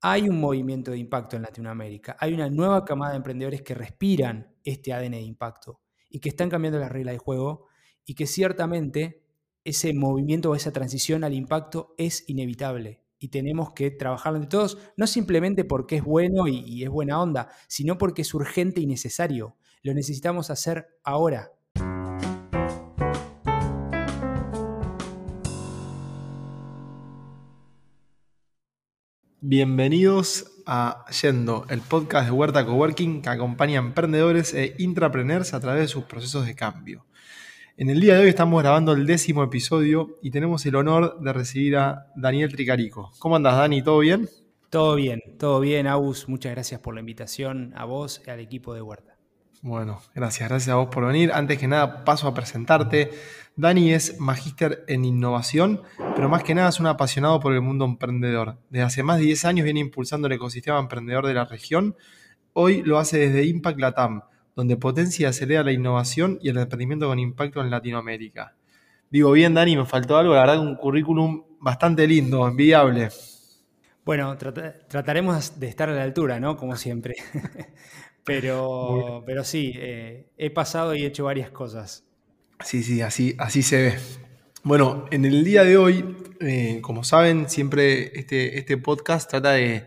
hay 0.00 0.28
un 0.28 0.40
movimiento 0.40 0.90
de 0.90 0.98
impacto 0.98 1.36
en 1.36 1.42
Latinoamérica. 1.42 2.16
Hay 2.18 2.32
una 2.32 2.48
nueva 2.48 2.84
camada 2.84 3.12
de 3.12 3.18
emprendedores 3.18 3.62
que 3.62 3.74
respiran 3.74 4.54
este 4.64 4.92
ADN 4.92 5.12
de 5.12 5.20
impacto 5.22 5.80
y 6.08 6.20
que 6.20 6.30
están 6.30 6.48
cambiando 6.48 6.78
las 6.78 6.90
reglas 6.90 7.14
de 7.14 7.18
juego 7.18 7.66
y 8.04 8.14
que 8.14 8.26
ciertamente 8.26 9.22
ese 9.64 9.92
movimiento 9.92 10.50
o 10.50 10.54
esa 10.54 10.72
transición 10.72 11.22
al 11.22 11.34
impacto 11.34 11.94
es 11.98 12.28
inevitable 12.28 13.02
y 13.20 13.28
tenemos 13.28 13.72
que 13.74 13.90
trabajarlo 13.90 14.38
entre 14.38 14.48
todos, 14.48 14.78
no 14.96 15.06
simplemente 15.06 15.64
porque 15.64 15.96
es 15.96 16.02
bueno 16.02 16.48
y, 16.48 16.82
es 16.82 16.88
buena 16.88 17.20
onda, 17.20 17.50
sino 17.68 17.98
porque 17.98 18.22
es 18.22 18.32
urgente 18.32 18.80
y 18.80 18.86
necesario. 18.86 19.56
Lo 19.82 19.92
necesitamos 19.92 20.48
hacer 20.48 20.98
ahora. 21.04 21.52
Bienvenidos 29.52 30.62
a 30.64 31.04
Yendo, 31.10 31.66
el 31.70 31.80
podcast 31.80 32.26
de 32.26 32.30
Huerta 32.30 32.64
Coworking 32.64 33.20
que 33.20 33.30
acompaña 33.30 33.80
a 33.80 33.82
emprendedores 33.82 34.54
e 34.54 34.76
intrapreneurs 34.78 35.54
a 35.54 35.58
través 35.58 35.80
de 35.82 35.88
sus 35.88 36.04
procesos 36.04 36.46
de 36.46 36.54
cambio. 36.54 37.04
En 37.76 37.90
el 37.90 38.00
día 38.00 38.14
de 38.14 38.20
hoy 38.20 38.28
estamos 38.28 38.62
grabando 38.62 38.92
el 38.92 39.06
décimo 39.06 39.42
episodio 39.42 40.20
y 40.22 40.30
tenemos 40.30 40.64
el 40.66 40.76
honor 40.76 41.18
de 41.18 41.32
recibir 41.32 41.78
a 41.78 42.12
Daniel 42.14 42.52
Tricarico. 42.52 43.10
¿Cómo 43.18 43.34
andas, 43.34 43.56
Dani? 43.56 43.82
¿Todo 43.82 43.98
bien? 43.98 44.28
Todo 44.70 44.94
bien, 44.94 45.20
todo 45.36 45.58
bien, 45.58 45.88
Agus. 45.88 46.28
Muchas 46.28 46.52
gracias 46.52 46.80
por 46.80 46.94
la 46.94 47.00
invitación 47.00 47.72
a 47.74 47.86
vos 47.86 48.22
y 48.24 48.30
al 48.30 48.38
equipo 48.38 48.72
de 48.72 48.82
Huerta. 48.82 49.09
Bueno, 49.62 50.00
gracias, 50.14 50.48
gracias 50.48 50.72
a 50.72 50.76
vos 50.76 50.88
por 50.90 51.06
venir. 51.06 51.32
Antes 51.34 51.58
que 51.58 51.68
nada, 51.68 52.02
paso 52.04 52.26
a 52.26 52.32
presentarte. 52.32 53.10
Dani 53.56 53.92
es 53.92 54.18
magíster 54.18 54.84
en 54.88 55.04
innovación, 55.04 55.82
pero 56.16 56.30
más 56.30 56.42
que 56.42 56.54
nada 56.54 56.70
es 56.70 56.80
un 56.80 56.86
apasionado 56.86 57.40
por 57.40 57.52
el 57.52 57.60
mundo 57.60 57.84
emprendedor. 57.84 58.56
Desde 58.70 58.84
hace 58.84 59.02
más 59.02 59.18
de 59.18 59.26
10 59.26 59.44
años 59.44 59.64
viene 59.64 59.80
impulsando 59.80 60.28
el 60.28 60.32
ecosistema 60.32 60.78
emprendedor 60.78 61.26
de 61.26 61.34
la 61.34 61.44
región. 61.44 61.94
Hoy 62.54 62.82
lo 62.82 62.98
hace 62.98 63.18
desde 63.18 63.44
Impact 63.44 63.78
Latam, 63.78 64.22
donde 64.56 64.78
potencia 64.78 65.24
y 65.24 65.26
acelera 65.26 65.62
la 65.62 65.72
innovación 65.72 66.38
y 66.40 66.48
el 66.48 66.56
emprendimiento 66.56 67.06
con 67.08 67.18
impacto 67.18 67.60
en 67.60 67.70
Latinoamérica. 67.70 68.56
Digo 69.10 69.30
bien, 69.32 69.52
Dani, 69.52 69.76
me 69.76 69.84
faltó 69.84 70.16
algo, 70.16 70.34
la 70.34 70.40
verdad, 70.40 70.58
un 70.58 70.76
currículum 70.76 71.44
bastante 71.60 72.06
lindo, 72.06 72.48
envidiable. 72.48 73.10
Bueno, 74.06 74.38
trataremos 74.38 75.60
de 75.60 75.68
estar 75.68 75.90
a 75.90 75.92
la 75.92 76.02
altura, 76.02 76.40
¿no? 76.40 76.56
Como 76.56 76.76
siempre. 76.76 77.16
Pero, 78.24 79.22
pero 79.26 79.44
sí, 79.44 79.72
eh, 79.76 80.26
he 80.36 80.50
pasado 80.50 80.94
y 80.94 81.02
he 81.02 81.06
hecho 81.06 81.24
varias 81.24 81.50
cosas. 81.50 82.04
Sí, 82.64 82.82
sí, 82.82 83.00
así, 83.00 83.34
así 83.38 83.62
se 83.62 83.82
ve. 83.82 83.98
Bueno, 84.62 85.06
en 85.10 85.24
el 85.24 85.42
día 85.42 85.64
de 85.64 85.78
hoy, 85.78 86.16
eh, 86.40 86.80
como 86.82 87.02
saben, 87.02 87.48
siempre 87.48 88.18
este, 88.18 88.58
este 88.58 88.76
podcast 88.76 89.30
trata 89.30 89.52
de 89.52 89.86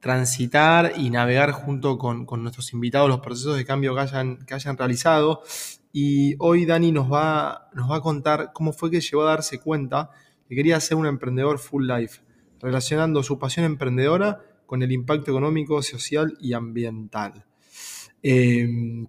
transitar 0.00 0.92
y 0.96 1.10
navegar 1.10 1.52
junto 1.52 1.98
con, 1.98 2.26
nuestros 2.42 2.72
invitados 2.72 3.08
los 3.08 3.20
procesos 3.20 3.56
de 3.56 3.64
cambio 3.64 3.94
que 3.94 4.00
hayan, 4.00 4.38
que 4.46 4.54
hayan 4.54 4.76
realizado. 4.76 5.42
Y 5.92 6.34
hoy 6.38 6.66
Dani 6.66 6.92
nos 6.92 7.12
va, 7.12 7.70
nos 7.74 7.90
va 7.90 7.96
a 7.96 8.00
contar 8.00 8.52
cómo 8.52 8.72
fue 8.72 8.90
que 8.90 9.00
llegó 9.00 9.22
a 9.22 9.30
darse 9.30 9.60
cuenta 9.60 10.10
que 10.48 10.54
quería 10.54 10.80
ser 10.80 10.96
un 10.96 11.06
emprendedor 11.06 11.58
full 11.58 11.86
life, 11.86 12.20
relacionando 12.60 13.22
su 13.22 13.38
pasión 13.38 13.64
emprendedora 13.64 14.42
con 14.66 14.82
el 14.82 14.92
impacto 14.92 15.30
económico, 15.30 15.82
social 15.82 16.36
y 16.40 16.52
ambiental. 16.52 17.44
Em, 18.22 19.06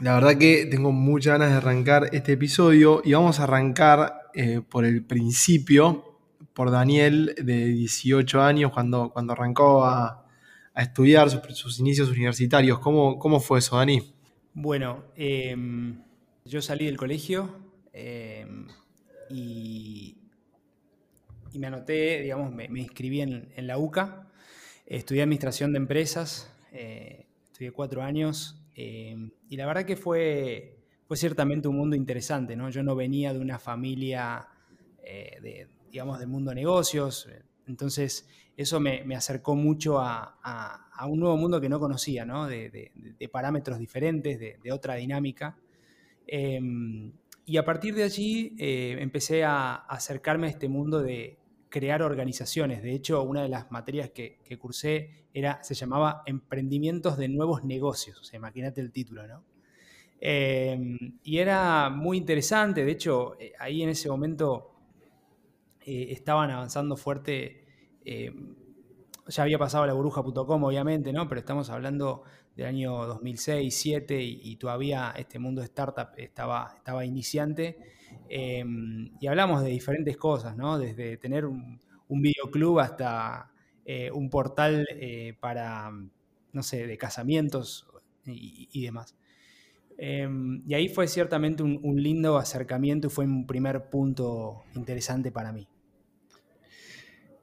la 0.00 0.14
verdad 0.14 0.36
que 0.36 0.66
tengo 0.66 0.92
muchas 0.92 1.38
ganas 1.38 1.50
de 1.50 1.56
arrancar 1.56 2.10
este 2.12 2.32
episodio 2.32 3.00
y 3.04 3.12
vamos 3.12 3.38
a 3.40 3.44
arrancar 3.44 4.30
eh, 4.34 4.60
por 4.68 4.84
el 4.84 5.04
principio, 5.04 6.18
por 6.52 6.70
Daniel 6.70 7.34
de 7.40 7.66
18 7.66 8.42
años, 8.42 8.72
cuando, 8.72 9.10
cuando 9.10 9.32
arrancó 9.32 9.84
a, 9.84 10.20
estudiar 10.76 11.30
sus, 11.30 11.78
inicios 11.78 12.10
universitarios. 12.10 12.80
¿Cómo, 12.80 13.18
¿Cómo, 13.18 13.38
fue 13.38 13.60
eso, 13.60 13.76
Dani? 13.76 14.12
Bueno, 14.52 15.04
em, 15.14 16.02
yo 16.44 16.60
salí 16.60 16.86
del 16.86 16.96
colegio 16.96 17.48
em, 17.92 18.66
y, 19.30 20.18
me 21.56 21.68
anoté, 21.68 22.20
digamos, 22.22 22.52
me, 22.52 22.64
inscribí 22.64 23.20
en 23.20 23.66
la 23.66 23.78
UCA 23.78 24.23
Estudié 24.94 25.22
administración 25.22 25.72
de 25.72 25.78
empresas, 25.78 26.48
eh, 26.70 27.26
estudié 27.42 27.72
cuatro 27.72 28.00
años 28.00 28.62
eh, 28.76 29.16
y 29.48 29.56
la 29.56 29.66
verdad 29.66 29.84
que 29.84 29.96
fue, 29.96 30.78
fue 31.08 31.16
ciertamente 31.16 31.66
un 31.66 31.76
mundo 31.76 31.96
interesante. 31.96 32.54
¿no? 32.54 32.70
Yo 32.70 32.84
no 32.84 32.94
venía 32.94 33.32
de 33.32 33.40
una 33.40 33.58
familia, 33.58 34.46
eh, 35.02 35.38
de, 35.42 35.68
digamos, 35.90 36.20
del 36.20 36.28
mundo 36.28 36.50
de 36.50 36.54
negocios, 36.54 37.28
entonces 37.66 38.28
eso 38.56 38.78
me, 38.78 39.02
acercó 39.16 39.56
mucho 39.56 39.98
a, 39.98 40.38
un 41.08 41.18
nuevo 41.18 41.36
mundo 41.36 41.60
que 41.60 41.68
no 41.68 41.80
conocía, 41.80 42.24
¿no? 42.24 42.46
De, 42.46 42.92
parámetros 43.32 43.80
diferentes, 43.80 44.38
de, 44.38 44.72
otra 44.72 44.94
dinámica. 44.94 45.58
y 46.28 47.56
a 47.56 47.64
partir 47.64 47.96
de 47.96 48.04
allí 48.04 48.54
empecé 48.58 49.42
a 49.42 49.74
acercarme 49.74 50.46
a 50.46 50.50
este 50.50 50.68
mundo 50.68 51.02
de, 51.02 51.36
crear 51.74 52.02
organizaciones. 52.02 52.84
De 52.84 52.92
hecho, 52.92 53.20
una 53.24 53.42
de 53.42 53.48
las 53.48 53.72
materias 53.72 54.10
que, 54.10 54.38
cursé 54.60 55.26
era, 55.34 55.60
se 55.64 55.74
llamaba 55.74 56.22
Emprendimientos 56.24 57.18
de 57.18 57.26
Nuevos 57.26 57.64
Negocios. 57.64 58.16
O 58.20 58.22
sea, 58.22 58.36
imagínate 58.36 58.80
el 58.80 58.92
título, 58.92 59.26
¿no? 59.26 59.42
Em, 60.20 61.18
y 61.24 61.38
era 61.38 61.90
muy 61.90 62.16
interesante. 62.16 62.84
De 62.84 62.92
hecho, 62.92 63.36
eh, 63.40 63.54
ahí 63.58 63.82
en 63.82 63.88
ese 63.88 64.08
momento 64.08 64.70
eh, 65.84 66.06
estaban 66.10 66.48
avanzando 66.52 66.96
fuerte. 66.96 67.64
Ya 69.28 69.42
había 69.42 69.58
pasado 69.58 69.86
la 69.86 69.94
burbuja.com, 69.94 70.64
obviamente, 70.64 71.12
¿no? 71.12 71.28
Pero 71.28 71.38
estamos 71.38 71.70
hablando 71.70 72.24
del 72.56 72.66
año 72.66 73.06
2006, 73.06 73.64
2007 73.64 74.22
y, 74.22 74.56
todavía 74.56 75.14
este 75.16 75.38
mundo 75.38 75.60
de 75.60 75.66
startup 75.66 76.08
estaba, 76.16 76.74
estaba 76.76 77.04
iniciante. 77.04 77.78
Em, 78.28 79.10
y 79.20 79.26
hablamos 79.26 79.62
de 79.62 79.70
diferentes 79.70 80.16
cosas, 80.16 80.56
¿no? 80.56 80.78
Desde 80.78 81.16
tener 81.16 81.46
un, 81.46 81.80
videoclub 82.08 82.78
hasta 82.78 83.50
eh, 83.84 84.10
un 84.12 84.30
portal 84.30 84.86
eh, 84.90 85.36
para, 85.40 85.90
no 86.52 86.62
sé, 86.62 86.86
de 86.86 86.96
casamientos 86.96 87.88
y, 88.26 88.82
demás. 88.82 89.16
Em, 89.98 90.62
y 90.66 90.74
ahí 90.74 90.88
fue 90.88 91.08
ciertamente 91.08 91.62
un, 91.62 92.02
lindo 92.02 92.36
acercamiento 92.36 93.08
y 93.08 93.10
fue 93.10 93.24
un 93.24 93.46
primer 93.46 93.90
punto 93.90 94.64
interesante 94.74 95.32
para 95.32 95.52
mí. 95.52 95.66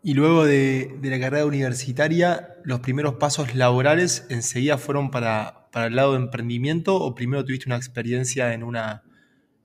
Y 0.03 0.15
luego 0.15 0.45
de, 0.45 0.97
la 1.01 1.19
carrera 1.19 1.45
universitaria, 1.45 2.55
los 2.63 2.79
primeros 2.79 3.15
pasos 3.15 3.53
laborales 3.53 4.25
enseguida 4.29 4.77
fueron 4.77 5.11
para, 5.11 5.69
para, 5.71 5.87
el 5.87 5.95
lado 5.95 6.13
de 6.13 6.19
emprendimiento 6.19 6.95
o 6.95 7.13
primero 7.13 7.45
tuviste 7.45 7.67
una 7.67 7.75
experiencia 7.75 8.53
en 8.53 8.63
una, 8.63 9.03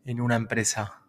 en 0.05 0.21
una 0.21 0.37
empresa? 0.37 1.03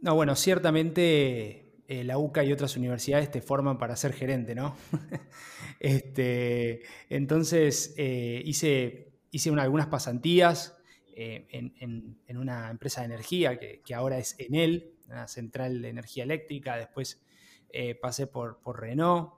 No, 0.00 0.14
bueno, 0.14 0.36
ciertamente 0.36 1.64
eh, 1.86 2.04
la 2.04 2.16
UCA 2.16 2.44
y 2.44 2.52
otras 2.52 2.76
universidades 2.76 3.30
te 3.30 3.42
forman 3.42 3.76
para 3.76 3.96
ser 3.96 4.12
gerente, 4.12 4.54
¿no? 4.54 4.76
este, 5.80 6.82
entonces 7.10 7.94
eh, 7.98 8.42
hice, 8.44 9.12
hice 9.30 9.50
algunas 9.50 9.88
pasantías 9.88 10.78
eh, 11.14 11.46
en, 11.50 12.38
una 12.38 12.70
empresa 12.70 13.00
de 13.00 13.06
energía 13.06 13.58
que, 13.58 13.94
ahora 13.94 14.18
es 14.18 14.34
Enel, 14.38 14.94
una 15.08 15.28
central 15.28 15.82
de 15.82 15.88
energía 15.88 16.24
eléctrica. 16.24 16.76
Después 16.76 17.23
pasé 18.00 18.26
por, 18.26 18.58
por 18.58 18.80
Renault, 18.80 19.32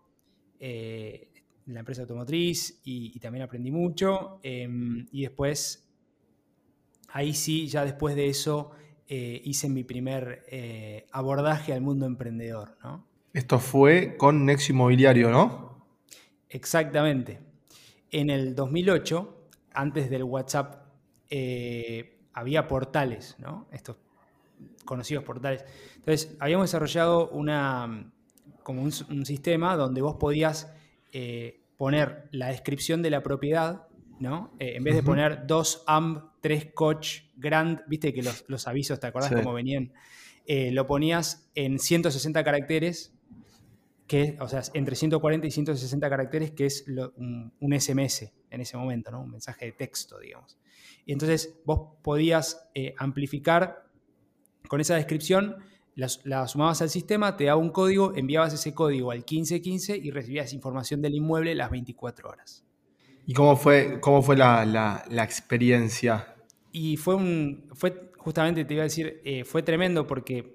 la 0.61 1.81
empresa 1.81 2.03
automotriz, 2.03 2.81
y, 2.85 3.13
y 3.15 3.21
también 3.21 3.43
aprendí 3.45 3.71
mucho. 3.71 4.39
Em, 4.43 5.07
y 5.11 5.23
después, 5.23 5.89
ahí 7.09 7.35
sí, 7.35 7.67
ya 7.69 7.85
después 7.85 8.15
de 8.15 8.29
eso 8.29 8.73
eh, 9.09 9.41
hice 9.45 9.69
mi 9.69 9.85
primer 9.85 10.45
eh, 10.49 11.07
abordaje 11.13 11.73
al 11.73 11.81
mundo 11.81 12.07
emprendedor. 12.07 12.77
¿no? 12.83 13.07
Esto 13.33 13.61
fue 13.61 14.17
con 14.17 14.45
Nexo 14.45 14.73
Inmobiliario, 14.73 15.31
¿no? 15.31 15.87
Exactamente. 16.49 17.39
En 18.11 18.31
el 18.31 18.57
2008, 18.57 19.49
antes 19.75 20.11
del 20.11 20.25
WhatsApp, 20.25 20.87
eh, 21.31 22.19
había 22.33 22.67
portales, 22.67 23.37
¿no? 23.39 23.69
Estos 23.71 23.97
conocidos 24.85 25.23
portales. 25.23 25.65
Entonces, 25.97 26.37
habíamos 26.41 26.69
desarrollado 26.69 27.29
una, 27.29 28.13
como 28.67 28.83
un, 28.83 28.91
sistema 29.25 29.77
donde 29.77 30.03
vos 30.03 30.17
podías 30.17 30.73
poner 31.77 32.29
la 32.33 32.49
descripción 32.49 33.01
de 33.01 33.11
la 33.11 33.23
propiedad, 33.23 33.87
¿no? 34.19 34.53
en 34.59 34.83
vez 34.83 34.97
de 34.97 35.03
poner 35.05 35.47
dos 35.47 35.85
AMB 35.87 36.37
tres 36.47 36.69
coach 36.75 37.23
grand, 37.35 37.81
viste 37.89 38.15
que 38.15 38.23
los, 38.23 38.69
avisos, 38.69 39.01
¿te 39.01 39.09
acordás 39.09 39.33
cómo 39.33 39.53
venían? 39.53 39.93
Eh, 40.47 40.71
lo 40.71 40.87
ponías 40.87 41.51
en 41.57 41.81
160 41.81 42.45
caracteres, 42.45 43.13
que, 44.07 44.37
o 44.39 44.47
sea, 44.47 44.63
entre 44.75 44.95
140 44.95 45.45
y 45.45 45.51
160 45.51 46.09
caracteres, 46.09 46.53
que 46.53 46.67
es 46.67 46.85
un, 47.17 47.53
SMS 47.61 48.33
en 48.51 48.61
ese 48.61 48.77
momento, 48.77 49.11
¿no? 49.11 49.23
Un 49.23 49.33
mensaje 49.33 49.65
de 49.67 49.73
texto, 49.73 50.21
digamos. 50.21 50.57
Y 51.05 51.13
entonces 51.13 51.59
vos 51.65 51.99
podías 52.05 52.71
eh, 52.77 52.95
amplificar 52.97 53.89
con 54.69 54.81
esa 54.81 54.95
descripción 54.95 55.57
la, 55.97 56.47
sumabas 56.47 56.83
al 56.83 56.91
sistema, 56.91 57.37
te 57.37 57.45
daba 57.45 57.59
un 57.59 57.71
código, 57.71 58.13
enviabas 58.15 58.53
ese 58.53 58.75
código 58.75 59.11
al 59.11 59.19
1515 59.19 59.97
y 59.97 60.11
recibías 60.11 60.53
información 60.53 61.01
del 61.01 61.15
inmueble 61.15 61.55
las 61.55 61.71
24 61.71 62.29
horas. 62.29 62.65
¿Y 63.25 63.33
cómo 63.33 63.57
fue, 63.57 63.99
cómo 64.01 64.23
fue 64.23 64.37
la, 64.37 65.05
experiencia? 65.11 66.37
Y 66.71 66.99
fue 66.99 67.15
un, 67.15 67.71
fue, 67.73 68.13
justamente 68.19 68.65
te 68.67 68.75
iba 68.75 68.83
a 68.83 68.85
decir, 68.85 69.21
eh, 69.25 69.45
fue 69.45 69.63
tremendo 69.63 70.07
porque 70.07 70.55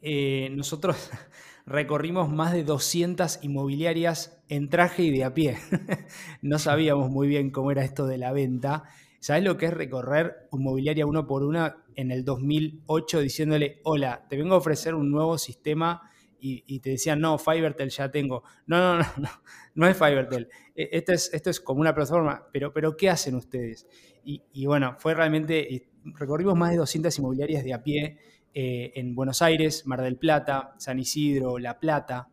eh, 0.00 0.48
nosotros 0.52 1.10
recorrimos 1.66 2.30
más 2.30 2.52
de 2.52 2.64
200 2.64 3.40
inmobiliarias 3.42 4.42
en 4.48 4.70
traje 4.70 5.02
y 5.02 5.10
de 5.10 5.24
a 5.24 5.34
pie. 5.34 5.58
no 6.42 6.58
sabíamos 6.58 7.10
muy 7.10 7.28
bien 7.28 7.50
cómo 7.50 7.70
era 7.70 7.84
esto 7.84 8.06
de 8.06 8.16
la 8.16 8.32
venta. 8.32 8.84
¿Sabes 9.24 9.42
lo 9.42 9.56
que 9.56 9.64
es 9.64 9.72
recorrer 9.72 10.48
inmobiliaria 10.52 11.06
uno 11.06 11.26
por 11.26 11.44
una 11.44 11.82
en 11.94 12.10
el 12.10 12.26
2008 12.26 13.20
diciéndole, 13.20 13.80
hola, 13.84 14.26
te 14.28 14.36
vengo 14.36 14.54
a 14.54 14.58
ofrecer 14.58 14.94
un 14.94 15.10
nuevo 15.10 15.38
sistema 15.38 16.10
y, 16.38 16.80
te 16.80 16.90
decían, 16.90 17.20
no, 17.20 17.38
Fivertel 17.38 17.88
ya 17.88 18.10
tengo. 18.10 18.42
No, 18.66 18.76
no, 18.76 18.98
no, 18.98 19.06
no, 19.16 19.28
no 19.76 19.86
es 19.86 19.96
Fivertel. 19.96 20.50
E, 20.76 20.90
esto 20.92 21.14
es, 21.14 21.32
esto 21.32 21.48
es 21.48 21.58
como 21.58 21.80
una 21.80 21.94
plataforma, 21.94 22.46
pero, 22.52 22.70
pero 22.74 22.98
¿qué 22.98 23.08
hacen 23.08 23.34
ustedes? 23.36 23.86
Y, 24.24 24.66
bueno, 24.66 24.94
fue 24.98 25.14
realmente, 25.14 25.88
recorrimos 26.04 26.54
más 26.54 26.72
de 26.72 26.76
200 26.76 27.18
inmobiliarias 27.18 27.64
de 27.64 27.72
a 27.72 27.82
pie 27.82 28.18
eh, 28.52 28.92
en 28.94 29.14
Buenos 29.14 29.40
Aires, 29.40 29.86
Mar 29.86 30.02
del 30.02 30.18
Plata, 30.18 30.74
San 30.76 30.98
Isidro, 30.98 31.58
La 31.58 31.80
Plata. 31.80 32.28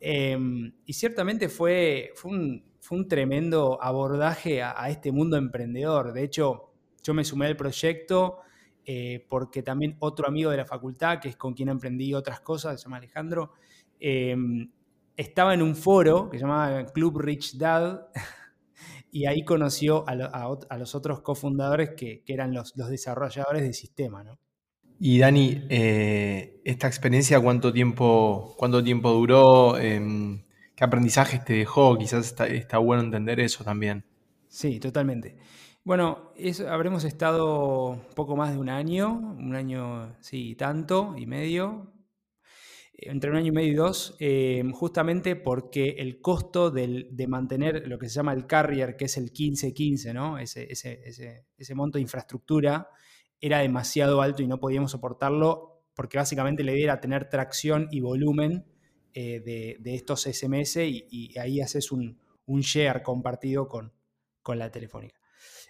Em, 0.00 0.72
y 0.84 0.92
ciertamente 0.92 1.48
fue, 1.48 2.12
fue, 2.14 2.32
un, 2.32 3.08
tremendo 3.08 3.82
abordaje 3.82 4.62
a, 4.62 4.88
este 4.88 5.10
mundo 5.12 5.36
emprendedor. 5.36 6.12
De 6.12 6.22
hecho, 6.22 6.72
yo 7.02 7.14
me 7.14 7.24
sumé 7.24 7.46
al 7.46 7.56
proyecto 7.56 8.38
eh, 8.84 9.24
porque 9.28 9.62
también 9.62 9.96
otro 10.00 10.28
amigo 10.28 10.50
de 10.50 10.58
la 10.58 10.66
facultad, 10.66 11.18
que 11.20 11.28
es 11.28 11.36
con 11.36 11.54
quien 11.54 11.68
emprendí 11.68 12.14
otras 12.14 12.40
cosas, 12.40 12.80
se 12.80 12.84
llama 12.84 12.98
Alejandro, 12.98 13.52
em, 13.98 14.70
estaba 15.16 15.54
en 15.54 15.62
un 15.62 15.74
foro 15.74 16.28
que 16.30 16.38
se 16.38 16.42
llamaba 16.42 16.84
Club 16.86 17.18
Rich 17.18 17.56
Dad 17.56 18.08
y 19.10 19.26
ahí 19.26 19.44
conoció 19.44 20.04
a, 20.06 20.14
los 20.78 20.94
otros 20.94 21.20
cofundadores 21.22 21.90
que, 21.96 22.22
eran 22.26 22.52
los, 22.54 22.76
los, 22.76 22.88
desarrolladores 22.88 23.62
del 23.62 23.74
sistema. 23.74 24.22
¿no? 24.22 24.38
Y 24.98 25.18
Dani, 25.18 25.62
eh, 25.68 26.60
¿esta 26.64 26.86
experiencia 26.86 27.38
cuánto 27.40 27.72
tiempo, 27.72 28.54
cuánto 28.56 28.82
tiempo 28.82 29.12
duró? 29.12 29.76
Em, 29.78 30.42
¿Qué 30.74 30.84
aprendizajes 30.84 31.44
te 31.44 31.54
dejó? 31.54 31.96
Quizás 31.98 32.34
está, 32.40 32.78
bueno 32.78 33.02
entender 33.02 33.40
eso 33.40 33.64
también. 33.64 34.04
Sí, 34.48 34.80
totalmente. 34.80 35.36
Bueno, 35.84 36.32
habremos 36.68 37.04
estado 37.04 38.06
poco 38.14 38.36
más 38.36 38.52
de 38.52 38.58
un 38.58 38.68
año, 38.68 39.12
un 39.12 39.54
año, 39.54 40.16
sí, 40.20 40.54
tanto 40.54 41.14
y 41.16 41.26
medio, 41.26 41.92
entre 42.94 43.30
un 43.30 43.36
año 43.36 43.48
y 43.48 43.52
medio 43.52 43.72
y 43.72 43.74
dos, 43.74 44.16
em, 44.18 44.72
justamente 44.72 45.36
porque 45.36 45.96
el 45.98 46.20
costo 46.20 46.70
de 46.70 47.26
mantener 47.28 47.86
lo 47.86 47.98
que 47.98 48.08
se 48.08 48.16
llama 48.16 48.32
el 48.32 48.46
carrier, 48.46 48.96
que 48.96 49.04
es 49.04 49.16
el 49.18 49.30
1515, 49.30 50.14
¿no? 50.14 50.38
ese, 50.38 50.66
ese 50.70 51.74
monto 51.74 51.98
de 51.98 52.02
infraestructura, 52.02 52.88
era 53.40 53.60
demasiado 53.60 54.22
alto 54.22 54.42
y 54.42 54.46
no 54.46 54.58
podíamos 54.58 54.90
soportarlo 54.90 55.82
porque 55.94 56.18
básicamente 56.18 56.62
la 56.62 56.72
idea 56.72 56.84
era 56.84 57.00
tener 57.00 57.28
tracción 57.28 57.88
y 57.90 58.00
volumen 58.00 58.66
eh, 59.14 59.40
de, 59.40 59.94
estos 59.94 60.24
SMS 60.24 60.76
y, 60.76 61.36
ahí 61.38 61.60
haces 61.60 61.90
un, 61.90 62.18
share 62.46 63.02
compartido 63.02 63.66
con, 63.66 63.92
con 64.42 64.58
la 64.58 64.70
telefónica. 64.70 65.18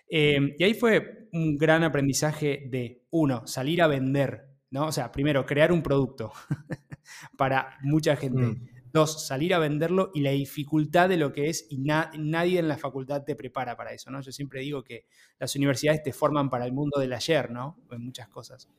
Eh, 0.08 0.54
y 0.58 0.64
ahí 0.64 0.74
fue 0.74 1.28
un 1.32 1.56
gran 1.56 1.84
aprendizaje 1.84 2.66
de, 2.68 3.04
uno, 3.10 3.46
salir 3.46 3.82
a 3.82 3.86
vender, 3.86 4.48
¿no? 4.70 4.86
O 4.86 4.92
sea, 4.92 5.12
primero, 5.12 5.46
crear 5.46 5.72
un 5.72 5.82
producto 5.82 6.32
para 7.36 7.78
mucha 7.82 8.16
gente. 8.16 8.42
Mm. 8.42 8.75
Dos, 8.96 9.26
salir 9.26 9.52
a 9.52 9.58
venderlo 9.58 10.10
y 10.14 10.20
la 10.20 10.30
dificultad 10.30 11.10
de 11.10 11.18
lo 11.18 11.30
que 11.30 11.50
es 11.50 11.66
y 11.68 11.76
nadie 11.76 12.58
en 12.58 12.66
la 12.66 12.78
facultad 12.78 13.24
te 13.24 13.36
prepara 13.36 13.76
para 13.76 13.92
eso, 13.92 14.10
¿no? 14.10 14.22
Yo 14.22 14.32
siempre 14.32 14.62
digo 14.62 14.82
que 14.82 15.04
las 15.38 15.54
universidades 15.54 16.02
te 16.02 16.14
forman 16.14 16.48
para 16.48 16.64
el 16.64 16.72
mundo 16.72 16.98
del 16.98 17.12
ayer, 17.12 17.50
¿no? 17.50 17.76
En 17.90 18.02
muchas 18.02 18.30
cosas. 18.30 18.70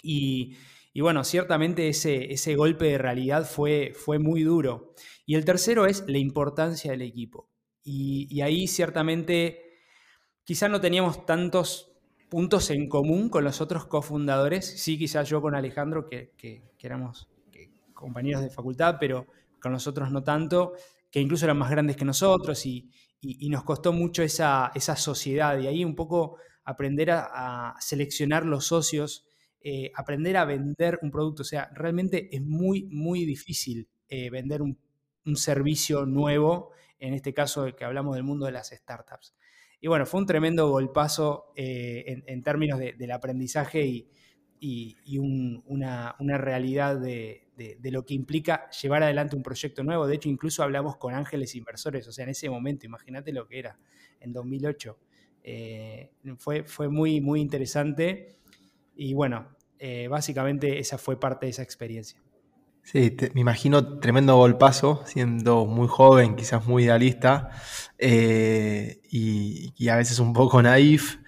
Y, 0.00 0.54
bueno, 0.94 1.24
ciertamente 1.24 1.88
ese, 1.88 2.32
ese 2.32 2.54
golpe 2.54 2.84
de 2.84 2.98
realidad 2.98 3.50
fue, 3.50 3.94
fue 3.96 4.20
muy 4.20 4.44
duro. 4.44 4.94
Y 5.26 5.34
el 5.34 5.44
tercero 5.44 5.86
es 5.86 6.04
la 6.06 6.18
importancia 6.18 6.92
del 6.92 7.02
equipo. 7.02 7.50
Y, 7.82 8.40
ahí 8.42 8.68
ciertamente 8.68 9.80
quizás 10.44 10.70
no 10.70 10.80
teníamos 10.80 11.26
tantos 11.26 11.90
puntos 12.28 12.70
en 12.70 12.88
común 12.88 13.28
con 13.28 13.42
los 13.42 13.60
otros 13.60 13.86
cofundadores, 13.86 14.80
sí 14.80 14.96
quizás 14.96 15.28
yo 15.28 15.42
con 15.42 15.56
Alejandro, 15.56 16.08
que, 16.08 16.32
que 16.36 16.62
éramos 16.78 17.26
compañeros 18.06 18.40
de 18.42 18.50
facultad, 18.50 18.96
pero 19.00 19.26
con 19.60 19.72
nosotros 19.72 20.12
no 20.12 20.22
tanto, 20.22 20.74
que 21.10 21.20
incluso 21.20 21.44
eran 21.44 21.58
más 21.58 21.70
grandes 21.70 21.96
que 21.96 22.04
nosotros 22.04 22.64
y, 22.66 22.88
nos 23.50 23.64
costó 23.64 23.92
mucho 23.92 24.22
esa, 24.22 24.70
esa, 24.76 24.94
sociedad 24.94 25.58
y 25.58 25.66
ahí 25.66 25.84
un 25.84 25.96
poco 25.96 26.36
aprender 26.62 27.10
a, 27.10 27.74
seleccionar 27.80 28.46
los 28.46 28.66
socios, 28.66 29.26
eh, 29.60 29.90
aprender 29.96 30.36
a 30.36 30.44
vender 30.44 31.00
un 31.02 31.10
producto. 31.10 31.42
O 31.42 31.44
sea, 31.44 31.68
realmente 31.74 32.28
es 32.30 32.42
muy, 32.42 32.84
muy 32.84 33.24
difícil 33.24 33.88
eh, 34.08 34.30
vender 34.30 34.62
un, 34.62 34.78
servicio 35.34 36.06
nuevo, 36.06 36.70
en 37.00 37.12
este 37.14 37.34
caso 37.34 37.66
que 37.74 37.84
hablamos 37.84 38.14
del 38.14 38.22
mundo 38.22 38.46
de 38.46 38.52
las 38.52 38.68
startups. 38.68 39.34
Y 39.80 39.88
bueno, 39.88 40.06
fue 40.06 40.20
un 40.20 40.26
tremendo 40.26 40.68
golpazo 40.68 41.52
eh, 41.56 42.22
en, 42.24 42.42
términos 42.44 42.78
del 42.78 43.10
aprendizaje 43.10 43.84
y, 43.84 44.08
y, 44.60 45.18
una, 45.18 46.14
realidad 46.38 46.98
de, 46.98 47.45
lo 47.90 48.04
que 48.04 48.14
implica 48.14 48.68
llevar 48.70 49.02
adelante 49.02 49.36
un 49.36 49.42
proyecto 49.42 49.82
nuevo. 49.82 50.06
De 50.06 50.16
hecho, 50.16 50.28
incluso 50.28 50.62
hablamos 50.62 50.96
con 50.96 51.14
ángeles 51.14 51.54
inversores, 51.54 52.06
o 52.08 52.12
sea, 52.12 52.24
en 52.24 52.30
ese 52.30 52.50
momento, 52.50 52.86
imagínate 52.86 53.32
lo 53.32 53.46
que 53.46 53.58
era, 53.58 53.78
en 54.20 54.32
2008. 54.32 54.98
Eh, 55.48 56.10
fue, 56.38 56.64
fue 56.64 56.88
muy, 56.88 57.20
muy 57.20 57.40
interesante 57.40 58.36
y 58.96 59.14
bueno, 59.14 59.48
eh, 59.78 60.08
básicamente 60.08 60.78
esa 60.78 60.98
fue 60.98 61.20
parte 61.20 61.46
de 61.46 61.50
esa 61.50 61.62
experiencia. 61.62 62.20
Sí, 62.82 63.16
me 63.34 63.40
imagino 63.40 63.98
tremendo 63.98 64.36
golpazo, 64.36 65.02
siendo 65.06 65.66
muy 65.66 65.88
joven, 65.88 66.36
quizás 66.36 66.66
muy 66.66 66.84
idealista 66.84 67.50
eh, 67.98 69.00
y, 69.10 69.72
y, 69.76 69.88
a 69.88 69.96
veces 69.96 70.20
un 70.20 70.32
poco 70.32 70.62
naif. 70.62 71.18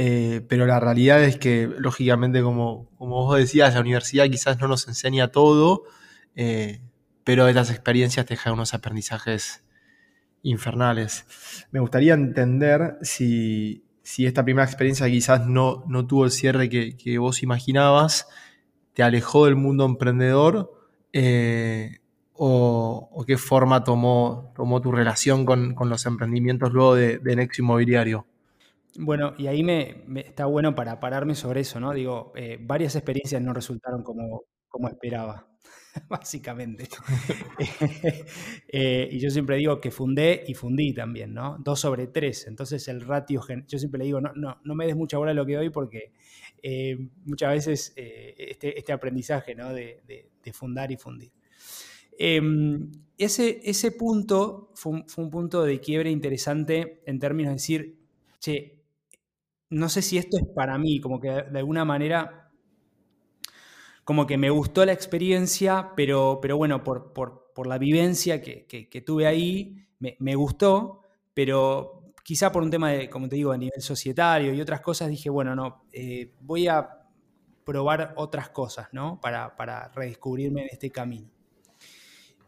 Eh, 0.00 0.42
pero 0.48 0.64
la 0.64 0.78
realidad 0.78 1.24
es 1.24 1.38
que, 1.38 1.68
lógicamente, 1.76 2.40
como, 2.40 2.88
como, 2.98 3.24
vos 3.24 3.36
decías, 3.36 3.74
la 3.74 3.80
universidad 3.80 4.30
quizás 4.30 4.60
no 4.60 4.68
nos 4.68 4.86
enseña 4.86 5.32
todo, 5.32 5.82
eh, 6.36 6.80
pero 7.24 7.48
estas 7.48 7.70
experiencias 7.70 8.24
te 8.24 8.34
dejan 8.34 8.52
unos 8.52 8.74
aprendizajes 8.74 9.64
infernales. 10.42 11.26
Me 11.72 11.80
gustaría 11.80 12.14
entender 12.14 12.96
si, 13.02 13.84
esta 14.18 14.44
primera 14.44 14.64
experiencia 14.64 15.08
quizás 15.08 15.48
no, 15.48 15.82
no 15.88 16.06
tuvo 16.06 16.26
el 16.26 16.30
cierre 16.30 16.68
que, 16.68 17.18
vos 17.18 17.42
imaginabas, 17.42 18.28
te 18.92 19.02
alejó 19.02 19.46
del 19.46 19.56
mundo 19.56 19.84
emprendedor 19.84 20.70
eh, 21.12 21.98
o, 22.34 23.24
qué 23.26 23.36
forma 23.36 23.82
tomó, 23.82 24.52
tomó 24.54 24.80
tu 24.80 24.92
relación 24.92 25.44
con, 25.44 25.74
los 25.76 26.06
emprendimientos 26.06 26.72
luego 26.72 26.94
de, 26.94 27.18
de 27.18 27.34
Nexo 27.34 27.62
Inmobiliario. 27.62 28.28
Bueno, 29.00 29.32
y 29.38 29.46
ahí 29.46 29.62
me, 29.62 30.02
está 30.16 30.46
bueno 30.46 30.74
para 30.74 30.98
pararme 30.98 31.36
sobre 31.36 31.60
eso, 31.60 31.78
¿no? 31.78 31.94
Digo, 31.94 32.32
eh, 32.34 32.58
varias 32.60 32.96
experiencias 32.96 33.40
no 33.40 33.52
resultaron 33.52 34.02
como, 34.02 34.42
como 34.66 34.88
esperaba, 34.88 35.48
básicamente. 36.08 36.88
Eh, 38.70 39.08
y 39.10 39.18
yo 39.18 39.30
siempre 39.30 39.56
digo 39.56 39.80
que 39.80 39.90
fundé 39.90 40.44
y 40.46 40.52
fundí 40.52 40.92
también, 40.92 41.32
¿no? 41.32 41.56
Dos 41.60 41.80
sobre 41.80 42.08
tres. 42.08 42.46
Entonces 42.46 42.86
el 42.88 43.00
ratio, 43.00 43.40
yo 43.66 43.78
siempre 43.78 43.98
le 43.98 44.04
digo, 44.04 44.20
no, 44.20 44.32
no, 44.34 44.60
no 44.62 44.74
me 44.74 44.84
des 44.84 44.94
mucha 44.94 45.16
bola 45.16 45.32
lo 45.32 45.46
que 45.46 45.54
doy 45.54 45.70
porque 45.70 46.12
eh, 46.62 46.98
muchas 47.24 47.52
veces 47.52 47.94
este, 47.96 48.78
este, 48.78 48.92
aprendizaje, 48.92 49.54
¿no? 49.54 49.72
De, 49.72 50.02
fundar 50.52 50.90
y 50.90 50.96
fundir. 50.96 51.30
Em, 52.18 52.90
ese, 53.16 53.60
ese 53.64 53.92
punto 53.92 54.72
fue 54.74 55.04
fue 55.06 55.24
un 55.24 55.30
punto 55.30 55.62
de 55.62 55.78
quiebre 55.80 56.10
interesante 56.10 57.02
en 57.06 57.18
términos 57.18 57.50
de 57.50 57.54
decir, 57.54 57.98
che, 58.40 58.77
no 59.70 59.88
sé 59.88 60.02
si 60.02 60.18
esto 60.18 60.38
es 60.38 60.46
para 60.54 60.78
mí, 60.78 61.00
como 61.00 61.20
que 61.20 61.28
de 61.28 61.58
alguna 61.58 61.84
manera, 61.84 62.50
como 64.04 64.26
que 64.26 64.38
me 64.38 64.50
gustó 64.50 64.84
la 64.84 64.92
experiencia, 64.92 65.92
pero, 65.94 66.38
pero 66.40 66.56
bueno, 66.56 66.82
por, 66.82 67.12
la 67.66 67.78
vivencia 67.78 68.40
que, 68.40 69.02
tuve 69.04 69.26
ahí, 69.26 69.86
me, 69.98 70.34
gustó, 70.34 71.02
pero 71.34 72.14
quizá 72.24 72.52
por 72.52 72.62
un 72.62 72.70
tema 72.70 72.92
de, 72.92 73.10
como 73.10 73.28
te 73.28 73.36
digo, 73.36 73.52
a 73.52 73.58
nivel 73.58 73.82
societario 73.82 74.54
y 74.54 74.60
otras 74.60 74.80
cosas, 74.80 75.08
dije, 75.08 75.28
bueno, 75.28 75.54
no, 75.54 75.84
eh, 75.92 76.34
voy 76.40 76.68
a 76.68 76.98
probar 77.64 78.14
otras 78.16 78.48
cosas, 78.48 78.88
¿no? 78.92 79.20
Para, 79.20 79.54
para 79.56 79.88
redescubrirme 79.88 80.62
en 80.62 80.68
este 80.70 80.90
camino. 80.90 81.28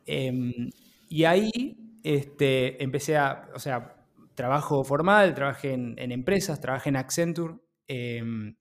Em, 0.07 0.71
y 1.09 1.25
ahí 1.25 1.77
este, 2.03 2.83
empecé 2.83 3.17
a, 3.17 3.51
o 3.55 3.59
sea, 3.59 4.00
trabajo 4.41 4.83
formal, 4.85 5.35
trabajé 5.35 5.75
en, 5.75 6.13
empresas, 6.13 6.63
trabajé 6.63 6.89
en 6.89 6.97
Accenture 6.97 7.57
em, 7.87 8.57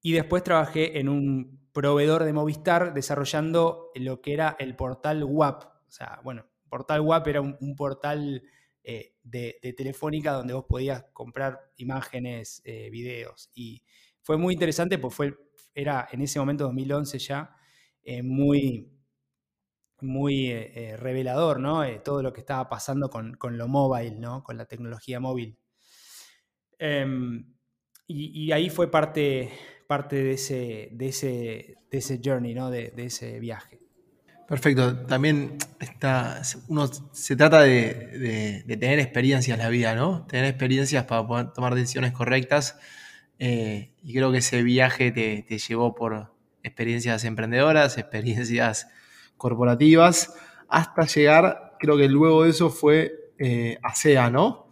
y 0.00 0.12
después 0.12 0.44
trabajé 0.44 1.00
en 1.00 1.08
un 1.08 1.68
proveedor 1.72 2.22
de 2.22 2.32
Movistar 2.32 2.94
desarrollando 2.94 3.90
lo 3.96 4.20
que 4.20 4.32
era 4.32 4.54
el 4.60 4.76
portal 4.76 5.24
WAP. 5.24 5.64
O 5.64 5.90
sea, 5.90 6.20
bueno, 6.22 6.46
portal 6.68 7.00
WAP 7.00 7.26
era 7.26 7.40
un, 7.40 7.74
portal 7.76 8.44
eh, 8.84 9.16
de, 9.24 9.74
Telefónica 9.76 10.34
donde 10.34 10.54
vos 10.54 10.66
podías 10.68 11.04
comprar 11.12 11.72
imágenes, 11.78 12.62
eh, 12.64 12.88
videos. 12.88 13.50
Y 13.56 13.82
fue 14.20 14.36
muy 14.36 14.54
interesante 14.54 14.98
porque 14.98 15.16
fue, 15.16 15.34
era 15.74 16.06
en 16.12 16.22
ese 16.22 16.38
momento, 16.38 16.62
2011 16.62 17.18
ya, 17.18 17.56
eh, 18.04 18.22
muy, 20.02 20.52
muy 20.52 20.96
revelador, 20.96 21.60
¿no? 21.60 21.82
todo 22.00 22.22
lo 22.22 22.32
que 22.32 22.40
estaba 22.40 22.68
pasando 22.68 23.08
con, 23.10 23.36
lo 23.58 23.68
móvil, 23.68 24.20
¿no? 24.20 24.42
Con 24.42 24.56
la 24.56 24.66
tecnología 24.66 25.20
móvil. 25.20 25.56
Em, 26.78 27.44
y, 28.06 28.52
ahí 28.52 28.68
fue 28.68 28.90
parte, 28.90 29.50
parte 29.86 30.16
de, 30.16 30.32
ese, 30.32 30.88
de, 30.92 31.08
ese, 31.08 31.76
de 31.90 31.98
ese 31.98 32.20
journey, 32.22 32.54
¿no? 32.54 32.70
de, 32.70 32.92
ese 32.96 33.38
viaje. 33.40 33.82
Perfecto. 34.52 35.06
También 35.06 35.56
está, 35.80 36.42
uno 36.68 36.86
se 37.12 37.36
trata 37.36 37.62
de, 37.62 38.64
tener 38.68 38.98
experiencias 38.98 39.56
en 39.56 39.64
la 39.64 39.70
vida, 39.70 39.94
¿no? 39.94 40.26
Tener 40.26 40.44
experiencias 40.44 41.04
para 41.04 41.26
poder 41.26 41.52
tomar 41.52 41.74
decisiones 41.74 42.12
correctas. 42.12 42.76
Eh, 43.38 43.92
y 44.02 44.12
creo 44.12 44.30
que 44.30 44.38
ese 44.38 44.62
viaje 44.62 45.10
te, 45.10 45.58
llevó 45.58 45.94
por 45.94 46.34
experiencias 46.62 47.24
emprendedoras, 47.24 47.96
experiencias 47.98 48.88
corporativas, 49.42 50.34
hasta 50.68 51.04
llegar, 51.04 51.74
creo 51.80 51.96
que 51.96 52.08
luego 52.08 52.44
de 52.44 52.50
eso 52.50 52.70
fue 52.70 53.32
eh, 53.38 53.76
ASEA, 53.82 54.30
¿no? 54.30 54.62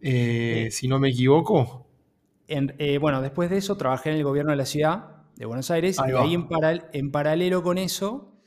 Eh, 0.00 0.68
si 0.70 0.86
no 0.86 1.00
me 1.00 1.08
equivoco. 1.08 1.86
Eh, 2.46 2.98
bueno, 2.98 3.20
después 3.20 3.50
de 3.50 3.58
eso 3.58 3.76
trabajé 3.76 4.10
en 4.10 4.16
el 4.16 4.24
gobierno 4.24 4.52
de 4.52 4.56
la 4.56 4.66
ciudad 4.66 5.24
de 5.36 5.46
Buenos 5.46 5.70
Aires 5.70 5.98
y 5.98 6.12
ahí 6.12 6.34
en, 6.92 7.10
paralelo 7.10 7.62
con 7.62 7.78
eso 7.78 8.40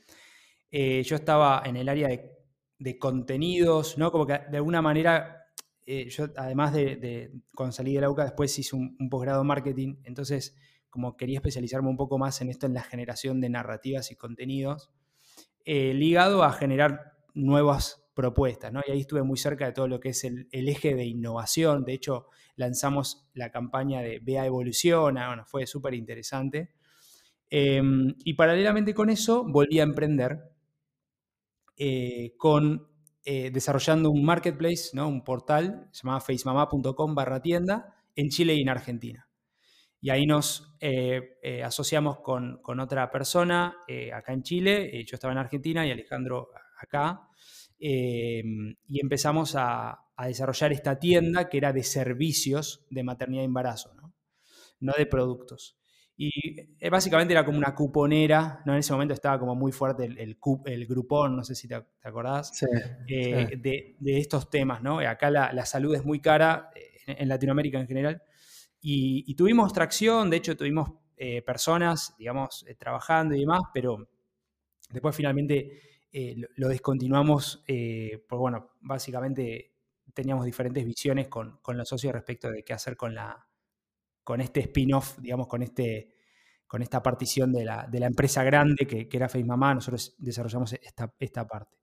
eh, 0.70 1.02
yo 1.04 1.16
estaba 1.16 1.62
en 1.64 1.76
el 1.76 1.88
área 1.88 2.08
de, 2.08 2.98
contenidos, 2.98 3.98
¿no? 3.98 4.10
Como 4.10 4.26
que 4.26 4.40
de 4.50 4.56
alguna 4.56 4.82
manera 4.82 5.40
yo 5.86 6.28
además 6.36 6.72
de, 6.72 7.30
cuando 7.54 7.72
salí 7.72 7.94
de 7.94 8.00
la 8.00 8.10
UCA 8.10 8.24
después 8.24 8.58
hice 8.58 8.74
un, 8.74 8.96
posgrado 9.10 9.42
en 9.42 9.46
marketing, 9.46 9.96
entonces 10.04 10.56
como 10.88 11.16
quería 11.16 11.38
especializarme 11.38 11.88
un 11.88 11.96
poco 11.96 12.18
más 12.18 12.40
en 12.40 12.48
esto, 12.48 12.66
en 12.66 12.74
la 12.74 12.82
generación 12.82 13.40
de 13.40 13.50
narrativas 13.50 14.10
y 14.10 14.16
contenidos, 14.16 14.90
ligado 15.64 16.44
a 16.44 16.52
generar 16.52 17.14
nuevas 17.34 18.04
propuestas, 18.14 18.72
¿no? 18.72 18.80
Y 18.86 18.92
ahí 18.92 19.00
estuve 19.00 19.22
muy 19.22 19.36
cerca 19.36 19.66
de 19.66 19.72
todo 19.72 19.88
lo 19.88 20.00
que 20.00 20.10
es 20.10 20.24
el, 20.24 20.48
eje 20.52 20.94
de 20.94 21.04
innovación. 21.04 21.84
De 21.84 21.92
hecho, 21.92 22.28
lanzamos 22.56 23.28
la 23.34 23.50
campaña 23.50 24.00
de 24.00 24.20
Vea 24.20 24.46
Evoluciona, 24.46 25.26
bueno, 25.26 25.44
fue 25.46 25.66
súper 25.66 25.94
interesante. 25.94 26.72
Em, 27.50 28.14
y 28.24 28.34
paralelamente 28.34 28.94
con 28.94 29.10
eso, 29.10 29.44
volví 29.44 29.80
a 29.80 29.82
emprender 29.82 30.38
eh, 31.76 32.34
con, 32.38 32.88
eh, 33.24 33.50
desarrollando 33.50 34.10
un 34.10 34.24
marketplace, 34.24 34.90
¿no? 34.92 35.08
un 35.08 35.24
portal 35.24 35.90
llamado 35.92 36.20
facemama.com 36.20 37.14
barra 37.14 37.42
tienda 37.42 37.96
en 38.14 38.28
Chile 38.28 38.54
y 38.54 38.62
en 38.62 38.68
Argentina. 38.68 39.28
Y 40.04 40.10
ahí 40.10 40.26
nos 40.26 40.76
eh, 40.80 41.62
asociamos 41.64 42.20
con, 42.20 42.60
con, 42.60 42.78
otra 42.78 43.10
persona 43.10 43.78
acá 44.12 44.34
en 44.34 44.42
Chile, 44.42 45.04
yo 45.06 45.14
estaba 45.14 45.32
en 45.32 45.38
Argentina 45.38 45.86
y 45.86 45.90
Alejandro 45.90 46.50
acá, 46.78 47.28
Em, 47.86 48.74
y 48.88 49.00
empezamos 49.00 49.54
a, 49.56 50.00
desarrollar 50.26 50.72
esta 50.72 50.98
tienda 50.98 51.48
que 51.48 51.58
era 51.58 51.72
de 51.72 51.82
servicios 51.82 52.86
de 52.88 53.02
maternidad 53.02 53.42
y 53.42 53.46
embarazo, 53.46 53.92
no, 54.80 54.92
de 54.96 55.04
productos. 55.06 55.76
Y 56.16 56.30
eh, 56.78 56.88
básicamente 56.88 57.34
era 57.34 57.44
como 57.44 57.58
una 57.58 57.74
cuponera, 57.74 58.62
¿no? 58.64 58.72
En 58.72 58.78
ese 58.78 58.92
momento 58.92 59.12
estaba 59.12 59.38
como 59.38 59.54
muy 59.54 59.72
fuerte 59.72 60.04
el, 60.04 60.18
el, 60.18 60.86
grupón, 60.86 61.36
no 61.36 61.44
sé 61.44 61.54
si 61.56 61.68
te, 61.68 61.74
acordás, 62.04 62.52
eh, 63.08 63.58
De, 63.58 64.18
estos 64.18 64.48
temas, 64.48 64.82
¿no? 64.82 65.00
Acá 65.00 65.30
la, 65.30 65.66
salud 65.66 65.94
es 65.94 66.04
muy 66.04 66.20
cara, 66.20 66.70
eh, 66.74 67.02
en, 67.06 67.28
Latinoamérica 67.28 67.78
en 67.78 67.88
general, 67.88 68.22
y, 68.86 69.34
tuvimos 69.34 69.72
tracción, 69.72 70.30
de 70.30 70.36
hecho 70.36 70.56
tuvimos 70.56 70.90
personas, 71.46 72.14
digamos, 72.18 72.66
trabajando 72.78 73.34
y 73.34 73.40
demás, 73.40 73.62
pero 73.72 74.08
después 74.90 75.16
finalmente 75.16 75.94
eh, 76.16 76.36
lo, 76.54 76.68
descontinuamos, 76.68 77.64
eh, 77.66 78.24
porque 78.28 78.40
bueno, 78.40 78.70
básicamente 78.80 79.72
teníamos 80.14 80.44
diferentes 80.44 80.84
visiones 80.84 81.26
con, 81.26 81.58
los 81.66 81.88
socios 81.88 82.12
respecto 82.12 82.52
de 82.52 82.62
qué 82.62 82.72
hacer 82.72 82.96
con, 82.96 83.16
la, 83.16 83.48
con 84.22 84.40
este 84.40 84.60
spin-off, 84.60 85.18
digamos, 85.18 85.48
con, 85.48 85.64
este, 85.64 86.14
con 86.68 86.82
esta 86.82 87.02
partición 87.02 87.52
de 87.52 87.64
la, 87.64 87.88
empresa 87.90 88.44
grande 88.44 88.86
que, 88.86 89.08
era 89.10 89.28
Face 89.28 89.42
Mamá, 89.42 89.74
nosotros 89.74 90.14
desarrollamos 90.18 90.72
esta, 90.74 91.48
parte. 91.48 91.76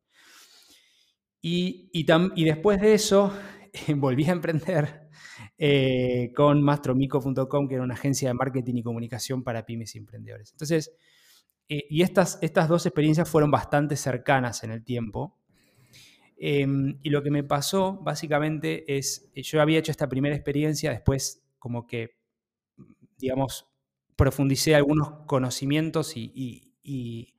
Y, 1.41 1.89
y, 1.91 2.45
después 2.45 2.79
de 2.79 2.93
eso, 2.93 3.33
volví 3.95 4.23
a 4.29 4.31
emprender 4.31 5.00
eh, 5.57 6.31
con 6.35 6.61
mastromico.com, 6.61 7.67
que 7.67 7.75
era 7.75 7.83
una 7.83 7.93
agencia 7.93 8.29
de 8.29 8.33
marketing 8.33 8.75
y 8.75 8.83
comunicación 8.83 9.43
para 9.43 9.65
pymes 9.65 9.95
y 9.95 9.99
emprendedores. 9.99 10.51
Entonces, 10.51 10.91
eh, 11.69 11.85
y 11.89 12.01
estas, 12.01 12.37
estas 12.41 12.67
dos 12.67 12.85
experiencias 12.85 13.29
fueron 13.29 13.49
bastante 13.49 13.95
cercanas 13.95 14.63
en 14.63 14.71
el 14.71 14.83
tiempo. 14.83 15.37
Em, 16.37 16.99
y 17.03 17.11
lo 17.11 17.21
que 17.23 17.31
me 17.31 17.43
pasó 17.43 17.99
básicamente 18.01 18.97
es, 18.97 19.29
eh, 19.35 19.43
yo 19.43 19.61
había 19.61 19.79
hecho 19.79 19.91
esta 19.91 20.09
primera 20.09 20.35
experiencia, 20.35 20.91
después 20.91 21.43
como 21.59 21.85
que, 21.85 22.17
digamos, 23.19 23.67
profundicé 24.15 24.75
algunos 24.75 25.25
conocimientos 25.27 26.17
y, 26.17 27.33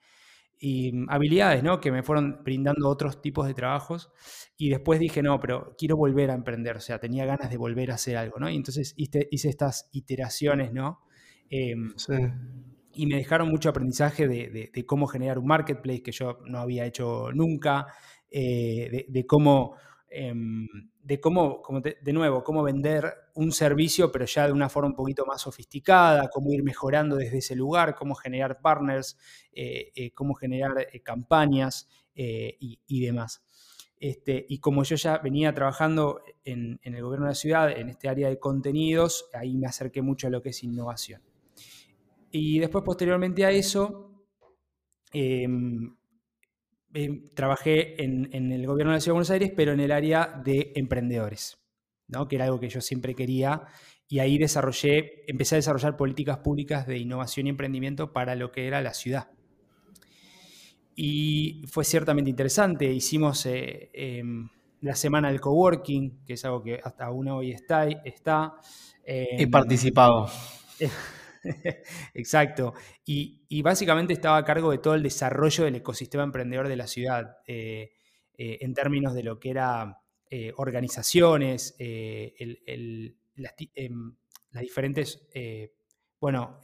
habilidades, 1.08 1.62
¿no? 1.62 1.80
Que 1.80 1.90
me 1.90 2.02
fueron 2.02 2.42
brindando 2.44 2.88
otros 2.88 3.20
tipos 3.20 3.46
de 3.46 3.54
trabajos. 3.54 4.10
Y 4.56 4.70
después 4.70 5.00
dije, 5.00 5.22
no, 5.22 5.40
pero 5.40 5.74
quiero 5.76 5.96
volver 5.96 6.30
a 6.30 6.34
emprender, 6.34 6.76
o 6.76 6.80
sea, 6.80 6.98
tenía 6.98 7.24
ganas 7.24 7.50
de 7.50 7.56
volver 7.56 7.90
a 7.90 7.94
hacer 7.94 8.16
algo, 8.16 8.38
¿no? 8.38 8.48
Y 8.48 8.56
entonces 8.56 8.94
hice, 8.96 9.28
hice 9.30 9.48
estas 9.48 9.88
iteraciones, 9.92 10.72
¿no? 10.72 11.00
Em, 11.50 11.92
sí 11.96 12.14
y 12.94 13.06
me 13.06 13.16
dejaron 13.16 13.48
mucho 13.48 13.68
aprendizaje 13.68 14.28
de, 14.28 14.84
cómo 14.86 15.06
generar 15.06 15.38
un 15.38 15.46
marketplace 15.46 16.02
que 16.02 16.12
yo 16.12 16.38
no 16.46 16.58
había 16.58 16.84
hecho 16.84 17.32
nunca, 17.32 17.86
eh, 18.30 19.06
de, 19.08 19.26
cómo, 19.26 19.76
em, 20.08 20.66
de 21.02 21.20
cómo, 21.20 21.62
de, 21.82 22.12
nuevo, 22.12 22.44
cómo 22.44 22.62
vender 22.62 23.12
un 23.34 23.52
servicio, 23.52 24.12
pero 24.12 24.24
ya 24.24 24.46
de 24.46 24.52
una 24.52 24.68
forma 24.68 24.90
un 24.90 24.96
poquito 24.96 25.26
más 25.26 25.42
sofisticada, 25.42 26.28
cómo 26.28 26.52
ir 26.52 26.62
mejorando 26.62 27.16
desde 27.16 27.38
ese 27.38 27.56
lugar, 27.56 27.94
cómo 27.94 28.14
generar 28.14 28.60
partners, 28.60 29.18
eh, 29.52 29.90
eh, 29.94 30.12
cómo 30.12 30.34
generar 30.34 30.86
campañas 31.02 31.88
y, 32.14 33.00
demás. 33.00 33.42
Este, 33.98 34.44
y 34.48 34.58
como 34.58 34.82
yo 34.84 34.96
ya 34.96 35.18
venía 35.18 35.54
trabajando 35.54 36.22
en 36.44 36.78
el 36.82 37.02
gobierno 37.02 37.26
de 37.26 37.30
la 37.30 37.34
ciudad, 37.34 37.70
en 37.70 37.88
este 37.88 38.08
área 38.08 38.28
de 38.28 38.38
contenidos, 38.38 39.28
ahí 39.32 39.56
me 39.56 39.66
acerqué 39.66 40.02
mucho 40.02 40.26
a 40.26 40.30
lo 40.30 40.42
que 40.42 40.50
es 40.50 40.62
innovación. 40.62 41.22
Y 42.32 42.58
después, 42.58 42.82
posteriormente 42.82 43.44
a 43.44 43.50
eso, 43.50 44.10
em, 46.92 47.04
em, 47.04 47.30
trabajé 47.34 48.02
en, 48.02 48.52
el 48.52 48.66
gobierno 48.66 48.92
de 48.92 48.96
la 48.96 49.00
Ciudad 49.00 49.12
de 49.12 49.16
Buenos 49.16 49.30
Aires, 49.30 49.52
pero 49.56 49.72
en 49.72 49.80
el 49.80 49.92
área 49.92 50.40
de 50.44 50.72
emprendedores, 50.74 51.58
¿no? 52.08 52.28
que 52.28 52.36
era 52.36 52.46
algo 52.46 52.60
que 52.60 52.68
yo 52.68 52.80
siempre 52.80 53.14
quería. 53.14 53.62
Y 54.08 54.18
ahí 54.18 54.38
desarrollé, 54.38 55.24
empecé 55.26 55.54
a 55.54 55.58
desarrollar 55.58 55.96
políticas 55.96 56.38
públicas 56.38 56.86
de 56.86 56.98
innovación 56.98 57.46
y 57.46 57.50
emprendimiento 57.50 58.12
para 58.12 58.34
lo 58.34 58.52
que 58.52 58.66
era 58.66 58.82
la 58.82 58.92
ciudad. 58.92 59.30
Y 60.94 61.64
fue 61.68 61.84
ciertamente 61.84 62.28
interesante. 62.28 62.92
Hicimos 62.92 63.46
eh, 63.46 63.90
em, 63.94 64.50
la 64.82 64.94
semana 64.94 65.28
del 65.28 65.40
coworking, 65.40 66.24
que 66.26 66.34
es 66.34 66.44
algo 66.44 66.62
que 66.62 66.78
hasta 66.82 67.06
aún 67.06 67.28
hoy 67.28 67.52
está. 67.52 67.88
está 67.88 68.54
He 69.04 69.46
participado. 69.46 70.28
Exacto. 72.14 72.74
Y, 73.04 73.62
básicamente 73.62 74.12
estaba 74.12 74.36
a 74.38 74.44
cargo 74.44 74.70
de 74.70 74.78
todo 74.78 74.94
el 74.94 75.02
desarrollo 75.02 75.64
del 75.64 75.76
ecosistema 75.76 76.24
emprendedor 76.24 76.68
de 76.68 76.76
la 76.76 76.86
ciudad, 76.86 77.38
eh, 77.46 77.92
eh, 78.36 78.58
en 78.60 78.74
términos 78.74 79.14
de 79.14 79.22
lo 79.22 79.38
que 79.38 79.50
era 79.50 80.00
eh, 80.30 80.52
organizaciones, 80.56 81.74
em, 81.78 83.14
las, 83.36 83.54
diferentes 84.60 85.28
bueno, 86.20 86.60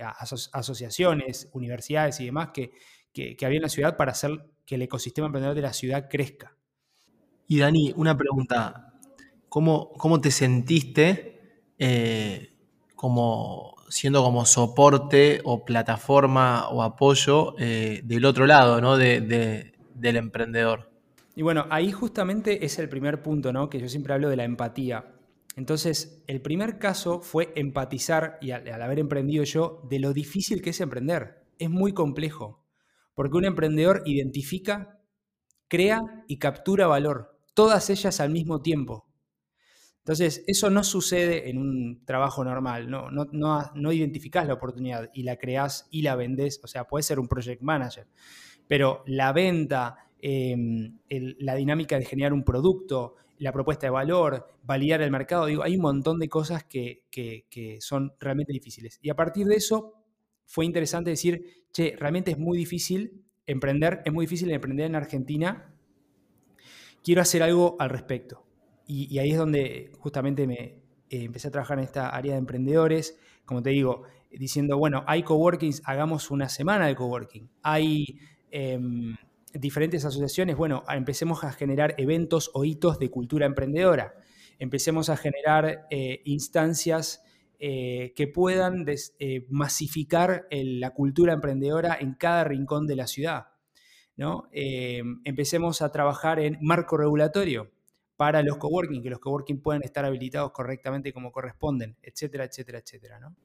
asociaciones, 0.52 1.50
universidades 1.52 2.20
y 2.20 2.26
demás 2.26 2.50
que, 2.54 2.72
había 3.42 3.56
en 3.56 3.62
la 3.62 3.68
ciudad 3.68 3.96
para 3.96 4.12
hacer 4.12 4.30
que 4.64 4.76
el 4.76 4.82
ecosistema 4.82 5.26
emprendedor 5.26 5.56
de 5.56 5.62
la 5.62 5.72
ciudad 5.72 6.08
crezca. 6.08 6.56
Y 7.48 7.58
Dani, 7.58 7.92
una 7.96 8.16
pregunta. 8.16 8.84
¿Cómo, 9.48 9.92
cómo 9.92 10.20
te 10.20 10.30
sentiste 10.30 11.40
como 12.94 13.77
siendo 13.88 14.22
como 14.22 14.44
soporte 14.46 15.40
o 15.44 15.64
plataforma 15.64 16.68
o 16.68 16.82
apoyo 16.82 17.54
eh, 17.58 18.00
del 18.04 18.24
otro 18.24 18.46
lado, 18.46 18.80
¿no? 18.80 18.96
del 18.96 19.72
emprendedor. 20.16 20.90
Y 21.34 21.42
bueno, 21.42 21.66
ahí 21.70 21.92
justamente 21.92 22.64
es 22.64 22.78
el 22.78 22.88
primer 22.88 23.22
punto, 23.22 23.52
¿no? 23.52 23.70
Que 23.70 23.80
yo 23.80 23.88
siempre 23.88 24.12
hablo 24.12 24.28
de 24.28 24.36
la 24.36 24.44
empatía. 24.44 25.14
Entonces, 25.54 26.22
el 26.26 26.40
primer 26.40 26.78
caso 26.78 27.20
fue 27.20 27.52
empatizar, 27.56 28.38
y 28.40 28.50
al, 28.52 28.82
haber 28.82 28.98
emprendido 28.98 29.44
yo, 29.44 29.82
de 29.88 29.98
lo 29.98 30.12
difícil 30.12 30.62
que 30.62 30.70
es 30.70 30.80
emprender. 30.80 31.44
es 31.58 31.70
muy 31.70 31.92
complejo, 31.92 32.64
porque 33.14 33.36
un 33.36 33.44
emprendedor 33.44 34.02
identifica, 34.04 35.00
crea 35.66 36.00
y 36.28 36.38
captura 36.38 36.86
valor, 36.86 37.40
todas 37.54 37.90
ellas 37.90 38.20
al 38.20 38.30
mismo 38.30 38.62
tiempo. 38.62 39.07
Entonces, 40.08 40.42
eso 40.46 40.70
no 40.70 40.84
sucede 40.84 41.50
en 41.50 41.58
un 41.58 42.00
trabajo 42.06 42.42
normal, 42.42 42.88
no, 42.88 43.10
no, 43.10 43.92
identificás 43.92 44.46
la 44.46 44.54
oportunidad 44.54 45.10
y 45.12 45.22
la 45.22 45.36
creás 45.36 45.86
y 45.90 46.00
la 46.00 46.16
vendés, 46.16 46.62
o 46.64 46.66
sea, 46.66 46.84
puede 46.84 47.02
ser 47.02 47.20
un 47.20 47.28
project 47.28 47.60
manager, 47.60 48.06
pero 48.66 49.02
la 49.04 49.34
venta, 49.34 50.08
em, 50.22 50.96
la 51.10 51.54
dinámica 51.56 51.98
de 51.98 52.06
generar 52.06 52.32
un 52.32 52.42
producto, 52.42 53.16
la 53.36 53.52
propuesta 53.52 53.86
de 53.86 53.90
valor, 53.90 54.48
validar 54.62 55.02
el 55.02 55.10
mercado, 55.10 55.44
digo, 55.44 55.62
hay 55.62 55.76
un 55.76 55.82
montón 55.82 56.18
de 56.18 56.30
cosas 56.30 56.64
que, 56.64 57.02
son 57.80 58.14
realmente 58.18 58.54
difíciles. 58.54 58.98
Y 59.02 59.10
a 59.10 59.14
partir 59.14 59.46
de 59.46 59.56
eso 59.56 59.92
fue 60.46 60.64
interesante 60.64 61.10
decir, 61.10 61.66
che, 61.70 61.96
realmente 61.98 62.30
es 62.30 62.38
muy 62.38 62.56
difícil 62.56 63.26
emprender, 63.44 64.00
es 64.06 64.12
muy 64.14 64.24
difícil 64.24 64.50
emprender 64.52 64.86
en 64.86 64.94
Argentina, 64.94 65.70
quiero 67.04 67.20
hacer 67.20 67.42
algo 67.42 67.76
al 67.78 67.90
respecto. 67.90 68.47
Y, 68.90 69.18
ahí 69.18 69.32
es 69.32 69.38
donde 69.38 69.92
justamente 69.98 70.46
me 70.46 70.54
eh, 70.56 70.80
empecé 71.10 71.48
a 71.48 71.50
trabajar 71.50 71.78
en 71.78 71.84
esta 71.84 72.08
área 72.08 72.32
de 72.32 72.38
emprendedores, 72.38 73.18
como 73.44 73.62
te 73.62 73.68
digo, 73.70 74.04
diciendo, 74.30 74.78
bueno, 74.78 75.04
hay 75.06 75.22
coworkings, 75.22 75.82
hagamos 75.84 76.30
una 76.30 76.48
semana 76.48 76.86
de 76.86 76.94
coworking. 76.94 77.50
Hay 77.62 78.18
em, 78.50 79.14
diferentes 79.52 80.06
asociaciones, 80.06 80.56
bueno, 80.56 80.84
empecemos 80.88 81.44
a 81.44 81.52
generar 81.52 81.94
eventos 81.98 82.50
o 82.54 82.64
hitos 82.64 82.98
de 82.98 83.10
cultura 83.10 83.44
emprendedora. 83.44 84.14
Empecemos 84.58 85.10
a 85.10 85.18
generar 85.18 85.86
eh, 85.90 86.22
instancias 86.24 87.22
eh, 87.58 88.14
que 88.16 88.26
puedan 88.26 88.86
masificar 89.50 90.46
la 90.50 90.90
cultura 90.94 91.34
emprendedora 91.34 91.98
en 92.00 92.14
cada 92.14 92.44
rincón 92.44 92.86
de 92.86 92.96
la 92.96 93.06
ciudad. 93.06 93.48
¿no? 94.16 94.48
empecemos 94.52 95.80
a 95.80 95.92
trabajar 95.92 96.40
en 96.40 96.58
marco 96.60 96.96
regulatorio 96.96 97.70
para 98.18 98.42
los 98.42 98.56
coworking, 98.56 99.00
que 99.00 99.10
los 99.10 99.20
coworking 99.20 99.62
puedan 99.62 99.84
estar 99.84 100.04
habilitados 100.04 100.50
correctamente 100.50 101.12
como 101.12 101.30
corresponden, 101.30 101.96
etcétera, 102.02 102.44
etcétera, 102.46 102.80
etcétera. 102.80 103.20
¿no? 103.20 103.36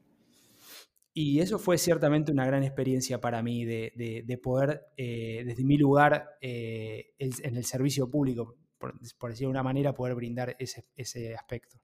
Y 1.14 1.38
eso 1.38 1.60
fue 1.60 1.78
ciertamente 1.78 2.32
una 2.32 2.44
gran 2.44 2.64
experiencia 2.64 3.20
para 3.20 3.40
mí 3.40 3.64
de, 3.64 4.40
poder, 4.42 4.82
eh, 4.96 5.44
desde 5.46 5.62
mi 5.62 5.78
lugar 5.78 6.36
eh, 6.40 7.12
en 7.20 7.56
el 7.56 7.64
servicio 7.64 8.10
público, 8.10 8.56
por, 8.76 8.98
decirlo 9.30 9.50
de 9.50 9.52
una 9.52 9.62
manera, 9.62 9.94
poder 9.94 10.16
brindar 10.16 10.56
ese, 10.58 11.36
aspecto. 11.36 11.78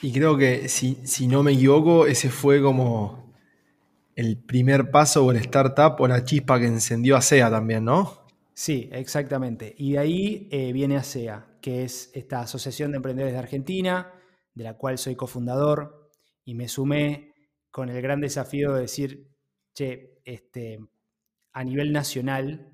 Y 0.00 0.10
creo 0.10 0.38
que, 0.38 0.70
si, 0.70 0.94
si, 1.04 1.26
no 1.26 1.42
me 1.42 1.52
equivoco, 1.52 2.06
ese 2.06 2.30
fue 2.30 2.62
como 2.62 3.34
el 4.14 4.38
primer 4.38 4.90
paso 4.90 5.26
o 5.26 5.32
el 5.32 5.36
startup 5.36 6.00
o 6.00 6.08
la 6.08 6.24
chispa 6.24 6.58
que 6.58 6.66
encendió 6.66 7.14
a 7.14 7.20
SEA 7.20 7.50
también, 7.50 7.84
¿no? 7.84 8.25
Sí, 8.58 8.88
exactamente. 8.90 9.74
Y 9.76 9.92
de 9.92 9.98
ahí 9.98 10.48
eh, 10.50 10.72
viene 10.72 10.96
ASEA, 10.96 11.58
que 11.60 11.84
es 11.84 12.10
esta 12.14 12.40
Asociación 12.40 12.90
de 12.90 12.96
Emprendedores 12.96 13.34
de 13.34 13.38
Argentina, 13.38 14.14
de 14.54 14.64
la 14.64 14.78
cual 14.78 14.96
soy 14.96 15.14
cofundador, 15.14 16.10
y 16.42 16.54
me 16.54 16.66
sumé 16.66 17.34
con 17.70 17.90
el 17.90 18.00
gran 18.00 18.22
desafío 18.22 18.72
de 18.72 18.80
decir, 18.80 19.28
che, 19.74 20.22
este, 20.24 20.78
a 21.52 21.64
nivel 21.64 21.92
nacional 21.92 22.72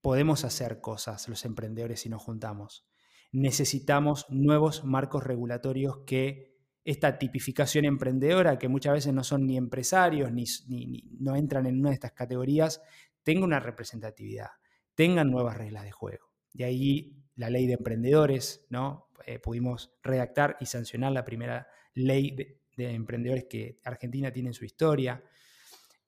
podemos 0.00 0.44
hacer 0.44 0.80
cosas 0.80 1.28
los 1.28 1.44
emprendedores 1.44 2.00
si 2.00 2.08
nos 2.08 2.22
juntamos. 2.22 2.84
Necesitamos 3.30 4.26
nuevos 4.28 4.84
marcos 4.84 5.22
regulatorios 5.22 5.98
que 6.04 6.56
esta 6.82 7.16
tipificación 7.16 7.84
emprendedora, 7.84 8.58
que 8.58 8.68
muchas 8.68 8.94
veces 8.94 9.14
no 9.14 9.22
son 9.22 9.46
ni 9.46 9.56
empresarios 9.56 10.32
ni, 10.32 10.46
ni 10.66 11.02
no 11.20 11.36
entran 11.36 11.66
en 11.66 11.78
una 11.78 11.90
de 11.90 11.94
estas 11.94 12.12
categorías, 12.12 12.82
tenga 13.22 13.44
una 13.44 13.60
representatividad 13.60 14.48
tengan 14.96 15.30
nuevas 15.30 15.56
reglas 15.56 15.84
de 15.84 15.92
juego. 15.92 16.26
De 16.52 16.64
ahí 16.64 17.22
la 17.36 17.50
ley 17.50 17.66
de 17.66 17.74
emprendedores, 17.74 18.66
¿no? 18.70 19.10
Eh, 19.26 19.38
pudimos 19.38 19.92
redactar 20.02 20.56
y 20.60 20.66
sancionar 20.66 21.12
la 21.12 21.24
primera 21.24 21.68
ley 21.94 22.34
de, 22.34 22.60
emprendedores 22.76 23.44
que 23.44 23.78
Argentina 23.84 24.32
tiene 24.32 24.50
en 24.50 24.54
su 24.54 24.64
historia. 24.64 25.22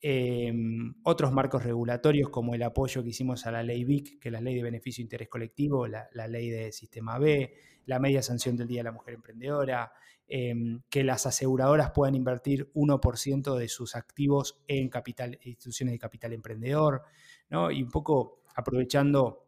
Em, 0.01 0.94
otros 1.03 1.33
marcos 1.33 1.64
regulatorios 1.64 2.29
como 2.31 2.55
el 2.55 2.62
apoyo 2.62 3.03
que 3.03 3.11
hicimos 3.11 3.46
a 3.46 3.51
la 3.51 3.62
ley 3.62 3.85
BIC, 3.85 4.20
que 4.20 4.29
es 4.29 4.33
la 4.33 4.40
ley 4.40 4.55
de 4.55 4.62
beneficio 4.62 5.03
e 5.03 5.05
interés 5.05 5.29
colectivo, 5.29 5.87
la, 5.87 6.09
ley 6.29 6.51
de 6.51 6.72
sistema 6.72 7.18
B, 7.18 7.55
la 7.87 7.98
media 7.98 8.22
sanción 8.22 8.57
del 8.57 8.68
Día 8.68 8.81
de 8.81 8.85
la 8.85 8.92
Mujer 8.92 9.14
Emprendedora, 9.14 9.92
em, 10.29 10.83
que 10.88 11.03
las 11.05 11.27
aseguradoras 11.27 11.90
puedan 11.90 12.14
invertir 12.14 12.70
1% 12.74 13.57
de 13.57 13.68
sus 13.68 13.96
activos 13.96 14.62
en 14.68 14.88
capital, 14.88 15.38
instituciones 15.42 15.92
de 15.92 15.98
capital 15.98 16.33
emprendedor, 16.33 17.03
¿no? 17.48 17.70
y 17.70 17.83
un 17.83 17.90
poco 17.90 18.42
aprovechando 18.59 19.47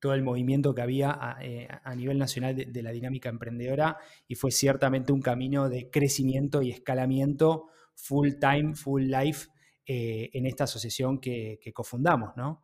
todo 0.00 0.14
el 0.14 0.22
movimiento 0.22 0.74
que 0.74 0.80
había 0.80 1.10
a, 1.10 1.36
eh, 1.42 1.68
nivel 1.94 2.18
nacional 2.18 2.56
de, 2.56 2.82
la 2.82 2.90
dinámica 2.90 3.28
emprendedora 3.28 3.98
y 4.26 4.34
fue 4.34 4.50
ciertamente 4.50 5.12
un 5.12 5.20
camino 5.20 5.68
de 5.68 5.90
crecimiento 5.90 6.62
y 6.62 6.70
escalamiento 6.70 7.66
full 7.94 8.30
time, 8.40 8.74
full 8.74 9.02
life 9.02 9.48
eh, 9.86 10.30
en 10.32 10.46
esta 10.46 10.64
asociación 10.64 11.18
que, 11.18 11.58
cofundamos, 11.74 12.34
¿no? 12.34 12.62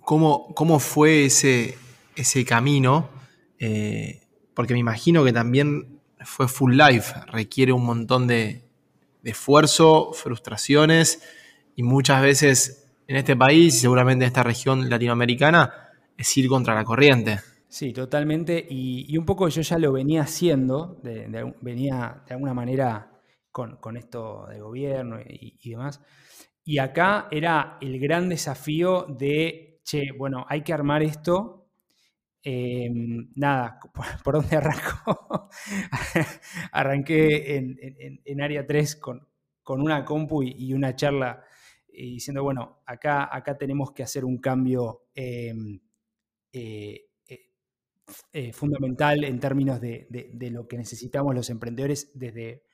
¿Cómo, 0.00 0.54
¿Cómo, 0.54 0.78
fue 0.78 1.24
ese, 1.24 1.76
ese 2.14 2.44
camino? 2.44 3.08
Eh, 3.58 4.20
porque 4.54 4.74
me 4.74 4.80
imagino 4.80 5.24
que 5.24 5.32
también 5.32 6.00
fue 6.24 6.46
full 6.46 6.76
life, 6.76 7.14
requiere 7.26 7.72
un 7.72 7.86
montón 7.86 8.26
de, 8.26 8.64
de 9.22 9.30
esfuerzo, 9.30 10.12
frustraciones 10.12 11.22
y 11.74 11.82
muchas 11.84 12.22
veces 12.22 12.89
en 13.10 13.16
este 13.16 13.34
país 13.34 13.74
y 13.74 13.80
seguramente 13.80 14.24
en 14.24 14.28
esta 14.28 14.44
región 14.44 14.88
latinoamericana 14.88 15.90
es 16.16 16.36
ir 16.36 16.48
contra 16.48 16.76
la 16.76 16.84
corriente. 16.84 17.40
Sí, 17.66 17.92
totalmente. 17.92 18.64
Y, 18.70 19.18
un 19.18 19.26
poco 19.26 19.48
yo 19.48 19.62
ya 19.62 19.78
lo 19.78 19.92
venía 19.92 20.22
haciendo, 20.22 21.00
venía 21.60 22.22
de 22.24 22.34
alguna 22.34 22.54
manera 22.54 23.10
con, 23.50 23.96
esto 23.96 24.46
de 24.48 24.60
gobierno 24.60 25.18
y, 25.28 25.70
demás. 25.70 26.00
Y 26.64 26.78
acá 26.78 27.26
era 27.32 27.78
el 27.80 27.98
gran 27.98 28.28
desafío 28.28 29.06
de, 29.08 29.80
che, 29.82 30.12
bueno, 30.16 30.46
hay 30.48 30.62
que 30.62 30.72
armar 30.72 31.02
esto. 31.02 31.66
Em, 32.44 33.28
nada, 33.34 33.80
¿por, 34.22 34.34
dónde 34.34 34.56
arranco? 34.56 35.48
Arranqué 36.72 37.56
en, 38.24 38.40
área 38.40 38.64
3 38.64 38.96
con, 38.96 39.26
con 39.64 39.80
una 39.80 40.04
compu 40.04 40.44
y 40.44 40.72
una 40.74 40.94
charla 40.94 41.44
y 41.92 42.14
diciendo, 42.14 42.42
bueno, 42.42 42.80
acá, 42.86 43.28
acá 43.34 43.56
tenemos 43.56 43.92
que 43.92 44.02
hacer 44.02 44.24
un 44.24 44.38
cambio 44.38 45.06
em, 45.14 45.80
eh, 46.52 47.06
eh, 47.28 47.40
eh, 48.32 48.52
fundamental 48.52 49.24
en 49.24 49.38
términos 49.38 49.80
de, 49.80 50.06
lo 50.50 50.66
que 50.66 50.76
necesitamos 50.76 51.34
los 51.34 51.50
emprendedores 51.50 52.10
desde, 52.14 52.64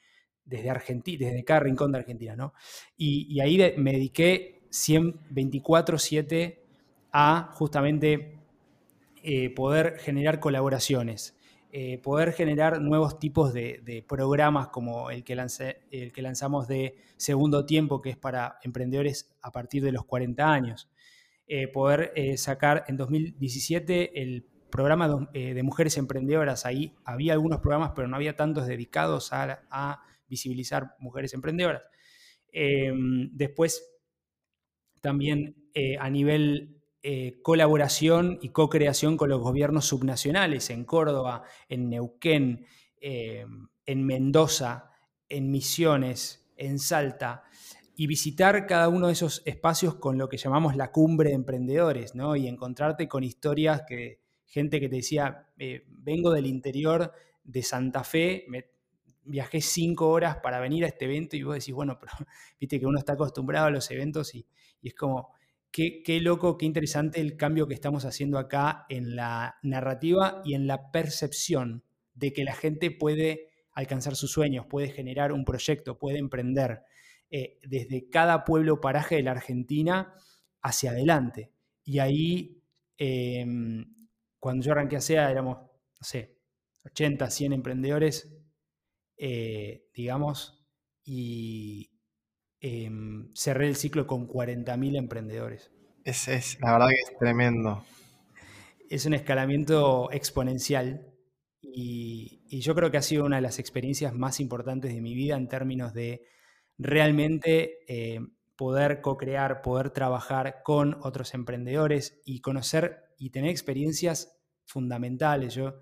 desde 0.45 0.71
Argentina, 0.71 1.27
desde 1.27 1.45
cada 1.45 1.61
rincón 1.61 1.93
de 1.93 1.99
Argentina, 1.99 2.37
¿no? 2.37 2.55
Y, 2.97 3.41
ahí 3.41 3.59
me 3.77 3.93
dediqué 3.93 4.63
24-7 4.71 6.59
a 7.13 7.51
justamente 7.55 8.39
poder 9.55 9.99
generar 9.99 10.39
colaboraciones. 10.39 11.37
Eh, 11.73 11.99
poder 11.99 12.33
generar 12.33 12.81
nuevos 12.81 13.19
tipos 13.19 13.53
de, 13.53 14.05
programas 14.09 14.69
como 14.69 15.11
el 15.11 15.25
que, 15.25 15.35
el 15.91 16.13
que 16.13 16.23
lanzamos 16.23 16.69
de 16.69 16.97
segundo 17.17 17.67
tiempo, 17.67 18.01
que 18.01 18.11
es 18.11 18.17
para 18.17 18.59
emprendedores 18.63 19.37
a 19.43 19.51
partir 19.51 19.83
de 19.83 19.93
los 19.93 20.05
40 20.05 20.51
años. 20.51 20.89
Eh, 21.49 21.69
poder 21.69 22.13
eh, 22.17 22.37
sacar 22.37 22.85
en 22.89 22.97
2017 22.97 24.23
el 24.23 24.47
programa 24.71 25.29
de 25.33 25.63
mujeres 25.63 25.97
emprendedoras. 25.97 26.67
Ahí 26.67 26.95
había 27.05 27.33
algunos 27.33 27.61
programas, 27.61 27.93
pero 27.95 28.09
no 28.09 28.17
había 28.17 28.37
tantos 28.37 28.67
dedicados 28.67 29.33
a, 29.33 30.03
visibilizar 30.29 30.97
mujeres 30.99 31.35
emprendedoras. 31.35 31.83
después, 33.33 33.87
también 35.01 35.55
a 36.01 36.11
nivel 36.11 36.76
eh, 37.09 37.39
colaboración 37.41 38.41
y 38.43 38.49
co-creación 38.49 39.17
con 39.17 39.29
los 39.29 39.41
gobiernos 39.41 39.85
subnacionales 39.85 40.71
en 40.71 40.85
Córdoba, 40.85 41.45
en 41.69 41.89
Neuquén, 41.89 42.67
eh, 43.01 43.47
en 43.85 44.05
Mendoza, 44.05 44.91
en 45.29 45.53
Misiones, 45.53 46.51
en 46.57 46.81
Salta, 46.81 47.45
y 47.95 48.09
visitar 48.09 48.67
cada 48.67 48.89
uno 48.89 49.07
de 49.07 49.13
esos 49.13 49.43
espacios 49.45 49.95
con 49.95 50.19
lo 50.19 50.29
que 50.29 50.37
llamamos 50.37 50.75
la 50.75 50.91
cumbre 50.91 51.29
de 51.29 51.37
emprendedores, 51.37 52.17
¿no? 52.17 52.35
Y 52.35 52.49
encontrarte 52.49 53.07
con 53.07 53.23
historias 53.23 53.83
que 53.87 54.19
gente 54.45 54.81
que 54.81 54.89
te 54.89 54.97
decía, 54.97 55.47
eh, 55.59 55.85
vengo 55.87 56.33
del 56.33 56.47
interior 56.47 57.13
de 57.45 57.63
Santa 57.63 58.03
Fe, 58.03 58.47
viajé 59.23 59.61
cinco 59.61 60.09
horas 60.09 60.39
para 60.39 60.59
venir 60.59 60.85
a 60.85 60.89
este 60.89 61.05
evento 61.05 61.37
y 61.37 61.45
vos 61.45 61.55
decís, 61.55 61.73
bueno, 61.73 62.01
pero 62.01 62.11
viste 62.59 62.81
que 62.81 62.87
uno 62.87 62.99
está 62.99 63.13
acostumbrado 63.13 63.67
a 63.67 63.71
los 63.71 63.89
eventos 63.93 64.35
y 64.35 64.45
es 64.83 64.95
como, 64.97 65.36
Qué, 65.77 66.21
loco, 66.23 66.57
qué 66.57 66.65
interesante 66.65 67.21
el 67.21 67.37
cambio 67.37 67.69
que 67.69 67.75
estamos 67.75 68.07
haciendo 68.07 68.39
acá 68.39 68.87
en 68.89 69.15
la 69.15 69.59
narrativa 69.63 70.41
y 70.43 70.55
en 70.55 70.67
la 70.67 70.91
percepción 70.91 71.85
de 72.15 72.33
que 72.33 72.45
la 72.45 72.55
gente 72.55 72.91
puede 72.91 73.51
alcanzar 73.73 74.17
sus 74.17 74.31
sueños, 74.33 74.65
puede 74.65 74.89
generar 74.89 75.33
un 75.33 75.45
proyecto, 75.45 75.99
puede 75.99 76.19
emprender. 76.19 76.81
eh, 77.29 77.59
desde 77.63 78.09
cada 78.09 78.45
pueblo 78.45 78.81
paraje 78.81 79.17
de 79.17 79.23
la 79.25 79.33
Argentina 79.33 80.15
hacia 80.63 80.93
adelante. 80.93 81.51
Y 81.85 81.99
ahí, 81.99 82.63
em, 82.97 83.85
cuando 84.39 84.65
yo 84.65 84.73
arranqué 84.73 84.97
a 84.97 85.01
SEA, 85.01 85.31
éramos, 85.31 85.59
no 85.59 86.03
sé, 86.03 86.39
80, 86.85 87.29
100 87.29 87.53
emprendedores, 87.53 88.33
eh, 89.19 89.89
digamos, 89.93 90.65
y 91.05 91.91
em, 92.61 93.33
cerré 93.35 93.69
el 93.69 93.77
ciclo 93.77 94.07
con 94.07 94.29
40.000 94.29 94.97
emprendedores. 94.97 95.71
Es, 96.05 96.29
es, 96.29 96.59
la 96.61 96.73
verdad 96.73 96.89
que 96.89 97.13
es 97.13 97.19
tremendo. 97.19 97.85
Es 98.89 99.07
un 99.07 99.15
escalamiento 99.15 100.11
exponencial 100.13 101.13
y, 101.61 102.61
yo 102.61 102.75
creo 102.75 102.91
que 102.91 102.97
ha 102.97 103.03
sido 103.03 103.25
una 103.25 103.37
de 103.37 103.43
las 103.43 103.59
experiencias 103.59 104.15
más 104.15 104.41
importantes 104.41 104.95
de 104.95 105.01
mi 105.01 105.15
vida 105.15 105.37
en 105.37 105.49
términos 105.49 105.93
de 105.93 106.23
realmente 106.79 107.79
eh, 107.89 108.21
poder 108.57 109.01
co-crear, 109.01 109.61
poder 109.63 109.91
trabajar 109.91 110.63
con 110.63 110.97
otros 111.03 111.35
emprendedores 111.35 112.21
y 112.25 112.41
conocer 112.41 113.05
y 113.19 113.31
tener 113.31 113.51
experiencias 113.51 114.39
fundamentales. 114.65 115.55
Yo, 115.55 115.75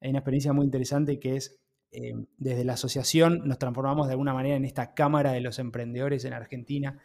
hay 0.00 0.10
una 0.10 0.20
experiencia 0.20 0.52
muy 0.52 0.64
interesante 0.64 1.18
que 1.18 1.36
es 1.36 1.63
eh, 1.96 2.12
desde 2.38 2.64
la 2.64 2.72
asociación 2.72 3.42
nos 3.46 3.58
transformamos 3.58 4.08
de 4.08 4.14
alguna 4.14 4.34
manera 4.34 4.56
en 4.56 4.64
esta 4.64 4.94
cámara 4.94 5.30
de 5.30 5.40
los 5.40 5.60
emprendedores 5.60 6.24
en 6.24 6.32
Argentina. 6.32 6.98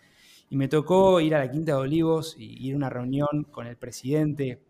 Y 0.50 0.58
me 0.58 0.68
tocó 0.68 1.22
ir 1.22 1.36
a 1.36 1.40
la 1.40 1.52
Quinta 1.52 1.74
de 1.74 1.78
Olivos 1.78 2.36
y 2.40 2.68
ir 2.68 2.74
a 2.74 2.78
una 2.78 2.90
reunión 2.90 3.46
con 3.52 3.68
el 3.68 3.78
presidente. 3.78 4.64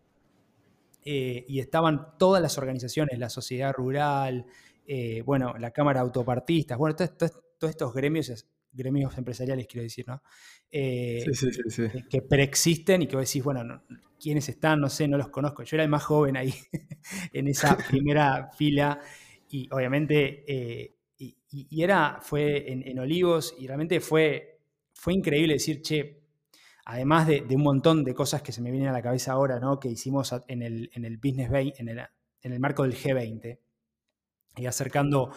Eh, 1.06 1.46
y 1.48 1.60
estaban 1.60 2.18
todas 2.18 2.42
las 2.42 2.58
organizaciones, 2.58 3.18
la 3.18 3.30
sociedad 3.30 3.72
rural, 3.72 4.44
eh, 4.86 5.22
bueno, 5.24 5.54
la 5.58 5.70
Cámara 5.70 6.00
de 6.00 6.06
Autopartistas, 6.06 6.76
bueno, 6.76 6.94
todos 6.94 7.70
estos 7.70 7.94
gremios, 7.94 8.46
gremios 8.74 9.16
empresariales, 9.16 9.66
quiero 9.66 9.84
decir, 9.84 10.06
¿no? 10.06 10.22
sí, 10.70 11.32
sí, 11.32 11.50
sí, 11.68 11.84
que 12.10 12.20
preexisten 12.20 13.00
y 13.00 13.06
que 13.06 13.16
vos 13.16 13.26
decís, 13.26 13.42
bueno, 13.42 13.82
¿quiénes 14.20 14.50
están? 14.50 14.80
No 14.80 14.90
sé, 14.90 15.08
no 15.08 15.16
los 15.16 15.30
conozco. 15.30 15.62
Yo 15.62 15.76
era 15.76 15.84
el 15.84 15.88
más 15.88 16.04
joven 16.04 16.36
ahí, 16.36 16.52
en 17.32 17.48
esa 17.48 17.78
primera 17.88 18.50
fila 18.52 19.00
y 19.50 19.68
obviamente, 19.72 20.44
eh, 20.46 20.96
y, 21.18 21.82
era, 21.82 22.18
fue 22.22 22.72
en, 22.72 22.98
Olivos 22.98 23.54
y 23.58 23.66
realmente 23.66 24.00
fue, 24.00 24.60
fue 24.94 25.12
increíble 25.12 25.54
decir, 25.54 25.82
che, 25.82 26.22
además 26.84 27.26
de, 27.26 27.44
un 27.50 27.62
montón 27.62 28.04
de 28.04 28.14
cosas 28.14 28.42
que 28.42 28.52
se 28.52 28.62
me 28.62 28.70
vienen 28.70 28.88
a 28.88 28.92
la 28.92 29.02
cabeza 29.02 29.32
ahora, 29.32 29.58
¿no? 29.58 29.80
Que 29.80 29.88
hicimos 29.88 30.32
en 30.46 30.62
el, 30.62 30.90
en 30.94 31.04
el 31.04 31.18
Business 31.18 31.50
Bay, 31.50 31.74
en 31.78 31.88
el, 31.88 31.98
en 32.42 32.52
el 32.52 32.60
marco 32.60 32.84
del 32.84 32.94
G20, 32.94 33.58
y 34.56 34.66
acercando 34.66 35.32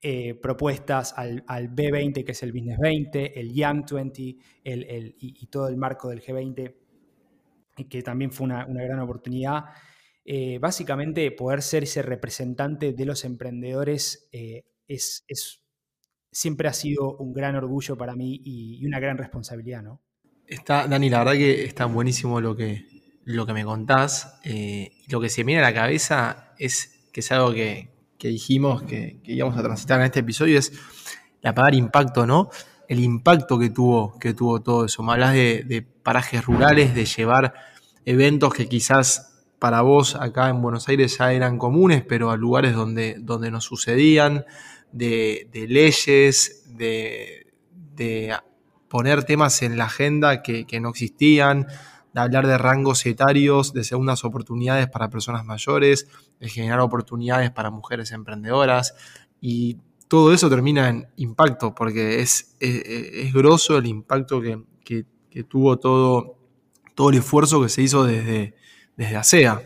eh, 0.00 0.34
propuestas 0.34 1.14
al, 1.16 1.44
B20, 1.44 2.24
que 2.24 2.32
es 2.32 2.42
el 2.44 2.52
Business 2.52 2.78
20, 2.78 3.40
el 3.40 3.52
Young 3.52 3.84
20 3.90 4.36
el, 4.62 5.16
y, 5.18 5.46
todo 5.48 5.68
el 5.68 5.76
marco 5.76 6.08
del 6.08 6.22
G20, 6.22 6.74
que 7.90 8.02
también 8.02 8.30
fue 8.30 8.44
una, 8.44 8.64
una 8.66 8.84
gran 8.84 9.00
oportunidad. 9.00 9.64
Eh, 10.28 10.58
básicamente 10.58 11.30
poder 11.30 11.62
ser 11.62 11.84
ese 11.84 12.02
representante 12.02 12.92
de 12.92 13.04
los 13.06 13.24
emprendedores 13.24 14.28
eh, 14.32 14.64
es, 14.88 15.24
siempre 16.32 16.66
ha 16.66 16.72
sido 16.72 17.16
un 17.18 17.32
gran 17.32 17.54
orgullo 17.54 17.96
para 17.96 18.16
mí 18.16 18.40
y, 18.44 18.84
una 18.84 18.98
gran 18.98 19.18
responsabilidad, 19.18 19.84
¿no? 19.84 20.02
Está, 20.44 20.88
Dani, 20.88 21.10
la 21.10 21.20
verdad 21.20 21.34
que 21.34 21.64
está 21.64 21.86
buenísimo 21.86 22.40
lo 22.40 22.56
que, 22.56 22.86
lo 23.24 23.46
que 23.46 23.52
me 23.52 23.64
contás. 23.64 24.40
Eh, 24.42 24.90
lo 25.06 25.20
que 25.20 25.28
se 25.28 25.44
me 25.44 25.52
viene 25.52 25.62
a 25.62 25.70
la 25.70 25.74
cabeza 25.74 26.54
es 26.58 27.08
que 27.12 27.20
es 27.20 27.30
algo 27.30 27.52
que, 27.52 27.92
dijimos 28.18 28.82
que, 28.82 29.20
íbamos 29.22 29.56
a 29.56 29.62
transitar 29.62 30.00
en 30.00 30.06
este 30.06 30.20
episodio, 30.20 30.58
es 30.58 30.72
la 31.40 31.54
impacto, 31.72 32.26
¿no? 32.26 32.50
El 32.88 32.98
impacto 32.98 33.60
que 33.60 33.70
tuvo, 33.70 34.18
que 34.18 34.34
tuvo 34.34 34.60
todo 34.60 34.86
eso. 34.86 35.04
Me 35.04 35.12
hablas 35.12 35.34
de 35.34 35.86
parajes 36.02 36.44
rurales, 36.44 36.96
de 36.96 37.04
llevar 37.04 37.54
eventos 38.04 38.52
que 38.52 38.68
quizás 38.68 39.35
para 39.58 39.80
vos 39.82 40.14
acá 40.16 40.48
en 40.48 40.60
Buenos 40.60 40.88
Aires 40.88 41.16
ya 41.18 41.32
eran 41.32 41.58
comunes, 41.58 42.04
pero 42.06 42.30
a 42.30 42.36
lugares 42.36 42.74
donde, 42.74 43.16
donde 43.18 43.50
no 43.50 43.60
sucedían, 43.60 44.44
de, 44.92 45.66
leyes, 45.68 46.64
de, 46.76 48.36
poner 48.88 49.24
temas 49.24 49.62
en 49.62 49.76
la 49.76 49.84
agenda 49.84 50.42
que, 50.42 50.80
no 50.80 50.90
existían, 50.90 51.66
de 52.12 52.20
hablar 52.20 52.46
de 52.46 52.58
rangos 52.58 53.04
etarios, 53.06 53.72
de 53.72 53.84
segundas 53.84 54.24
oportunidades 54.24 54.88
para 54.88 55.10
personas 55.10 55.44
mayores, 55.44 56.08
de 56.40 56.48
generar 56.48 56.80
oportunidades 56.80 57.50
para 57.50 57.70
mujeres 57.70 58.12
emprendedoras 58.12 58.94
y 59.40 59.78
todo 60.08 60.32
eso 60.32 60.48
termina 60.48 60.88
en 60.88 61.08
impacto, 61.16 61.74
porque 61.74 62.20
es, 62.20 62.56
es, 62.60 63.32
grosso 63.32 63.76
el 63.76 63.86
impacto 63.86 64.40
que, 64.40 65.04
tuvo 65.48 65.78
todo, 65.78 66.38
todo 66.94 67.10
el 67.10 67.18
esfuerzo 67.18 67.60
que 67.62 67.68
se 67.68 67.82
hizo 67.82 68.04
desde, 68.04 68.54
desde 68.96 69.16
ASEA. 69.16 69.62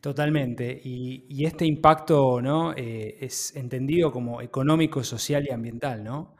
Totalmente. 0.00 0.80
Y, 0.82 1.44
este 1.44 1.64
impacto 1.64 2.40
¿no? 2.40 2.74
Eh, 2.76 3.18
es 3.20 3.54
entendido 3.54 4.10
como 4.10 4.42
económico, 4.42 5.04
social 5.04 5.46
y 5.48 5.52
ambiental, 5.52 6.02
¿no? 6.02 6.34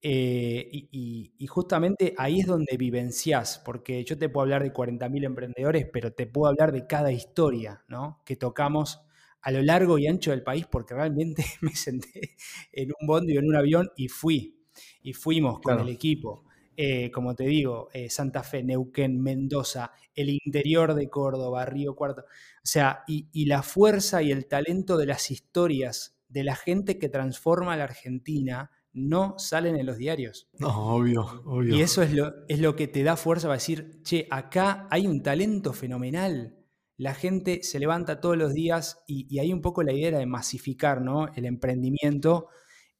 Eh, 0.00 0.88
y, 0.92 1.46
justamente 1.48 2.14
ahí 2.18 2.40
es 2.40 2.46
donde 2.46 2.76
vivencias, 2.76 3.60
porque 3.64 4.04
yo 4.04 4.16
te 4.18 4.28
puedo 4.28 4.42
hablar 4.42 4.62
de 4.62 4.72
40.000 4.72 5.24
emprendedores, 5.24 5.86
pero 5.92 6.12
te 6.12 6.26
puedo 6.26 6.48
hablar 6.48 6.72
de 6.72 6.86
cada 6.86 7.10
historia 7.10 7.84
¿no? 7.88 8.22
que 8.24 8.36
tocamos 8.36 9.00
a 9.40 9.50
lo 9.50 9.62
largo 9.62 9.98
y 9.98 10.06
ancho 10.06 10.30
del 10.30 10.42
país, 10.42 10.66
porque 10.70 10.94
realmente 10.94 11.44
me 11.62 11.74
senté 11.74 12.36
en 12.72 12.90
un 13.00 13.06
bondi 13.06 13.36
o 13.36 13.40
en 13.40 13.46
un 13.46 13.56
avión 13.56 13.90
y 13.96 14.08
fui, 14.08 14.62
y 15.02 15.14
fuimos 15.14 15.60
con 15.60 15.80
el 15.80 15.88
equipo. 15.88 16.44
Eh, 16.80 17.10
como 17.10 17.34
te 17.34 17.42
digo, 17.42 17.88
eh, 17.92 18.08
Santa 18.08 18.44
Fe, 18.44 18.62
Neuquén, 18.62 19.20
Mendoza, 19.20 19.90
el 20.14 20.28
interior 20.30 20.94
de 20.94 21.10
Córdoba, 21.10 21.66
Río 21.66 21.96
Cuarto. 21.96 22.20
O 22.20 22.26
sea, 22.62 23.02
y, 23.08 23.46
la 23.46 23.64
fuerza 23.64 24.22
y 24.22 24.30
el 24.30 24.46
talento 24.46 24.96
de 24.96 25.06
las 25.06 25.32
historias 25.32 26.16
de 26.28 26.44
la 26.44 26.54
gente 26.54 26.96
que 26.96 27.08
transforma 27.08 27.72
a 27.72 27.76
la 27.78 27.82
Argentina 27.82 28.70
no 28.92 29.34
salen 29.38 29.74
en 29.74 29.86
los 29.86 29.96
diarios. 29.96 30.50
No, 30.60 30.94
obvio, 30.94 31.42
obvio. 31.46 31.74
Y 31.76 31.82
eso 31.82 32.00
es 32.00 32.12
lo, 32.12 32.32
es 32.46 32.60
lo 32.60 32.76
que 32.76 32.86
te 32.86 33.02
da 33.02 33.16
fuerza 33.16 33.48
para 33.48 33.56
decir, 33.58 34.00
che, 34.04 34.28
acá 34.30 34.86
hay 34.88 35.08
un 35.08 35.24
talento 35.24 35.72
fenomenal. 35.72 36.58
La 36.96 37.12
gente 37.12 37.64
se 37.64 37.80
levanta 37.80 38.20
todos 38.20 38.36
los 38.36 38.54
días 38.54 39.02
y, 39.08 39.26
y 39.28 39.40
hay 39.40 39.52
un 39.52 39.62
poco 39.62 39.82
la 39.82 39.92
idea 39.92 40.16
de 40.16 40.26
masificar 40.26 41.02
¿no? 41.02 41.26
el 41.34 41.44
emprendimiento 41.44 42.46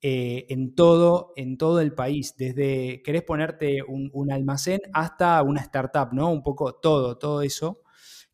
eh, 0.01 0.47
en, 0.49 0.77
todo, 0.77 1.33
en 1.35 1.59
todo 1.59 1.81
el 1.81 1.93
país, 1.93 2.37
desde 2.37 3.03
querés 3.03 3.25
ponerte 3.25 3.83
un, 3.83 4.31
almacén 4.31 4.81
hasta 4.93 5.43
una 5.43 5.61
startup, 5.61 6.13
¿no? 6.13 6.31
Un 6.31 6.43
poco 6.43 6.75
todo, 6.75 7.19
todo 7.19 7.43
eso, 7.43 7.83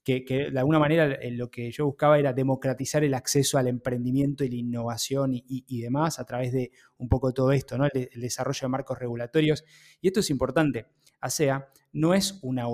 que, 0.04 0.22
de 0.28 0.58
alguna 0.58 0.78
manera 0.78 1.06
eh, 1.14 1.30
lo 1.30 1.50
que 1.50 1.70
yo 1.70 1.86
buscaba 1.86 2.18
era 2.18 2.34
democratizar 2.34 3.02
el 3.02 3.14
acceso 3.14 3.56
al 3.56 3.68
emprendimiento 3.68 4.44
y 4.44 4.50
la 4.50 4.56
innovación 4.56 5.30
y, 5.32 5.80
demás 5.80 6.18
a 6.18 6.26
través 6.26 6.52
de 6.52 6.70
un 6.98 7.08
poco 7.08 7.32
todo 7.32 7.50
esto, 7.52 7.78
¿no? 7.78 7.86
El, 7.86 8.10
desarrollo 8.20 8.60
de 8.60 8.68
marcos 8.68 8.98
regulatorios. 8.98 9.64
Y 10.02 10.08
esto 10.08 10.20
es 10.20 10.28
importante. 10.28 10.86
ASEA 11.20 11.68
no 11.94 12.12
es 12.12 12.40
una, 12.42 12.66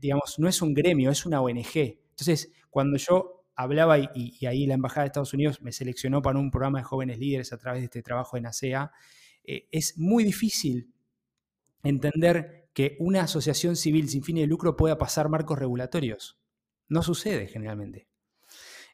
digamos, 0.00 0.38
no 0.38 0.48
es 0.48 0.62
un 0.62 0.74
gremio, 0.74 1.10
es 1.10 1.26
una 1.26 1.40
ONG. 1.40 1.98
Entonces, 2.10 2.52
cuando 2.70 2.96
yo 2.98 3.41
hablaba 3.54 3.98
y, 3.98 4.46
ahí 4.46 4.66
la 4.66 4.74
Embajada 4.74 5.02
de 5.02 5.06
Estados 5.08 5.34
Unidos 5.34 5.62
me 5.62 5.72
seleccionó 5.72 6.22
para 6.22 6.38
un 6.38 6.50
programa 6.50 6.78
de 6.78 6.84
jóvenes 6.84 7.18
líderes 7.18 7.52
a 7.52 7.58
través 7.58 7.82
de 7.82 7.86
este 7.86 8.02
trabajo 8.02 8.36
en 8.36 8.46
ASEA, 8.46 8.92
eh, 9.44 9.68
es 9.70 9.98
muy 9.98 10.24
difícil 10.24 10.92
entender 11.82 12.68
que 12.72 12.96
una 13.00 13.22
asociación 13.22 13.76
civil 13.76 14.08
sin 14.08 14.22
fin 14.22 14.36
de 14.36 14.46
lucro 14.46 14.76
pueda 14.76 14.98
pasar 14.98 15.28
marcos 15.28 15.58
regulatorios. 15.58 16.38
No 16.88 17.02
sucede 17.02 17.46
generalmente. 17.46 18.08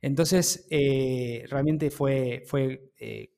Entonces, 0.00 0.66
eh, 0.70 1.44
realmente 1.48 1.90
fue, 1.90 2.44
fue 2.46 2.92
eh, 2.98 3.34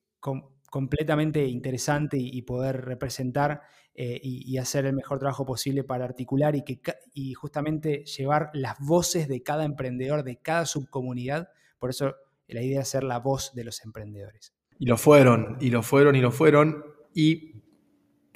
completamente 0.71 1.47
interesante 1.47 2.17
y, 2.19 2.43
poder 2.43 2.85
representar 2.85 3.63
eh, 4.03 4.19
y, 4.23 4.57
hacer 4.57 4.87
el 4.87 4.95
mejor 4.95 5.19
trabajo 5.19 5.45
posible 5.45 5.85
para 5.85 6.07
articular 6.07 6.57
y, 6.57 6.63
que, 6.63 6.81
y 7.13 7.35
justamente 7.35 8.07
llevar 8.07 8.49
las 8.55 8.79
voces 8.79 9.29
de 9.29 9.43
cada 9.43 9.67
emprendedor, 9.67 10.25
de 10.25 10.37
cada 10.37 10.65
subcomunidad. 10.65 11.51
Por 11.79 11.91
eso 11.91 12.15
la 12.49 12.63
idea 12.63 12.81
es 12.81 12.89
ser 12.89 13.05
la 13.05 13.19
voz 13.19 13.53
de 13.55 13.65
los 13.65 13.85
emprendedores. 13.85 14.55
Y 14.79 14.87
lo 14.87 14.97
fueron, 14.97 15.59
y 15.61 15.69
lo 15.69 15.83
fueron, 15.83 16.17
y 16.17 16.23
lo 16.23 16.33
fueron. 16.33 16.83
Y 17.13 17.57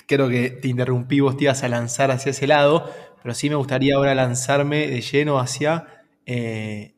creo 0.06 0.28
que 0.28 0.50
te 0.50 0.68
interrumpí, 0.68 1.20
vos 1.20 1.38
te 1.38 1.44
ibas 1.44 1.62
a 1.62 1.68
lanzar 1.70 2.10
hacia 2.10 2.28
ese 2.28 2.46
lado, 2.46 2.84
pero 3.22 3.34
sí 3.34 3.48
me 3.48 3.56
gustaría 3.56 3.94
ahora 3.94 4.14
lanzarme 4.14 4.86
de 4.86 5.00
lleno 5.00 5.38
hacia 5.38 6.04
eh, 6.26 6.93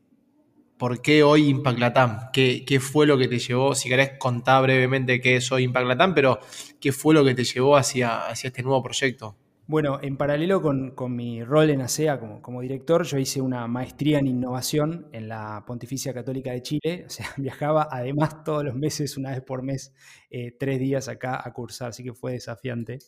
¿Por 0.78 1.00
qué 1.00 1.22
hoy 1.22 1.48
Impact 1.48 1.78
Latam? 1.78 2.18
¿Qué, 2.32 2.78
fue 2.80 3.06
lo 3.06 3.16
que 3.16 3.28
te 3.28 3.38
llevó? 3.38 3.74
Si 3.74 3.88
querés 3.88 4.18
contar 4.18 4.62
brevemente 4.62 5.20
qué 5.20 5.36
es 5.36 5.50
hoy 5.50 5.62
Impact 5.62 5.86
Latam, 5.86 6.14
pero 6.14 6.38
¿qué 6.80 6.92
fue 6.92 7.14
lo 7.14 7.24
que 7.24 7.34
te 7.34 7.44
llevó 7.44 7.76
hacia, 7.76 8.26
hacia 8.26 8.48
este 8.48 8.62
nuevo 8.62 8.82
proyecto? 8.82 9.36
Bueno, 9.68 9.98
en 10.00 10.16
paralelo 10.16 10.62
con, 10.62 10.94
mi 11.16 11.42
rol 11.42 11.70
en 11.70 11.80
ASEA 11.80 12.20
como, 12.20 12.40
como, 12.40 12.60
director, 12.60 13.04
yo 13.04 13.18
hice 13.18 13.40
una 13.40 13.66
maestría 13.66 14.20
en 14.20 14.28
innovación 14.28 15.08
en 15.12 15.28
la 15.28 15.64
Pontificia 15.66 16.14
Católica 16.14 16.52
de 16.52 16.62
Chile. 16.62 17.04
O 17.06 17.10
sea, 17.10 17.26
viajaba 17.36 17.88
además 17.90 18.44
todos 18.44 18.62
los 18.62 18.76
meses, 18.76 19.16
una 19.16 19.30
vez 19.30 19.40
por 19.42 19.62
mes, 19.62 19.92
eh, 20.30 20.52
tres 20.58 20.78
días 20.78 21.08
acá 21.08 21.40
a 21.42 21.52
cursar, 21.52 21.88
así 21.88 22.04
que 22.04 22.12
fue 22.12 22.32
desafiante. 22.32 22.98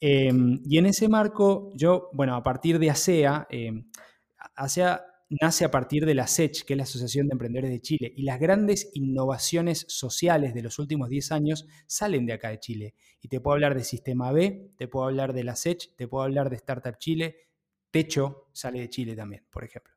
Em, 0.00 0.60
y 0.64 0.76
en 0.76 0.86
ese 0.86 1.08
marco, 1.08 1.70
yo, 1.74 2.10
bueno, 2.12 2.34
a 2.34 2.42
partir 2.42 2.78
de 2.78 2.90
ASEA, 2.90 3.46
em, 3.48 3.84
ASEA 4.54 5.02
nace 5.28 5.64
a 5.64 5.70
partir 5.70 6.06
de 6.06 6.14
la 6.14 6.26
SECH, 6.26 6.64
que 6.64 6.74
es 6.74 6.76
la 6.76 6.84
Asociación 6.84 7.26
de 7.26 7.32
Emprendedores 7.32 7.70
de 7.70 7.80
Chile, 7.80 8.12
y 8.16 8.22
las 8.22 8.38
grandes 8.38 8.90
innovaciones 8.94 9.84
sociales 9.88 10.54
de 10.54 10.62
los 10.62 10.78
últimos 10.78 11.08
10 11.08 11.32
años 11.32 11.66
salen 11.86 12.26
de 12.26 12.34
acá 12.34 12.50
de 12.50 12.60
Chile. 12.60 12.94
Y 13.20 13.28
te 13.28 13.40
puedo 13.40 13.54
hablar 13.54 13.74
de 13.76 13.84
Sistema 13.84 14.32
B, 14.32 14.72
te 14.76 14.88
puedo 14.88 15.06
hablar 15.06 15.32
de 15.32 15.44
la 15.44 15.56
SECH, 15.56 15.96
te 15.96 16.08
puedo 16.08 16.24
hablar 16.24 16.50
de 16.50 16.56
Startup 16.56 16.96
Chile, 16.98 17.36
Techo 17.90 18.50
sale 18.52 18.80
de 18.80 18.90
Chile 18.90 19.16
también, 19.16 19.44
por 19.50 19.64
ejemplo. 19.64 19.94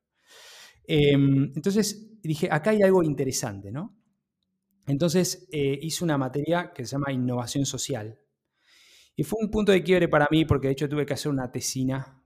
Em, 0.86 1.52
entonces 1.54 2.20
dije, 2.22 2.48
acá 2.50 2.70
hay 2.70 2.82
algo 2.82 3.02
interesante, 3.02 3.70
¿no? 3.70 3.96
Entonces 4.86 5.46
eh, 5.52 5.78
hice 5.80 6.02
una 6.02 6.18
materia 6.18 6.72
que 6.74 6.84
se 6.84 6.92
llama 6.92 7.12
innovación 7.12 7.66
social. 7.66 8.18
Y 9.14 9.22
fue 9.22 9.38
un 9.42 9.50
punto 9.50 9.70
de 9.70 9.82
quiebre 9.82 10.08
para 10.08 10.26
mí 10.30 10.44
porque 10.44 10.68
de 10.68 10.72
hecho 10.72 10.88
tuve 10.88 11.06
que 11.06 11.14
hacer 11.14 11.30
una 11.30 11.52
tesina, 11.52 12.24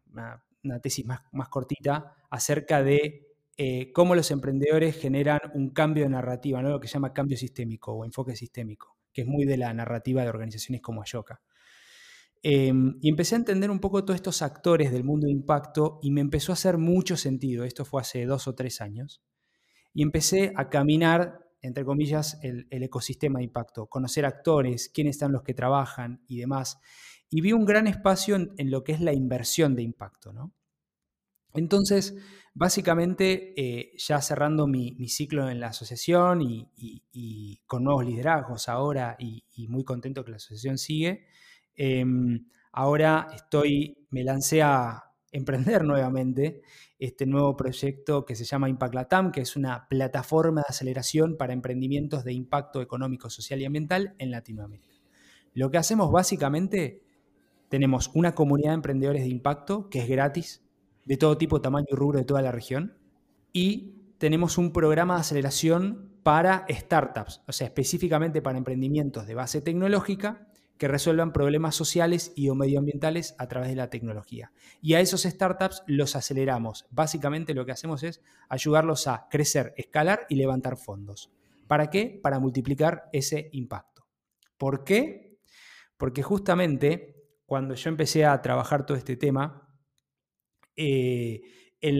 tesis 0.80 1.04
más, 1.04 1.20
más, 1.32 1.48
cortita, 1.48 2.16
acerca 2.30 2.82
de 2.82 3.28
eh, 3.56 3.92
cómo 3.92 4.14
los 4.14 4.30
emprendedores 4.30 4.96
generan 4.96 5.40
un 5.54 5.70
cambio 5.70 6.04
de 6.04 6.10
narrativa, 6.10 6.62
lo 6.62 6.80
que 6.80 6.88
se 6.88 6.94
llama 6.94 7.12
cambio 7.12 7.36
sistémico 7.36 7.92
o 7.92 8.04
enfoque 8.04 8.34
sistémico, 8.36 8.96
que 9.12 9.22
es 9.22 9.26
muy 9.26 9.44
de 9.44 9.56
la 9.56 9.72
narrativa 9.72 10.22
de 10.22 10.28
organizaciones 10.28 10.82
como 10.82 11.02
Ayoka. 11.02 11.40
Em, 12.46 12.98
y 13.00 13.08
empecé 13.08 13.36
a 13.36 13.38
entender 13.38 13.70
un 13.70 13.80
poco 13.80 14.04
todos 14.04 14.16
estos 14.16 14.42
actores 14.42 14.92
del 14.92 15.02
mundo 15.02 15.26
de 15.26 15.32
impacto 15.32 15.98
y 16.02 16.10
me 16.10 16.20
empezó 16.20 16.52
a 16.52 16.54
hacer 16.54 16.76
mucho 16.76 17.16
sentido. 17.16 17.64
Esto 17.64 17.86
fue 17.86 18.02
hace 18.02 18.26
dos 18.26 18.46
o 18.46 18.54
tres 18.54 18.82
años. 18.82 19.22
Y 19.94 20.02
empecé 20.02 20.52
a 20.54 20.68
caminar, 20.68 21.38
entre 21.62 21.86
comillas, 21.86 22.38
el, 22.42 22.66
ecosistema 22.70 23.38
de 23.38 23.46
impacto, 23.46 23.86
conocer 23.86 24.26
actores, 24.26 24.90
quiénes 24.92 25.16
están 25.16 25.32
los 25.32 25.42
que 25.42 25.54
trabajan 25.54 26.22
y 26.28 26.36
demás. 26.36 26.78
Y 27.34 27.40
vi 27.40 27.52
un 27.52 27.64
gran 27.64 27.86
espacio 27.86 28.36
en, 28.36 28.70
lo 28.70 28.84
que 28.84 28.92
es 28.92 29.00
la 29.00 29.12
inversión 29.12 29.74
de 29.74 29.82
impacto. 29.82 30.32
¿no? 30.32 30.52
Entonces, 31.54 32.14
básicamente, 32.52 33.54
eh, 33.56 33.92
ya 33.96 34.20
cerrando 34.20 34.66
mi, 34.66 35.08
ciclo 35.08 35.50
en 35.50 35.58
la 35.58 35.68
asociación 35.68 36.42
y, 36.42 37.60
con 37.66 37.82
nuevos 37.82 38.04
liderazgos 38.04 38.68
ahora 38.68 39.16
y, 39.18 39.66
muy 39.68 39.84
contento 39.84 40.24
que 40.24 40.30
la 40.30 40.36
asociación 40.36 40.78
sigue, 40.78 41.26
Em, 41.76 42.46
ahora 42.72 43.28
estoy, 43.34 44.06
me 44.10 44.22
lancé 44.24 44.62
a 44.62 45.02
emprender 45.32 45.84
nuevamente 45.84 46.62
este 46.98 47.26
nuevo 47.26 47.56
proyecto 47.56 48.24
que 48.24 48.36
se 48.36 48.44
llama 48.44 48.68
Impact 48.68 48.94
Latam, 48.94 49.32
que 49.32 49.40
es 49.40 49.56
una 49.56 49.88
plataforma 49.88 50.60
de 50.60 50.66
aceleración 50.68 51.36
para 51.36 51.52
emprendimientos 51.52 52.24
de 52.24 52.32
impacto 52.32 52.80
económico, 52.80 53.28
social 53.28 53.60
y 53.60 53.64
ambiental 53.64 54.14
en 54.18 54.30
Latinoamérica. 54.30 54.94
Lo 55.52 55.70
que 55.70 55.78
hacemos 55.78 56.10
básicamente, 56.10 57.02
tenemos 57.74 58.12
una 58.14 58.36
comunidad 58.36 58.70
de 58.70 58.76
emprendedores 58.76 59.22
de 59.22 59.30
impacto 59.30 59.90
que 59.90 59.98
es 59.98 60.08
gratis, 60.08 60.62
de 61.06 61.16
todo 61.16 61.36
tipo, 61.36 61.60
tamaño 61.60 61.88
y 61.90 61.96
rubro 61.96 62.20
de 62.20 62.24
toda 62.24 62.40
la 62.40 62.52
región, 62.52 62.96
y 63.52 64.14
tenemos 64.18 64.58
un 64.58 64.72
programa 64.72 65.14
de 65.14 65.22
aceleración 65.22 66.12
para 66.22 66.66
startups, 66.70 67.42
o 67.48 67.52
sea, 67.52 67.66
específicamente 67.66 68.40
para 68.40 68.58
emprendimientos 68.58 69.26
de 69.26 69.34
base 69.34 69.60
tecnológica 69.60 70.46
que 70.78 70.86
resuelvan 70.86 71.32
problemas 71.32 71.74
sociales 71.74 72.32
y 72.36 72.48
o 72.48 72.54
medioambientales 72.54 73.34
a 73.38 73.48
través 73.48 73.70
de 73.70 73.74
la 73.74 73.90
tecnología. 73.90 74.52
Y 74.80 74.94
a 74.94 75.00
esos 75.00 75.24
startups 75.24 75.82
los 75.88 76.14
aceleramos. 76.14 76.86
Básicamente 76.92 77.54
lo 77.54 77.66
que 77.66 77.72
hacemos 77.72 78.04
es 78.04 78.20
ayudarlos 78.48 79.08
a 79.08 79.26
crecer, 79.28 79.74
escalar 79.76 80.26
y 80.28 80.36
levantar 80.36 80.76
fondos. 80.76 81.32
¿Para 81.66 81.90
qué? 81.90 82.20
Para 82.22 82.38
multiplicar 82.38 83.08
ese 83.12 83.48
impacto. 83.50 84.06
¿Por 84.58 84.84
qué? 84.84 85.40
Porque 85.96 86.22
justamente 86.22 87.13
cuando 87.46 87.74
yo 87.74 87.90
empecé 87.90 88.24
a 88.24 88.40
trabajar 88.42 88.86
todo 88.86 88.96
este 88.96 89.16
tema, 89.16 89.68
eh, 90.76 91.42
en 91.84 91.98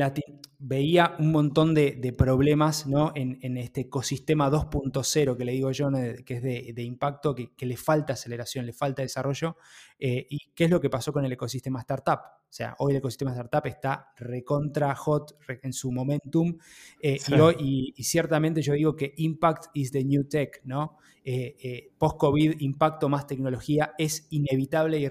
veía 0.59 1.15
un 1.19 1.31
montón 1.31 1.75
de, 1.75 2.15
problemas 2.17 2.87
¿no? 2.87 3.13
en, 3.15 3.57
este 3.59 3.83
ecosistema 3.83 4.51
2.0 4.51 5.37
que 5.37 5.45
le 5.45 5.53
digo 5.53 5.71
yo, 5.73 5.91
que 6.25 6.35
es 6.35 6.43
de, 6.43 6.83
impacto, 6.83 7.35
que, 7.35 7.67
le 7.67 7.77
falta 7.77 8.15
aceleración, 8.15 8.65
le 8.65 8.73
falta 8.73 9.03
desarrollo. 9.03 9.59
Eh, 9.99 10.27
¿Y 10.31 10.39
qué 10.55 10.65
es 10.65 10.71
lo 10.71 10.81
que 10.81 10.89
pasó 10.89 11.13
con 11.13 11.27
el 11.27 11.33
ecosistema 11.33 11.81
startup? 11.81 12.21
O 12.49 12.57
sea, 12.57 12.75
hoy 12.79 12.93
el 12.93 12.99
ecosistema 12.99 13.33
startup 13.33 13.67
está 13.67 14.13
recontra 14.17 14.95
hot 14.95 15.37
en 15.63 15.73
su 15.75 15.93
momentum 15.93 16.57
eh, 17.03 17.19
y, 17.59 17.93
ciertamente 18.03 18.63
yo 18.63 18.73
digo 18.73 18.97
que 18.97 19.13
impact 19.19 19.67
is 19.75 19.93
the 19.93 20.03
new 20.03 20.25
tech, 20.25 20.63
¿no? 20.65 20.97
Eh, 21.27 21.93
Post-COVID, 21.99 22.61
impacto 22.61 23.11
más 23.11 23.27
tecnología 23.27 23.95
es 23.99 24.29
inevitable 24.31 24.99
y 24.99 25.05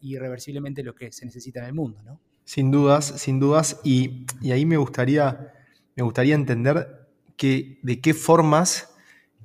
irreversiblemente 0.00 0.82
lo 0.82 0.94
que 0.94 1.12
se 1.12 1.24
necesita 1.24 1.60
en 1.60 1.66
el 1.66 1.74
mundo, 1.74 2.02
¿no? 2.02 2.20
Sin 2.46 2.70
dudas, 2.70 3.04
sin 3.04 3.40
dudas. 3.40 3.80
Y, 3.84 4.24
ahí 4.50 4.64
me 4.64 4.76
gustaría, 4.78 5.52
me 5.96 6.04
gustaría 6.04 6.36
entender 6.36 7.08
que, 7.36 7.80
de 7.82 8.00
qué 8.00 8.14
formas 8.14 8.94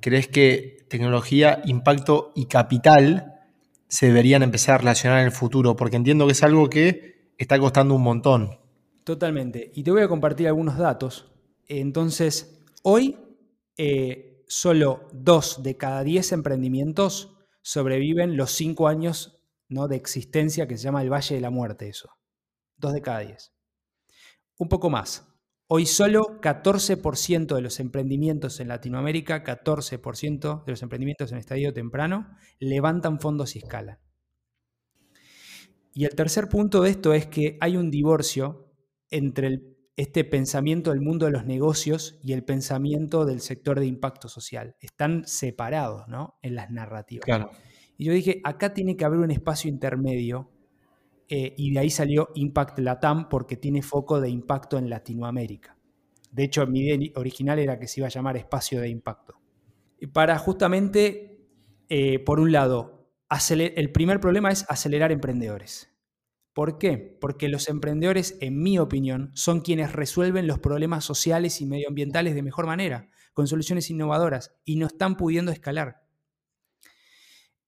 crees 0.00 0.28
que 0.28 0.86
tecnología, 0.88 1.60
impacto 1.64 2.32
y 2.34 2.46
capital 2.46 3.40
se 3.88 4.06
deberían 4.06 4.42
empezar 4.42 4.76
a 4.76 4.78
relacionar 4.78 5.18
en 5.18 5.26
el 5.26 5.32
futuro, 5.32 5.76
porque 5.76 5.96
entiendo 5.96 6.26
que 6.26 6.32
es 6.32 6.42
algo 6.42 6.70
que 6.70 7.32
está 7.36 7.58
costando 7.58 7.94
un 7.94 8.02
montón. 8.02 8.58
Totalmente. 9.04 9.72
Y 9.74 9.82
te 9.82 9.90
voy 9.90 10.02
a 10.02 10.08
compartir 10.08 10.46
algunos 10.46 10.78
datos. 10.78 11.32
Entonces, 11.66 12.60
hoy 12.84 13.18
eh, 13.76 14.44
solo 14.46 15.08
dos 15.12 15.64
de 15.64 15.76
cada 15.76 16.04
diez 16.04 16.30
emprendimientos 16.30 17.34
sobreviven 17.62 18.36
los 18.36 18.52
cinco 18.52 18.86
años 18.86 19.42
¿no? 19.68 19.88
de 19.88 19.96
existencia 19.96 20.68
que 20.68 20.76
se 20.76 20.84
llama 20.84 21.02
el 21.02 21.12
Valle 21.12 21.34
de 21.34 21.40
la 21.40 21.50
Muerte, 21.50 21.88
eso. 21.88 22.10
2 22.82 22.92
de 22.92 23.00
cada 23.00 23.20
10. 23.20 23.54
Un 24.58 24.68
poco 24.68 24.90
más. 24.90 25.26
Hoy 25.68 25.86
solo 25.86 26.38
14% 26.42 27.54
de 27.54 27.62
los 27.62 27.80
emprendimientos 27.80 28.60
en 28.60 28.68
Latinoamérica, 28.68 29.42
14% 29.42 30.64
de 30.64 30.72
los 30.72 30.82
emprendimientos 30.82 31.32
en 31.32 31.38
estadio 31.38 31.72
temprano, 31.72 32.36
levantan 32.58 33.18
fondos 33.20 33.56
y 33.56 33.60
escalan. 33.60 33.98
Y 35.94 36.04
el 36.04 36.14
tercer 36.14 36.48
punto 36.48 36.82
de 36.82 36.90
esto 36.90 37.14
es 37.14 37.26
que 37.26 37.56
hay 37.60 37.76
un 37.76 37.90
divorcio 37.90 38.74
entre 39.10 39.62
este 39.96 40.24
pensamiento 40.24 40.90
del 40.90 41.00
mundo 41.00 41.26
de 41.26 41.32
los 41.32 41.46
negocios 41.46 42.18
y 42.22 42.32
el 42.32 42.44
pensamiento 42.44 43.24
del 43.24 43.40
sector 43.40 43.78
de 43.78 43.86
impacto 43.86 44.28
social. 44.28 44.76
Están 44.80 45.26
separados 45.26 46.08
¿no? 46.08 46.38
en 46.42 46.54
las 46.54 46.70
narrativas. 46.70 47.26
Y 47.96 48.06
yo 48.06 48.12
dije, 48.12 48.40
acá 48.44 48.74
tiene 48.74 48.96
que 48.96 49.04
haber 49.04 49.20
un 49.20 49.30
espacio 49.30 49.70
intermedio 49.70 50.50
eh, 51.34 51.54
y 51.56 51.72
de 51.72 51.78
ahí 51.78 51.88
salió 51.88 52.28
Impact 52.34 52.78
Latam 52.80 53.30
porque 53.30 53.56
tiene 53.56 53.80
foco 53.80 54.20
de 54.20 54.28
impacto 54.28 54.76
en 54.76 54.90
Latinoamérica. 54.90 55.78
De 56.30 56.44
hecho, 56.44 56.66
mi 56.66 56.80
idea 56.80 56.98
original 57.14 57.58
era 57.58 57.78
que 57.78 57.88
se 57.88 58.00
iba 58.00 58.06
a 58.06 58.10
llamar 58.10 58.36
espacio 58.36 58.82
de 58.82 58.90
impacto. 58.90 59.40
Para 60.12 60.36
justamente, 60.36 61.48
eh, 61.88 62.18
por 62.18 62.38
un 62.38 62.52
lado, 62.52 63.08
el 63.48 63.92
primer 63.92 64.20
problema 64.20 64.50
es 64.50 64.66
acelerar 64.68 65.10
emprendedores. 65.10 65.90
¿Por 66.52 66.76
qué? 66.76 67.16
Porque 67.18 67.48
los 67.48 67.66
emprendedores, 67.70 68.36
en 68.42 68.62
mi 68.62 68.78
opinión, 68.78 69.30
son 69.32 69.62
quienes 69.62 69.92
resuelven 69.92 70.46
los 70.46 70.58
problemas 70.58 71.02
sociales 71.06 71.62
y 71.62 71.66
medioambientales 71.66 72.34
de 72.34 72.42
mejor 72.42 72.66
manera, 72.66 73.08
con 73.32 73.46
soluciones 73.46 73.88
innovadoras, 73.88 74.54
y 74.66 74.76
no 74.76 74.86
están 74.86 75.16
pudiendo 75.16 75.50
escalar. 75.50 76.02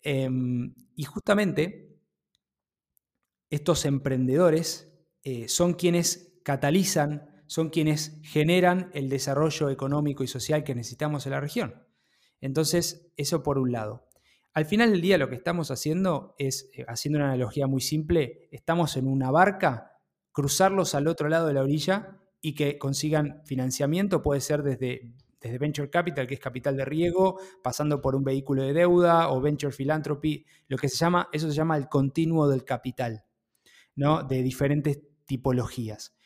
Em, 0.03 0.74
y 0.96 1.05
justamente 1.05 1.93
estos 3.55 3.85
emprendedores 3.85 4.93
eh, 5.23 5.49
son 5.49 5.75
quienes 5.75 6.40
catalizan, 6.43 7.45
son 7.47 7.71
quienes 7.71 8.21
generan 8.25 8.90
el 8.95 9.09
desarrollo 9.09 9.71
económico 9.71 10.25
y 10.25 10.27
social 10.27 10.64
que 10.64 10.75
necesitamos 10.75 11.27
en 11.27 11.33
la 11.33 11.40
región. 11.40 11.87
Entonces, 12.40 13.12
eso 13.17 13.43
por 13.43 13.59
un 13.59 13.73
lado. 13.73 14.09
Al 14.53 14.67
final 14.67 14.90
del 14.90 15.01
día 15.01 15.19
lo 15.19 15.29
que 15.29 15.37
estamos 15.37 15.71
haciendo 15.71 16.35
es, 16.38 16.71
eh, 16.75 16.85
haciendo 16.88 17.19
una 17.19 17.29
analogía 17.29 17.67
muy 17.67 17.81
simple, 17.81 18.49
estamos 18.51 18.97
en 18.97 19.07
una 19.07 19.31
barca, 19.31 19.99
cruzarlos 20.33 20.95
al 20.95 21.07
otro 21.07 21.29
lado 21.29 21.47
de 21.47 21.55
la 21.55 21.62
orilla 21.62 22.19
y 22.40 22.55
que 22.55 22.79
consigan 22.79 23.43
financiamiento, 23.47 24.21
puede 24.21 24.40
ser 24.40 24.62
desde, 24.62 25.12
desde 25.40 25.59
Venture 25.59 25.90
Capital, 25.90 26.27
que 26.27 26.35
es 26.35 26.40
capital 26.40 26.77
de 26.77 26.85
riego, 26.85 27.38
pasando 27.62 28.01
por 28.01 28.14
un 28.14 28.25
vehículo 28.25 28.62
de 28.62 28.73
deuda 28.75 29.31
o 29.31 29.40
Venture 29.40 29.73
Philanthropy, 29.73 30.45
lo 30.69 30.77
que 30.77 30.88
se 30.88 30.97
llama, 30.97 31.29
eso 31.33 31.49
se 31.49 31.55
llama 31.55 31.77
el 31.77 31.88
continuo 31.88 32.49
del 32.49 32.64
capital 32.64 33.25
de 33.96 34.42
diferentes 34.42 35.00
tipologías. 35.24 36.16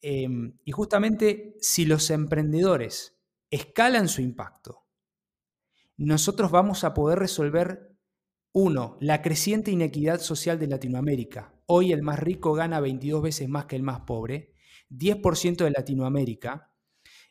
Em, 0.00 0.58
y 0.64 0.72
justamente 0.72 1.56
si 1.60 1.84
los 1.84 2.10
emprendedores 2.10 3.16
escalan 3.50 4.08
su 4.08 4.20
impacto, 4.20 4.86
nosotros 5.96 6.50
vamos 6.50 6.84
a 6.84 6.94
poder 6.94 7.18
resolver, 7.18 7.96
uno, 8.54 8.98
la 9.00 9.22
creciente 9.22 9.70
inequidad 9.70 10.20
social 10.20 10.58
de 10.58 10.66
Latinoamérica. 10.66 11.54
Hoy 11.66 11.92
el 11.92 12.02
más 12.02 12.18
rico 12.18 12.52
gana 12.52 12.80
22 12.80 13.22
veces 13.22 13.48
más 13.48 13.64
que 13.66 13.76
el 13.76 13.82
más 13.82 14.00
pobre. 14.00 14.52
10% 14.90 15.64
de 15.64 15.70
Latinoamérica 15.70 16.70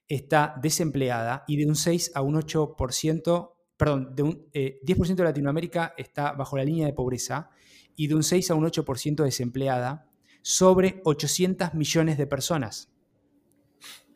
está 0.07 0.55
desempleada 0.61 1.43
y 1.47 1.57
de 1.57 1.67
un 1.67 1.75
6 1.75 2.13
a 2.15 2.21
un 2.21 2.35
8%, 2.35 3.53
perdón, 3.77 4.15
de 4.15 4.23
un, 4.23 4.51
10% 4.51 5.11
eh, 5.11 5.15
de 5.15 5.23
Latinoamérica 5.23 5.93
está 5.97 6.31
bajo 6.31 6.57
la 6.57 6.63
línea 6.63 6.87
de 6.87 6.93
pobreza 6.93 7.51
y 7.95 8.07
de 8.07 8.15
un 8.15 8.23
6 8.23 8.51
a 8.51 8.55
un 8.55 8.65
8% 8.65 9.23
desempleada 9.23 10.09
sobre 10.41 11.01
800 11.05 11.73
millones 11.73 12.17
de 12.17 12.27
personas. 12.27 12.91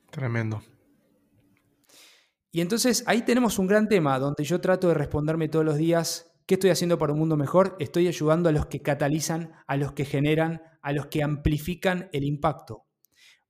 Tremendo. 0.10 0.64
Y 2.52 2.62
entonces 2.62 3.04
ahí 3.06 3.24
tenemos 3.24 3.60
un 3.60 3.68
gran 3.68 3.90
tema 3.90 4.18
donde 4.18 4.46
yo 4.46 4.62
trato 4.62 4.88
de 4.88 4.94
responderme 4.94 5.50
todos 5.50 5.66
los 5.66 5.76
días, 5.76 6.32
¿qué 6.46 6.54
estoy 6.54 6.70
haciendo 6.70 6.98
para 6.98 7.12
un 7.12 7.20
mundo 7.20 7.36
mejor? 7.36 7.76
Estoy 7.80 8.08
ayudando 8.08 8.48
a 8.48 8.54
los 8.54 8.68
que 8.68 8.82
catalizan, 8.82 9.52
a 9.68 9.76
los 9.76 9.92
que 9.92 10.06
generan, 10.06 10.62
a 10.82 10.94
los 10.94 11.08
que 11.08 11.22
amplifican 11.22 12.10
el 12.14 12.24
impacto. 12.24 12.86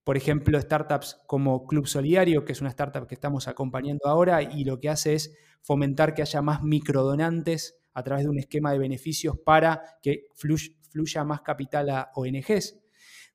Por 0.03 0.17
ejemplo, 0.17 0.59
startups 0.59 1.19
como 1.27 1.65
Club 1.67 1.87
Solidario, 1.87 2.45
que 2.45 2.53
es 2.53 2.61
una 2.61 2.69
startup 2.71 3.07
que 3.07 3.15
estamos 3.15 3.47
acompañando 3.47 4.07
ahora 4.07 4.41
y 4.41 4.63
lo 4.63 4.79
que 4.79 4.89
hace 4.89 5.13
es 5.13 5.35
fomentar 5.61 6.13
que 6.13 6.21
haya 6.21 6.41
más 6.41 6.63
microdonantes 6.63 7.77
a 7.95 8.03
través 8.03 8.25
de 8.25 8.29
un 8.29 8.37
esquema 8.37 8.71
de 8.71 8.77
beneficios 8.77 9.37
para 9.43 9.81
que 10.03 10.27
fluya 10.35 11.23
más 11.23 11.41
capital 11.41 11.89
a 11.89 12.11
ONGs. 12.13 12.77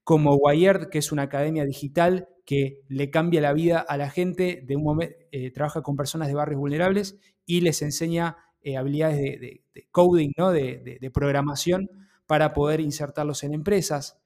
Como 0.04 0.36
Wired, 0.36 0.88
que 0.88 0.98
es 0.98 1.10
una 1.10 1.22
academia 1.22 1.64
digital 1.64 2.28
que 2.46 2.82
le 2.88 3.10
cambia 3.10 3.40
la 3.40 3.52
vida 3.52 3.80
a 3.80 3.96
la 3.96 4.10
gente, 4.10 4.62
de 4.64 4.76
un 4.76 4.84
momento, 4.84 5.16
eh, 5.32 5.50
trabaja 5.50 5.82
con 5.82 5.96
personas 5.96 6.28
de 6.28 6.34
barrios 6.34 6.60
vulnerables 6.60 7.18
y 7.44 7.60
les 7.60 7.82
enseña 7.82 8.36
eh, 8.62 8.76
habilidades 8.76 9.18
de, 9.18 9.64
coding, 9.90 10.32
¿no? 10.36 10.52
de 10.52 11.10
programación 11.12 11.88
para 12.26 12.52
poder 12.52 12.80
insertarlos 12.80 13.42
en 13.42 13.54
empresas 13.54 14.20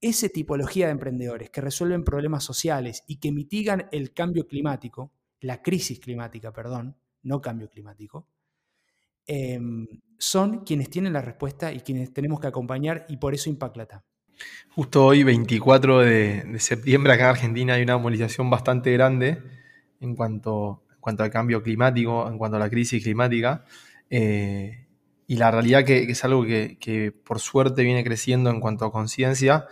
esa 0.00 0.28
tipología 0.28 0.86
de 0.86 0.92
emprendedores 0.92 1.50
que 1.50 1.60
resuelven 1.60 2.04
problemas 2.04 2.42
sociales 2.44 3.04
y 3.06 3.16
que 3.16 3.32
mitigan 3.32 3.88
el 3.92 4.14
cambio 4.14 4.46
climático, 4.46 5.12
la 5.40 5.62
crisis 5.62 6.00
climática, 6.00 6.52
perdón, 6.52 6.96
no 7.22 7.40
cambio 7.40 7.68
climático, 7.68 8.26
em, 9.26 9.86
son 10.18 10.64
quienes 10.64 10.90
tienen 10.90 11.12
la 11.12 11.22
respuesta 11.22 11.72
y 11.72 11.80
quienes 11.80 12.12
tenemos 12.12 12.40
que 12.40 12.46
acompañar 12.46 13.06
y 13.08 13.16
por 13.16 13.34
eso 13.34 13.48
Impactlata. 13.48 14.02
Justo 14.70 15.04
hoy, 15.04 15.22
24 15.22 16.00
de, 16.00 16.58
septiembre, 16.58 17.12
acá 17.12 17.24
en 17.24 17.30
Argentina 17.30 17.74
hay 17.74 17.82
una 17.82 17.98
movilización 17.98 18.48
bastante 18.48 18.92
grande 18.92 19.42
en 20.00 20.16
cuanto, 20.16 20.84
en 20.94 21.00
cuanto 21.00 21.22
al 21.22 21.30
cambio 21.30 21.62
climático, 21.62 22.26
en 22.28 22.38
cuanto 22.38 22.56
a 22.56 22.60
la 22.60 22.70
crisis 22.70 23.02
climática. 23.02 23.64
Eh, 24.08 24.86
y 25.26 25.36
la 25.36 25.50
realidad 25.50 25.84
que, 25.84 26.04
es 26.04 26.24
algo 26.24 26.44
que, 26.44 26.78
que, 26.80 27.12
por 27.12 27.38
suerte 27.38 27.82
viene 27.82 28.02
creciendo 28.02 28.50
en 28.50 28.60
cuanto 28.60 28.84
a 28.84 28.92
conciencia 28.92 29.66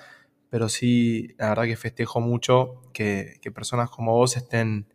pero 0.51 0.69
sí, 0.69 1.35
la 1.39 1.51
verdad 1.51 1.65
que 1.65 1.77
festejo 1.77 2.21
mucho 2.21 2.81
que, 2.93 3.41
personas 3.55 3.91
como 3.91 4.13
vos 4.15 4.37
estén, 4.37 4.87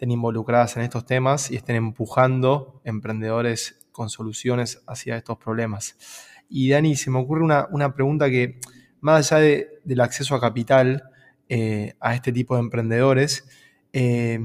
involucradas 0.00 0.76
en 0.76 0.82
estos 0.82 1.06
temas 1.06 1.50
y 1.50 1.56
estén 1.56 1.76
empujando 1.76 2.82
emprendedores 2.84 3.83
con 3.94 4.10
soluciones 4.10 4.82
hacia 4.88 5.16
estos 5.16 5.38
problemas. 5.38 5.96
Y 6.48 6.70
Dani, 6.70 6.96
se 6.96 7.10
me 7.10 7.20
ocurre 7.20 7.44
una, 7.44 7.94
pregunta 7.94 8.28
que, 8.28 8.58
más 9.00 9.32
allá 9.32 9.66
del 9.84 10.00
acceso 10.00 10.34
a 10.34 10.40
capital 10.40 11.04
eh, 11.48 11.94
a 12.00 12.16
este 12.16 12.32
tipo 12.32 12.56
de 12.56 12.62
emprendedores, 12.62 13.48
eh, 13.92 14.40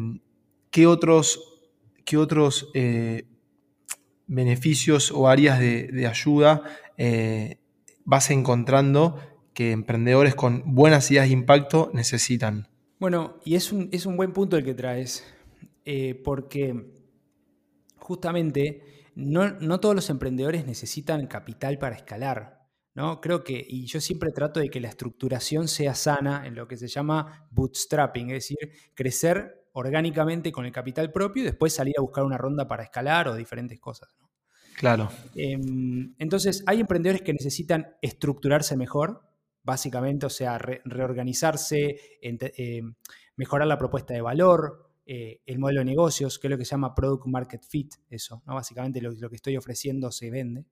¿qué 0.70 0.86
otros, 0.86 1.62
qué 2.06 2.18
otros 2.18 2.70
eh, 2.76 3.26
beneficios 4.28 5.12
o 5.12 5.28
áreas 5.28 5.60
de, 5.60 6.06
ayuda 6.08 6.62
vas 8.06 8.30
encontrando 8.30 9.20
que 9.56 9.72
emprendedores 9.72 10.36
con 10.36 10.76
buenas 10.76 11.10
ideas 11.10 11.28
de 11.28 11.34
impacto 11.34 11.90
necesitan. 11.94 12.68
Bueno, 13.00 13.40
y 13.46 13.56
es 13.56 13.72
un, 13.72 13.90
es 13.92 14.06
un 14.06 14.16
buen 14.16 14.32
punto 14.32 14.58
el 14.58 14.64
que 14.64 14.76
traes, 14.76 15.26
porque 16.24 16.86
justamente 17.98 18.99
no, 19.20 19.80
todos 19.80 19.96
los 19.96 20.10
emprendedores 20.10 20.66
necesitan 20.66 21.28
capital 21.28 21.78
para 21.78 21.96
escalar. 21.96 22.60
¿no? 22.96 23.22
Creo 23.22 23.44
que, 23.44 23.66
y 23.68 23.86
yo 23.86 24.02
siempre 24.02 24.32
trato 24.32 24.60
de 24.60 24.70
que 24.70 24.80
la 24.80 24.90
estructuración 24.90 25.68
sea 25.68 25.96
sana 25.96 26.46
en 26.46 26.56
lo 26.56 26.68
que 26.68 26.78
se 26.78 26.88
llama 26.88 27.48
bootstrapping, 27.52 28.32
es 28.32 28.48
decir, 28.48 28.58
crecer 28.94 29.68
orgánicamente 29.74 30.52
con 30.52 30.66
el 30.66 30.72
capital 30.72 31.12
propio 31.12 31.44
y 31.44 31.46
después 31.46 31.74
salir 31.74 31.96
a 31.98 32.02
buscar 32.02 32.24
una 32.24 32.38
ronda 32.38 32.68
para 32.68 32.84
escalar 32.84 33.28
o 33.28 33.36
diferentes 33.36 33.80
cosas. 33.80 34.10
Claro. 34.76 35.10
Em, 35.36 36.16
entonces, 36.18 36.64
hay 36.66 36.80
emprendedores 36.80 37.22
que 37.22 37.34
necesitan 37.34 37.96
estructurarse 38.02 38.78
mejor, 38.78 39.22
básicamente, 39.64 40.26
o 40.26 40.30
sea, 40.30 40.58
reorganizarse, 40.58 42.00
eh, 42.22 42.82
mejorar 43.36 43.68
la 43.68 43.78
propuesta 43.78 44.14
de 44.14 44.22
valor, 44.22 44.89
eh, 45.12 45.42
el 45.48 45.58
modelo 45.58 45.80
de 45.80 45.86
negocios, 45.86 46.38
que 46.38 46.46
es 46.46 46.52
lo 46.52 46.58
que 46.60 46.66
se 46.66 46.70
llama 46.70 46.94
Product 46.94 47.26
Market 47.26 47.64
Fit, 47.64 47.96
eso, 48.12 48.44
¿no? 48.46 48.54
Básicamente 48.54 49.02
lo, 49.02 49.28
que 49.28 49.38
estoy 49.38 49.58
ofreciendo 49.58 50.12
se 50.12 50.30
vende. 50.30 50.66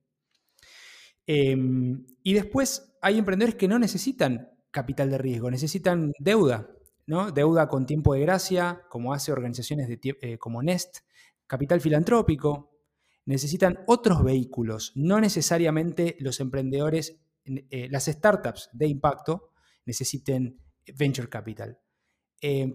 Em, 1.25 2.05
y 2.21 2.35
después 2.35 2.95
hay 3.01 3.17
emprendedores 3.17 3.55
que 3.55 3.67
no 3.67 3.79
necesitan 3.79 4.51
capital 4.69 5.09
de 5.09 5.17
riesgo, 5.17 5.49
necesitan 5.49 6.11
deuda, 6.19 6.69
¿no? 7.07 7.31
Deuda 7.31 7.67
con 7.67 7.87
tiempo 7.87 8.13
de 8.13 8.19
gracia, 8.19 8.83
como 8.91 9.11
hace 9.11 9.31
organizaciones 9.31 9.87
de, 9.87 9.99
eh, 10.21 10.37
como 10.37 10.61
Nest, 10.61 10.99
capital 11.47 11.81
filantrópico, 11.81 12.77
necesitan 13.25 13.79
otros 13.87 14.23
vehículos, 14.23 14.91
no 14.93 15.19
necesariamente 15.19 16.15
los 16.19 16.39
emprendedores 16.41 17.17
eh, 17.43 17.87
las 17.89 18.05
startups 18.05 18.69
de 18.71 18.85
impacto 18.85 19.49
necesiten 19.83 20.59
venture 20.95 21.27
capital. 21.27 21.79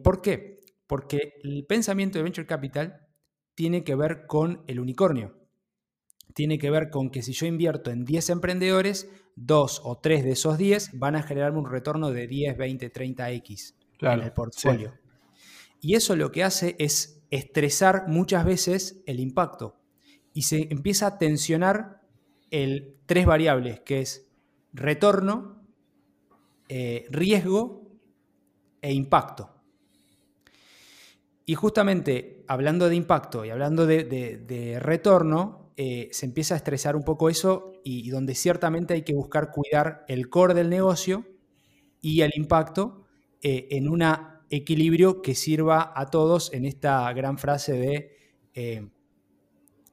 ¿Por 0.03 0.21
qué? 0.21 0.62
Porque 0.93 1.41
el 1.43 1.65
pensamiento 1.65 2.19
de 2.19 2.25
venture 2.25 2.47
capital 2.47 3.01
tiene 3.55 3.83
que 3.83 3.95
ver 3.95 4.27
con 4.27 4.63
el 4.67 4.79
unicornio. 4.79 5.39
Tiene 6.35 6.59
que 6.59 6.71
ver 6.71 6.91
con 6.91 7.09
que 7.09 7.23
si 7.23 7.33
yo 7.33 7.47
invierto 7.47 7.91
en 7.91 8.05
10 8.05 8.29
emprendedores, 8.29 9.11
dos 9.35 9.81
o 9.85 10.01
tres 10.01 10.23
de 10.23 10.33
esos 10.33 10.59
10 10.59 10.99
van 10.99 11.17
a 11.17 11.23
generarme 11.23 11.61
un 11.61 11.71
retorno 11.71 12.11
de 12.11 12.27
10, 12.27 12.59
20, 12.59 12.93
30x 12.93 13.75
en 14.03 14.21
el 14.21 14.33
portfolio. 14.35 14.93
Y 15.81 15.95
eso 15.95 16.15
lo 16.15 16.31
que 16.31 16.45
hace 16.45 16.77
es 16.79 17.23
estresar 17.31 18.09
muchas 18.09 18.45
veces 18.45 19.03
el 19.07 19.19
impacto 19.19 19.81
y 20.35 20.43
se 20.43 20.69
empieza 20.71 21.07
a 21.07 21.17
tensionar 21.17 22.03
el 22.51 22.99
tres 23.07 23.25
variables, 23.25 23.81
que 23.81 24.03
es 24.03 24.31
retorno, 24.75 25.65
eh, 26.69 27.07
riesgo 27.09 27.97
e 28.83 28.93
impacto. 28.93 29.62
Y 31.53 31.55
justamente 31.55 32.47
hablando 32.49 32.89
de 32.89 32.97
impacto 32.97 33.45
y 33.45 33.51
hablando 33.51 33.87
de, 33.87 34.79
retorno, 34.81 35.71
eh, 35.77 36.09
se 36.11 36.25
empieza 36.25 36.55
a 36.55 36.57
estresar 36.57 36.97
un 36.97 37.03
poco 37.03 37.29
eso 37.29 37.75
y, 37.85 38.09
donde 38.09 38.35
ciertamente 38.35 38.95
hay 38.95 39.03
que 39.03 39.13
buscar 39.13 39.51
cuidar 39.51 40.07
el 40.09 40.31
core 40.31 40.55
del 40.55 40.71
negocio 40.71 41.27
y 42.01 42.23
el 42.23 42.31
impacto 42.37 43.05
eh, 43.43 43.69
en 43.73 43.91
un 43.91 44.03
equilibrio 44.49 45.21
que 45.21 45.35
sirva 45.35 45.93
a 45.95 46.07
todos 46.07 46.51
en 46.55 46.65
esta 46.65 47.13
gran 47.13 47.37
frase 47.37 47.75
de 47.75 48.91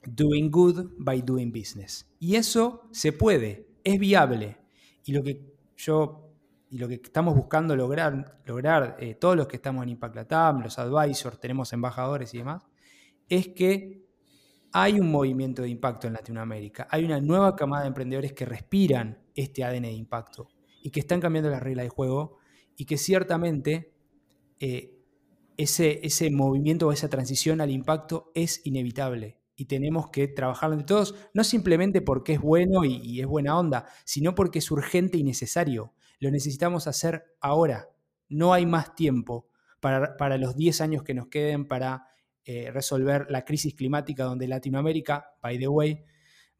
doing 0.06 0.50
good 0.50 0.92
by 0.98 1.22
doing 1.22 1.52
business. 1.52 2.10
Y 2.20 2.38
eso 2.38 2.88
se 2.94 3.12
puede, 3.12 3.68
es 3.84 4.00
viable. 4.00 4.60
Y 5.04 5.12
lo 5.12 5.24
que 5.24 5.42
yo 5.76 6.29
y 6.70 6.78
lo 6.78 6.88
que 6.88 6.96
estamos 6.96 7.36
buscando 7.36 7.76
lograr, 7.76 8.42
lograr 8.46 8.98
eh, 9.00 9.16
todos 9.16 9.36
los 9.36 9.48
que 9.48 9.56
estamos 9.56 9.84
en 9.84 9.90
Impact 9.90 10.16
Latam, 10.16 10.62
los 10.62 10.78
advisors, 10.78 11.40
tenemos 11.40 11.74
embajadores 11.74 12.34
y 12.34 12.40
demás, 12.40 12.64
es 13.28 13.50
que 13.50 14.06
hay 14.72 15.00
un 15.00 15.12
movimiento 15.12 15.64
de 15.64 15.70
impacto 15.70 16.08
en 16.08 16.14
Latinoamérica. 16.14 16.88
Hay 16.92 17.04
una 17.04 17.20
nueva 17.20 17.56
camada 17.56 17.84
de 17.84 17.88
emprendedores 17.88 18.34
que 18.34 18.46
respiran 18.46 19.18
este 19.34 19.64
ADN 19.64 19.84
de 19.84 19.94
impacto 19.94 20.48
y 20.84 20.92
que 20.92 21.00
están 21.00 21.20
cambiando 21.20 21.50
las 21.50 21.64
reglas 21.64 21.86
de 21.86 21.90
juego 21.90 22.38
y 22.76 22.86
que 22.86 22.98
ciertamente 22.98 23.94
eh, 24.60 24.96
ese, 25.58 26.00
ese 26.06 26.30
movimiento 26.30 26.88
o 26.88 26.92
esa 26.92 27.10
transición 27.10 27.62
al 27.62 27.72
impacto 27.72 28.32
es 28.36 28.62
inevitable 28.66 29.40
y 29.60 29.66
tenemos 29.66 30.10
que 30.10 30.30
trabajar 30.30 30.72
entre 30.72 30.86
todos, 30.86 31.16
no 31.34 31.44
simplemente 31.44 32.02
porque 32.02 32.34
es 32.34 32.42
bueno 32.42 32.86
y, 32.86 33.20
es 33.20 33.28
buena 33.28 33.60
onda, 33.60 33.88
sino 34.06 34.34
porque 34.34 34.60
es 34.60 34.72
urgente 34.72 35.18
y 35.18 35.24
necesario. 35.24 35.94
Lo 36.20 36.32
necesitamos 36.32 36.88
hacer 36.88 37.24
ahora. 37.42 37.90
No 38.28 38.54
hay 38.54 38.66
más 38.66 38.96
tiempo 38.96 39.48
para, 39.80 40.38
los 40.38 40.56
10 40.56 40.82
años 40.82 41.04
que 41.04 41.14
nos 41.14 41.28
queden 41.28 41.68
para 41.68 42.08
eh, 42.44 42.72
resolver 42.72 43.28
la 43.30 43.46
crisis 43.46 43.74
climática, 43.76 44.26
donde 44.26 44.48
Latinoamérica, 44.48 45.38
by 45.42 45.58
the 45.58 45.68
way, 45.68 46.04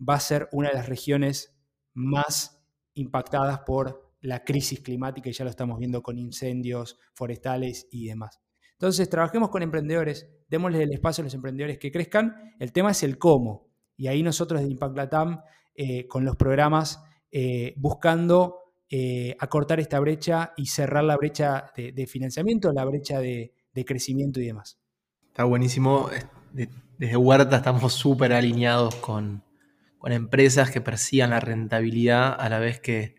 va 0.08 0.16
a 0.16 0.20
ser 0.20 0.48
una 0.52 0.70
de 0.70 0.76
las 0.76 0.88
regiones 0.88 1.56
más 1.94 2.62
impactadas 2.94 3.60
por 3.60 4.14
la 4.22 4.44
crisis 4.44 4.82
climática 4.82 5.30
y 5.30 5.34
ya 5.34 5.44
lo 5.44 5.50
estamos 5.50 5.80
viendo 5.80 6.02
con 6.02 6.18
incendios 6.18 7.00
forestales 7.14 7.88
y 7.92 8.08
demás. 8.08 8.42
Entonces, 8.74 9.10
trabajemos 9.10 9.50
con 9.50 9.62
emprendedores, 9.62 10.30
démosle 10.48 10.84
el 10.84 10.94
espacio 10.94 11.22
a 11.22 11.26
los 11.26 11.34
emprendedores 11.34 11.78
que 11.78 11.92
crezcan. 11.92 12.56
El 12.60 12.72
tema 12.72 12.92
es 12.92 13.04
el 13.04 13.18
cómo. 13.18 13.68
Y 13.98 14.08
ahí 14.08 14.24
nosotros 14.24 14.62
de 14.62 14.68
Impact 14.70 14.96
Latam, 14.96 15.42
eh, 15.76 16.08
con 16.08 16.24
los 16.24 16.38
programas, 16.38 17.04
eh, 17.32 17.74
buscando 17.78 18.69
eh, 18.90 19.36
acortar 19.40 19.80
esta 19.80 20.00
brecha 20.00 20.54
y 20.58 20.66
cerrar 20.66 21.04
la 21.04 21.16
brecha 21.16 21.72
de, 21.76 22.08
financiamiento, 22.08 22.72
la 22.72 22.86
brecha 22.86 23.20
de, 23.20 23.54
crecimiento 23.86 24.42
y 24.42 24.48
demás. 24.48 24.78
Está 25.28 25.46
buenísimo. 25.46 26.10
Desde 26.98 27.16
Huerta 27.16 27.58
estamos 27.58 27.94
súper 27.94 28.34
alineados 28.34 28.96
con, 28.96 29.44
empresas 30.04 30.72
que 30.72 30.82
persigan 30.82 31.30
la 31.30 31.40
rentabilidad 31.40 32.36
a 32.40 32.50
la 32.50 32.60
vez 32.60 32.80
que, 32.80 33.16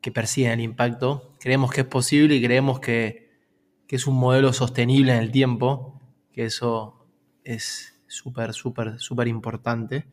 que 0.00 0.12
persiguen 0.12 0.52
el 0.52 0.60
impacto. 0.60 1.34
Creemos 1.40 1.70
que 1.70 1.82
es 1.82 1.86
posible 1.86 2.36
y 2.36 2.42
creemos 2.42 2.80
que, 2.80 3.30
que 3.86 3.96
es 3.96 4.06
un 4.06 4.16
modelo 4.16 4.52
sostenible 4.52 5.12
en 5.12 5.18
el 5.18 5.32
tiempo, 5.32 6.00
que 6.32 6.44
eso 6.44 7.04
es 7.44 8.00
súper, 8.06 8.52
súper, 8.52 9.00
súper 9.00 9.28
importante. 9.28 10.06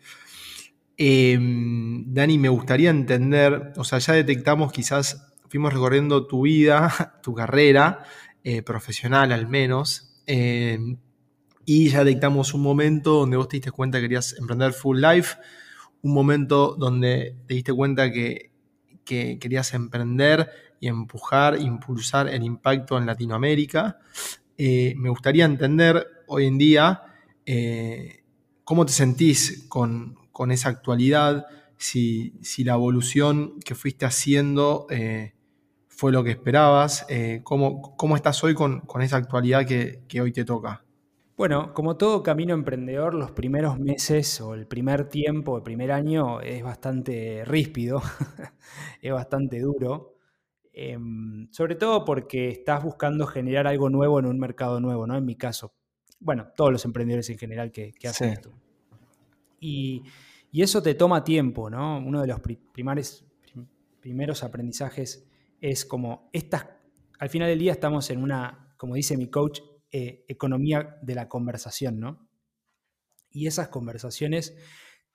Em, 0.97 2.11
Dani, 2.13 2.39
me 2.39 2.49
gustaría 2.49 2.89
entender, 2.89 3.73
o 3.77 3.83
sea, 3.83 3.99
ya 3.99 4.13
detectamos 4.13 4.71
quizás, 4.71 5.31
fuimos 5.47 5.71
recorriendo 5.71 6.25
tu 6.25 6.41
vida, 6.41 6.91
tu 7.23 7.33
carrera, 7.35 8.03
eh, 8.43 8.63
profesional 8.63 9.31
al 9.31 9.47
menos, 9.47 10.21
em, 10.25 10.97
y 11.65 11.89
ya 11.89 12.03
detectamos 12.03 12.53
un 12.53 12.61
momento 12.63 13.19
donde 13.19 13.37
vos 13.37 13.47
te 13.47 13.57
diste 13.57 13.71
cuenta 13.71 13.99
que 13.99 14.05
querías 14.05 14.35
emprender 14.39 14.73
full 14.73 14.99
life, 14.99 15.35
un 16.01 16.13
momento 16.13 16.75
donde 16.75 17.35
te 17.45 17.53
diste 17.53 17.73
cuenta 17.73 18.11
que, 18.11 18.51
que 19.05 19.37
querías 19.39 19.73
emprender 19.73 20.49
y 20.79 20.87
empujar, 20.87 21.59
impulsar 21.59 22.27
el 22.27 22.43
impacto 22.43 22.97
en 22.97 23.05
Latinoamérica. 23.05 23.99
Eh, 24.57 24.93
me 24.97 25.09
gustaría 25.09 25.45
entender 25.45 26.07
hoy 26.27 26.45
en 26.45 26.57
día 26.57 27.03
eh, 27.45 28.23
cómo 28.63 28.85
te 28.85 28.93
sentís 28.93 29.65
con, 29.69 30.15
con 30.37 30.51
esa 30.51 30.69
actualidad, 30.69 31.47
si, 31.77 32.31
la 32.59 32.73
evolución 32.73 33.59
que 33.65 33.73
fuiste 33.73 34.05
haciendo 34.05 34.85
eh, 34.91 35.33
fue 35.87 36.11
lo 36.11 36.23
que 36.23 36.29
esperabas, 36.29 37.07
eh, 37.09 37.41
¿cómo, 37.43 38.15
estás 38.15 38.43
hoy 38.43 38.53
con, 38.53 38.83
esa 39.01 39.17
actualidad 39.17 39.65
que, 39.65 40.21
hoy 40.21 40.31
te 40.31 40.45
toca? 40.45 40.85
Bueno, 41.37 41.73
como 41.73 41.97
todo 41.97 42.21
camino 42.21 42.53
emprendedor, 42.53 43.15
los 43.15 43.31
primeros 43.31 43.79
meses 43.79 44.39
o 44.39 44.53
el 44.53 44.67
primer 44.67 45.09
tiempo, 45.09 45.57
el 45.57 45.63
primer 45.63 45.91
año 45.91 46.39
es 46.39 46.61
bastante 46.61 47.43
ríspido, 47.43 48.03
es 49.01 49.11
bastante 49.11 49.59
duro. 49.59 50.17
Em, 50.71 51.51
sobre 51.51 51.73
todo 51.73 52.05
porque 52.05 52.49
estás 52.49 52.83
buscando 52.83 53.25
generar 53.25 53.65
algo 53.65 53.89
nuevo 53.89 54.19
en 54.19 54.27
un 54.27 54.37
mercado 54.37 54.79
nuevo, 54.79 55.07
¿no? 55.07 55.17
En 55.17 55.25
mi 55.25 55.35
caso. 55.35 55.73
Bueno, 56.19 56.49
todos 56.55 56.71
los 56.71 56.85
emprendedores 56.85 57.27
en 57.31 57.39
general 57.39 57.71
que, 57.71 57.91
hacen 58.07 58.29
esto. 58.29 58.51
Y, 59.59 60.03
eso 60.61 60.81
te 60.81 60.95
toma 60.95 61.23
tiempo, 61.23 61.69
¿no? 61.69 61.97
Uno 61.99 62.21
de 62.21 62.27
los 62.27 62.39
primeros 64.01 64.43
aprendizajes 64.43 65.27
es 65.61 65.85
como, 65.85 66.29
estas, 66.33 66.67
al 67.19 67.29
final 67.29 67.49
del 67.49 67.59
día 67.59 67.71
estamos 67.71 68.09
en 68.09 68.21
una, 68.21 68.73
como 68.77 68.95
dice 68.95 69.17
mi 69.17 69.29
coach, 69.29 69.59
eh, 69.91 70.25
economía 70.27 70.97
de 71.01 71.15
la 71.15 71.29
conversación, 71.29 71.99
¿no? 71.99 72.29
Y 73.31 73.47
esas 73.47 73.69
conversaciones 73.69 74.55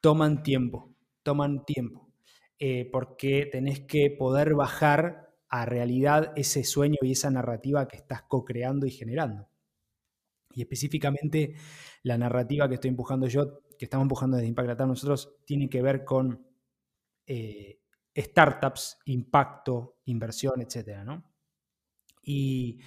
toman 0.01 0.43
tiempo, 0.43 0.95
toman 1.23 1.65
tiempo, 1.65 2.13
eh, 2.59 2.89
porque 2.91 3.47
tenés 3.51 3.81
que 3.81 4.11
poder 4.11 4.55
bajar 4.55 5.35
a 5.49 5.67
realidad 5.67 6.33
ese 6.37 6.65
sueño 6.65 6.97
y 7.03 7.13
esa 7.13 7.31
narrativa 7.31 7.87
que 7.87 7.97
estás 7.97 8.23
co-creando 8.23 8.87
y 8.87 8.91
generando. 8.91 9.49
Y 10.55 10.63
específicamente 10.63 11.55
la 12.03 12.19
narrativa 12.19 12.69
que 12.69 12.75
estoy 12.75 12.91
empujando 12.91 13.27
yo 13.27 13.63
que 13.79 13.87
estamos 13.87 14.05
empujando 14.05 14.37
desde 14.37 14.49
Impact 14.49 14.69
Latam 14.69 14.89
nosotros 14.91 15.39
tiene 15.45 15.69
que 15.69 15.83
ver 15.83 16.05
con 16.05 16.47
eh, 17.27 17.81
startups, 18.17 18.99
impacto, 19.07 19.99
inversión, 20.05 20.61
etcétera, 20.61 21.05
Y 22.23 22.79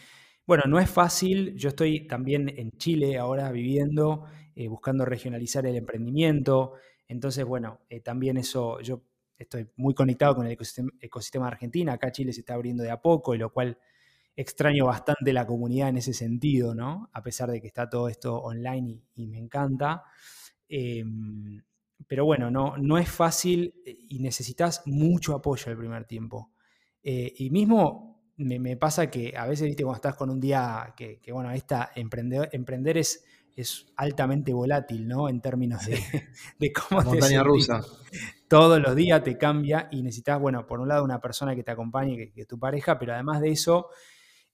bueno, 0.45 0.63
no 0.67 0.79
es 0.79 0.89
fácil. 0.89 1.55
Yo 1.57 1.69
estoy 1.69 2.07
también 2.07 2.47
en 2.57 2.71
Chile 2.77 3.17
ahora 3.17 3.51
viviendo, 3.51 4.25
eh, 4.55 4.67
buscando 4.67 5.03
regionalizar 5.03 5.65
el 5.65 5.75
emprendimiento. 5.75 6.73
Entonces, 7.07 7.43
bueno, 7.43 7.81
eh, 7.89 8.01
también 8.01 8.37
eso, 8.37 8.79
yo 8.81 9.01
estoy 9.37 9.67
muy 9.75 9.93
conectado 9.93 10.35
con 10.35 10.45
el 10.45 10.53
ecosistema, 10.53 10.91
ecosistema, 11.01 11.47
de 11.47 11.51
Argentina. 11.51 11.93
Acá 11.93 12.11
Chile 12.11 12.31
se 12.31 12.41
está 12.41 12.53
abriendo 12.53 12.83
de 12.83 12.91
a 12.91 13.01
poco, 13.01 13.35
y 13.35 13.37
lo 13.37 13.51
cual 13.51 13.77
extraño 14.35 14.85
bastante 14.85 15.31
la 15.31 15.47
comunidad 15.47 15.89
en 15.89 15.97
ese 15.97 16.13
sentido, 16.13 16.75
¿no? 16.75 17.09
A 17.13 17.21
pesar 17.21 17.49
de 17.51 17.61
que 17.61 17.67
está 17.67 17.89
todo 17.89 18.09
esto 18.09 18.35
online 18.35 19.01
y 19.15 19.27
me 19.27 19.37
encanta. 19.37 20.03
Em, 20.67 21.61
pero 22.07 22.25
bueno, 22.25 22.51
no, 22.51 22.75
no 22.77 22.97
es 22.97 23.09
fácil 23.09 23.73
eh, 23.85 23.95
y 24.09 24.19
necesitas 24.19 24.81
mucho 24.85 25.33
apoyo 25.33 25.71
el 25.71 25.77
primer 25.77 26.05
tiempo. 26.05 26.51
Eh, 27.01 27.33
y 27.37 27.49
mismo 27.49 28.33
me, 28.37 28.75
pasa 28.77 29.09
que 29.09 29.33
a 29.37 29.47
veces, 29.47 29.67
viste, 29.67 29.83
cuando 29.83 29.97
estás 29.97 30.15
con 30.15 30.29
un 30.29 30.39
día 30.39 30.93
que, 30.97 31.21
bueno, 31.31 31.51
esta 31.51 31.91
emprender, 31.95 32.49
emprender 32.51 32.97
es, 32.97 33.23
es 33.55 33.85
altamente 33.95 34.51
volátil, 34.51 35.07
¿no? 35.07 35.29
En 35.29 35.39
términos 35.39 35.85
de, 35.85 35.97
de 36.59 36.73
cómo 36.73 37.01
Montaña 37.01 37.43
rusa. 37.43 37.81
Todos 38.49 38.81
los 38.81 38.95
días 38.95 39.23
te 39.23 39.37
cambia 39.37 39.87
y 39.91 40.03
necesitas, 40.03 40.39
bueno, 40.39 40.67
por 40.67 40.81
un 40.81 40.89
lado 40.89 41.03
una 41.03 41.21
persona 41.21 41.55
que 41.55 41.63
te 41.63 41.71
acompañe, 41.71 42.17
que, 42.17 42.33
que 42.33 42.45
tu 42.45 42.59
pareja, 42.59 42.99
pero 42.99 43.13
además 43.13 43.39
de 43.39 43.51
eso, 43.51 43.87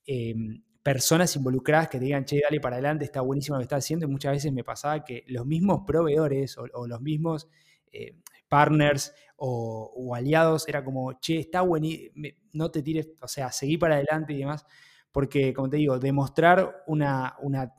em, 0.06 0.62
personas 0.82 1.34
involucradas 1.36 1.88
que 1.88 1.98
digan, 1.98 2.24
che, 2.24 2.40
dale 2.42 2.60
para 2.60 2.76
adelante, 2.76 3.04
está 3.04 3.20
buenísimo 3.20 3.56
lo 3.56 3.60
que 3.60 3.64
estás 3.64 3.84
haciendo. 3.84 4.06
Y 4.06 4.08
muchas 4.08 4.32
veces 4.32 4.52
me 4.52 4.64
pasaba 4.64 5.04
que 5.04 5.24
los 5.28 5.46
mismos 5.46 5.82
proveedores 5.86 6.56
o, 6.58 6.86
los 6.86 7.00
mismos 7.00 7.48
eh, 7.92 8.16
partners 8.48 9.14
o, 9.36 10.14
aliados 10.14 10.68
era 10.68 10.84
como, 10.84 11.18
che, 11.20 11.38
está 11.38 11.62
buenísimo, 11.62 12.12
no 12.52 12.70
te 12.70 12.82
tires, 12.82 13.08
o 13.20 13.28
sea, 13.28 13.52
seguí 13.52 13.78
para 13.78 13.94
adelante 13.96 14.32
y 14.32 14.38
demás. 14.38 14.64
Porque, 15.12 15.52
como 15.52 15.68
te 15.68 15.76
digo, 15.76 15.98
demostrar 15.98 16.84
una, 16.86 17.36
una, 17.42 17.74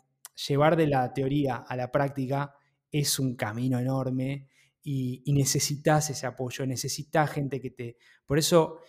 llevar 0.48 0.76
de 0.76 0.88
la 0.88 1.14
teoría 1.14 1.58
a 1.58 1.76
la 1.76 1.92
práctica 1.92 2.54
es 2.92 3.20
un 3.20 3.36
camino 3.36 3.80
enorme 3.80 4.48
y 4.86 5.24
necesitas 5.28 6.10
ese 6.10 6.28
apoyo, 6.28 6.66
necesitas 6.66 7.32
gente 7.32 7.62
que 7.62 7.72
te... 7.72 7.98
Por 8.26 8.38
eso 8.38 8.80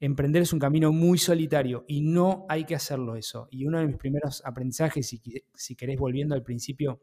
emprender 0.00 0.42
es 0.42 0.52
un 0.52 0.58
camino 0.58 0.92
muy 0.92 1.18
solitario 1.18 1.84
y 1.88 2.00
no 2.00 2.46
hay 2.48 2.64
que 2.64 2.74
hacerlo 2.74 3.16
eso. 3.16 3.48
Y 3.50 3.66
uno 3.66 3.78
de 3.78 3.86
mis 3.86 3.96
primeros 3.96 4.42
aprendizajes, 4.44 5.06
si, 5.06 5.22
si 5.54 5.76
querés 5.76 5.98
volviendo 5.98 6.34
al 6.34 6.42
principio, 6.42 7.00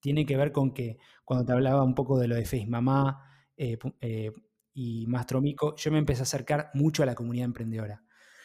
tiene 0.00 0.26
que 0.26 0.36
ver 0.36 0.52
con 0.52 0.72
que 0.72 0.98
cuando 1.24 1.44
te 1.44 1.52
hablaba 1.52 1.82
un 1.84 1.94
poco 1.94 2.18
de 2.18 2.28
lo 2.28 2.34
de 2.34 2.44
Face 2.44 2.66
Mamá 2.66 3.22
eh, 3.56 3.78
eh, 4.00 4.32
y 4.72 5.06
Mastromico, 5.06 5.76
yo 5.76 5.92
me 5.92 5.98
empecé 5.98 6.20
a 6.20 6.22
acercar 6.22 6.70
mucho 6.74 7.02
a 7.02 7.06
la 7.06 7.14
comunidad 7.14 7.44
emprendedora. 7.44 8.02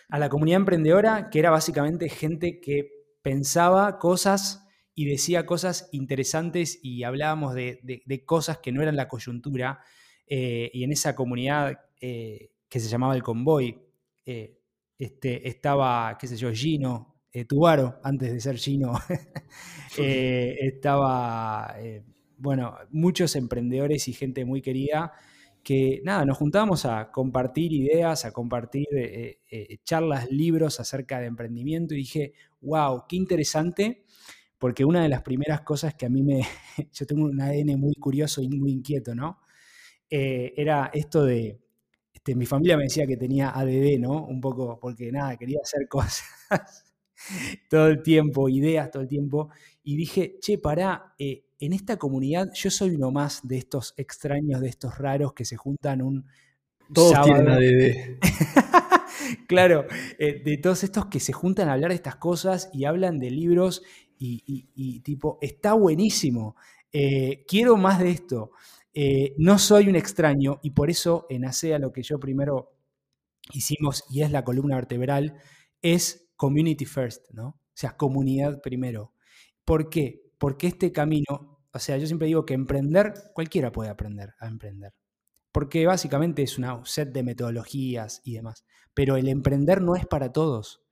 A 0.10 0.20
la 0.20 0.30
comunidad 0.30 0.60
emprendedora, 0.60 1.30
que 1.30 1.40
era 1.40 1.50
básicamente 1.50 2.10
gente 2.10 2.60
que 2.60 2.90
pensaba 3.22 3.98
cosas 3.98 4.68
y 4.94 5.06
decía 5.06 5.46
cosas 5.46 5.90
interesantes 5.92 6.80
y 6.84 7.04
hablábamos 7.04 7.56
de, 7.56 8.24
cosas 8.26 8.60
que 8.60 8.72
no 8.72 8.82
eran 8.82 8.96
la 8.96 9.08
coyuntura. 9.08 9.80
Eh, 10.28 10.72
y 10.74 10.84
en 10.84 10.92
esa 10.92 11.16
comunidad 11.16 11.80
que 12.76 12.82
se 12.82 12.90
llamaba 12.90 13.16
El 13.16 13.24
Convoy. 13.24 13.74
Eh, 14.26 14.60
este, 14.98 15.48
estaba, 15.48 16.18
qué 16.20 16.28
sé 16.28 16.36
yo, 16.36 16.52
Gino 16.52 17.16
eh, 17.32 17.46
Tubaro, 17.46 18.02
antes 18.04 18.34
de 18.34 18.40
ser 18.42 18.58
Gino. 18.58 18.94
Eh, 19.98 20.58
estaba, 20.60 21.74
bueno, 22.38 22.76
muchos 22.90 23.38
emprendedores 23.38 24.10
y 24.10 24.14
gente 24.14 24.44
muy 24.44 24.62
querida 24.62 25.14
que, 25.64 26.02
nada, 26.04 26.26
nos 26.26 26.38
juntábamos 26.38 26.84
a 26.84 27.12
compartir 27.12 27.72
ideas, 27.72 28.26
a 28.26 28.34
compartir 28.34 28.86
charlas, 29.86 30.30
libros 30.30 30.82
acerca 30.82 31.22
de 31.22 31.28
emprendimiento 31.28 31.94
y 31.94 32.00
dije, 32.00 32.34
wow, 32.60 33.06
qué 33.08 33.16
interesante, 33.16 34.04
porque 34.60 34.84
una 34.84 35.02
de 35.02 35.08
las 35.08 35.22
primeras 35.22 35.62
cosas 35.62 35.96
que 35.96 36.08
a 36.08 36.10
mí 36.10 36.24
me, 36.24 36.42
yo 36.92 37.06
tengo 37.06 37.24
un 37.24 37.40
ADN 37.40 37.80
muy 37.80 37.96
curioso 37.96 38.42
y 38.42 38.50
muy 38.50 38.74
inquieto, 38.74 39.16
¿no? 39.16 39.40
era 40.10 40.92
esto 40.94 41.24
de 41.24 41.65
este, 42.26 42.36
mi 42.36 42.48
familia 42.48 42.76
me 42.76 42.86
decía 42.86 43.06
que 43.06 43.18
tenía 43.18 43.52
ADD, 43.52 44.00
¿no? 44.00 44.26
Un 44.26 44.42
poco 44.42 44.80
porque 44.80 45.12
nada, 45.12 45.38
quería 45.38 45.60
hacer 45.62 45.88
cosas 45.88 46.24
todo 47.70 47.88
el 47.88 48.02
tiempo, 48.02 48.50
ideas 48.50 48.90
todo 48.90 49.04
el 49.04 49.08
tiempo. 49.08 49.50
Y 49.84 49.96
dije, 49.96 50.40
che, 50.42 50.58
pará, 50.58 51.14
eh, 51.20 51.46
en 51.60 51.74
esta 51.74 51.98
comunidad 51.98 52.50
yo 52.56 52.72
soy 52.72 52.96
uno 52.96 53.12
más 53.12 53.48
de 53.48 53.60
estos 53.60 53.94
extraños, 53.96 54.60
de 54.60 54.70
estos 54.70 54.98
raros 54.98 55.34
que 55.34 55.46
se 55.46 55.56
juntan 55.56 56.02
un... 56.02 56.26
Todos 56.92 57.22
tienen 57.24 57.48
ADD. 57.48 58.20
claro, 59.48 59.86
eh, 60.18 60.42
de 60.44 60.58
todos 60.58 60.84
estos 60.84 61.06
que 61.06 61.20
se 61.20 61.32
juntan 61.32 61.70
a 61.70 61.74
hablar 61.74 61.92
de 61.92 61.96
estas 61.96 62.16
cosas 62.16 62.72
y 62.74 62.86
hablan 62.86 63.20
de 63.20 63.30
libros 63.30 63.84
y, 64.18 65.02
tipo, 65.02 65.38
está 65.42 65.74
buenísimo, 65.74 66.56
eh, 66.92 67.44
quiero 67.48 67.78
más 67.78 68.00
de 68.00 68.10
esto. 68.10 68.52
Eh, 68.98 69.36
no 69.38 69.60
soy 69.60 69.90
un 69.90 69.98
extraño 69.98 70.60
y 70.64 70.72
por 70.72 70.90
eso 70.90 71.28
en 71.30 71.44
ASEA 71.44 71.80
lo 71.80 71.92
que 71.92 72.02
yo 72.02 72.18
primero 72.18 72.78
hicimos 73.52 74.06
y 74.10 74.22
es 74.22 74.32
la 74.32 74.46
columna 74.46 74.78
vertebral 74.78 75.36
es 75.82 76.30
community 76.38 76.86
first, 76.86 77.30
¿no? 77.32 77.48
O 77.48 77.74
sea, 77.74 77.98
comunidad 77.98 78.62
primero. 78.62 79.14
¿Por 79.66 79.90
qué? 79.90 80.24
Porque 80.38 80.68
este 80.68 80.94
camino, 80.94 81.60
o 81.74 81.80
sea, 81.80 81.98
yo 81.98 82.08
siempre 82.08 82.28
digo 82.28 82.46
que 82.46 82.54
emprender, 82.54 83.14
cualquiera 83.34 83.72
puede 83.74 83.90
aprender 83.90 84.34
a 84.40 84.48
emprender. 84.48 84.94
Porque 85.52 85.86
básicamente 85.86 86.44
es 86.44 86.58
una 86.58 86.80
set 86.86 87.12
de 87.12 87.24
metodologías 87.24 88.22
y 88.24 88.34
demás. 88.36 88.66
Pero 88.94 89.18
el 89.18 89.28
emprender 89.28 89.82
no 89.82 89.98
es 89.98 90.06
para 90.06 90.32
todos. 90.32 90.85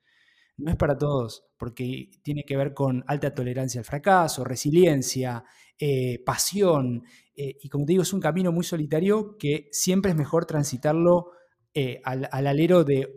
No 0.57 0.71
es 0.71 0.77
para 0.77 0.97
todos, 0.97 1.45
porque 1.57 2.11
tiene 2.21 2.43
que 2.45 2.57
ver 2.57 2.73
con 2.73 3.03
alta 3.07 3.33
tolerancia 3.33 3.79
al 3.79 3.85
fracaso, 3.85 4.43
resiliencia, 4.43 5.43
eh, 5.79 6.21
pasión, 6.23 7.03
eh, 7.35 7.57
y 7.61 7.69
como 7.69 7.85
te 7.85 7.93
digo, 7.93 8.03
es 8.03 8.13
un 8.13 8.19
camino 8.19 8.51
muy 8.51 8.63
solitario 8.63 9.37
que 9.37 9.69
siempre 9.71 10.11
es 10.11 10.17
mejor 10.17 10.45
transitarlo 10.45 11.31
eh, 11.73 11.99
al, 12.03 12.29
alero 12.31 12.83
de, 12.83 13.07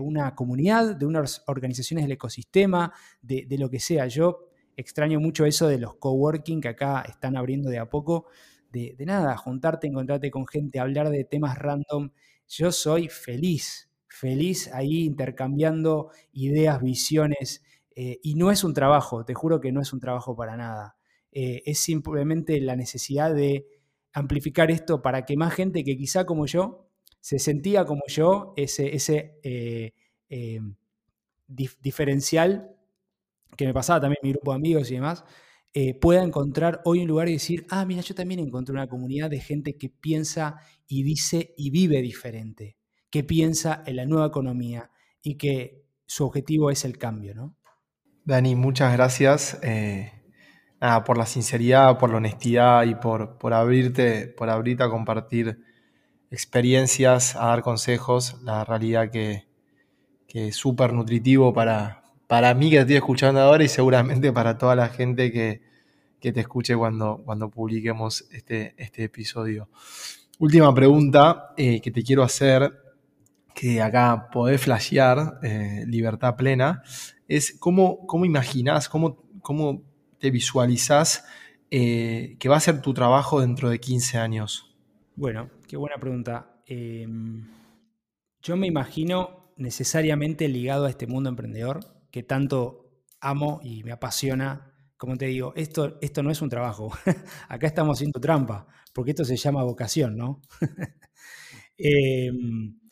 una 0.00 0.34
comunidad, 0.34 0.96
de 0.96 1.06
unas 1.06 1.44
organizaciones 1.46 2.04
del 2.04 2.12
ecosistema, 2.12 2.92
de, 3.22 3.46
lo 3.58 3.70
que 3.70 3.78
sea. 3.78 4.08
Yo 4.08 4.48
extraño 4.76 5.20
mucho 5.20 5.44
eso 5.46 5.68
de 5.68 5.78
los 5.78 5.94
coworking 5.96 6.60
que 6.60 6.68
acá 6.68 7.04
están 7.08 7.36
abriendo 7.36 7.70
de 7.70 7.78
a 7.78 7.88
poco, 7.88 8.26
de, 8.72 8.96
nada, 9.06 9.36
juntarte, 9.36 9.86
encontrarte 9.86 10.32
con 10.32 10.48
gente, 10.48 10.80
hablar 10.80 11.10
de 11.10 11.22
temas 11.24 11.56
random. 11.56 12.10
Yo 12.48 12.72
soy 12.72 13.08
feliz, 13.08 13.88
feliz 14.14 14.70
ahí 14.72 15.04
intercambiando 15.04 16.10
ideas, 16.32 16.80
visiones, 16.80 17.62
eh, 17.96 18.20
y 18.22 18.36
no 18.36 18.50
es 18.50 18.64
un 18.64 18.72
trabajo, 18.72 19.24
te 19.24 19.34
juro 19.34 19.60
que 19.60 19.72
no 19.72 19.80
es 19.80 19.92
un 19.92 20.00
trabajo 20.00 20.36
para 20.36 20.56
nada. 20.56 20.96
Eh, 21.32 21.62
es 21.66 21.80
simplemente 21.80 22.60
la 22.60 22.76
necesidad 22.76 23.34
de 23.34 23.66
amplificar 24.12 24.70
esto 24.70 25.02
para 25.02 25.24
que 25.24 25.36
más 25.36 25.52
gente 25.52 25.82
que 25.82 25.96
quizá 25.96 26.24
como 26.26 26.46
yo 26.46 26.88
se 27.20 27.38
sentía 27.38 27.84
como 27.84 28.02
yo, 28.06 28.52
ese, 28.56 28.94
ese 28.94 29.38
eh, 29.42 29.92
diferencial 31.48 32.70
que 33.56 33.66
me 33.66 33.74
pasaba 33.74 34.00
también 34.00 34.20
mi 34.22 34.30
grupo 34.30 34.52
de 34.52 34.56
amigos 34.56 34.90
y 34.90 34.94
demás, 34.94 35.24
pueda 36.00 36.22
encontrar 36.22 36.82
hoy 36.84 37.00
un 37.00 37.08
lugar 37.08 37.28
y 37.28 37.32
decir, 37.32 37.66
ah, 37.70 37.84
mira, 37.84 38.02
yo 38.02 38.14
también 38.14 38.40
encontré 38.40 38.72
una 38.72 38.86
comunidad 38.86 39.30
de 39.30 39.40
gente 39.40 39.76
que 39.76 39.88
piensa 39.88 40.56
y 40.86 41.02
dice 41.02 41.54
y 41.56 41.70
vive 41.70 42.00
diferente, 42.00 42.76
que 43.14 43.22
piensa 43.22 43.84
en 43.86 43.94
la 43.94 44.06
nueva 44.06 44.26
economía 44.26 44.90
y 45.22 45.36
que 45.36 45.84
su 46.04 46.26
objetivo 46.26 46.72
es 46.72 46.84
el 46.84 46.98
cambio, 46.98 47.32
¿no? 47.32 47.54
Dani, 48.24 48.56
muchas 48.56 48.92
gracias 48.92 49.56
eh, 49.62 50.10
por 51.06 51.16
la 51.16 51.24
sinceridad, 51.24 51.96
por 51.96 52.10
la 52.10 52.16
honestidad 52.16 52.82
y 52.86 52.96
por, 52.96 53.38
por, 53.38 53.54
abrirte, 53.54 54.26
por 54.26 54.50
abrirte 54.50 54.82
a 54.82 54.88
compartir 54.88 55.60
experiencias, 56.32 57.36
a 57.36 57.46
dar 57.46 57.62
consejos, 57.62 58.42
la 58.42 58.64
realidad 58.64 59.12
que, 59.12 59.46
que 60.26 60.48
es 60.48 60.56
súper 60.56 60.92
nutritivo 60.92 61.52
para, 61.52 62.02
para 62.26 62.52
mí 62.52 62.68
que 62.68 62.78
estoy 62.78 62.96
escuchando 62.96 63.38
ahora 63.38 63.62
y 63.62 63.68
seguramente 63.68 64.32
para 64.32 64.58
toda 64.58 64.74
la 64.74 64.88
gente 64.88 65.30
que, 65.30 65.62
te 66.18 66.40
escuche 66.40 66.74
cuando, 66.74 67.22
cuando 67.24 67.48
publiquemos 67.48 68.24
este, 68.32 68.74
este 68.76 69.04
episodio. 69.04 69.68
Última 70.40 70.74
pregunta 70.74 71.52
eh, 71.56 71.80
que 71.80 71.92
te 71.92 72.02
quiero 72.02 72.24
hacer, 72.24 72.83
que 73.54 73.80
acá 73.80 74.28
podés 74.32 74.60
flashear, 74.60 75.38
eh, 75.42 75.84
libertad 75.86 76.36
plena, 76.36 76.82
es 77.28 77.56
cómo, 77.58 78.06
cómo 78.06 78.24
imaginás, 78.24 78.88
cómo, 78.88 79.24
cómo 79.40 79.82
te 80.18 80.30
visualizás 80.30 81.24
eh, 81.70 82.36
que 82.38 82.48
va 82.48 82.56
a 82.56 82.60
ser 82.60 82.82
tu 82.82 82.92
trabajo 82.92 83.40
dentro 83.40 83.70
de 83.70 83.80
15 83.80 84.18
años. 84.18 84.74
Bueno, 85.16 85.50
qué 85.68 85.76
buena 85.76 85.96
pregunta. 85.96 86.60
Em, 86.66 87.46
yo 88.42 88.56
me 88.56 88.66
imagino 88.66 89.52
necesariamente 89.56 90.48
ligado 90.48 90.86
a 90.86 90.90
este 90.90 91.06
mundo 91.06 91.30
emprendedor 91.30 91.80
que 92.10 92.22
tanto 92.22 92.90
amo 93.20 93.60
y 93.62 93.84
me 93.84 93.92
apasiona. 93.92 94.72
Como 94.96 95.16
te 95.16 95.26
digo, 95.26 95.52
esto, 95.56 95.98
esto 96.00 96.22
no 96.22 96.30
es 96.30 96.42
un 96.42 96.48
trabajo. 96.48 96.90
Acá 97.48 97.66
estamos 97.66 97.98
haciendo 97.98 98.20
trampa, 98.20 98.66
porque 98.92 99.12
esto 99.12 99.24
se 99.24 99.36
llama 99.36 99.62
vocación, 99.62 100.16
¿no? 100.16 100.42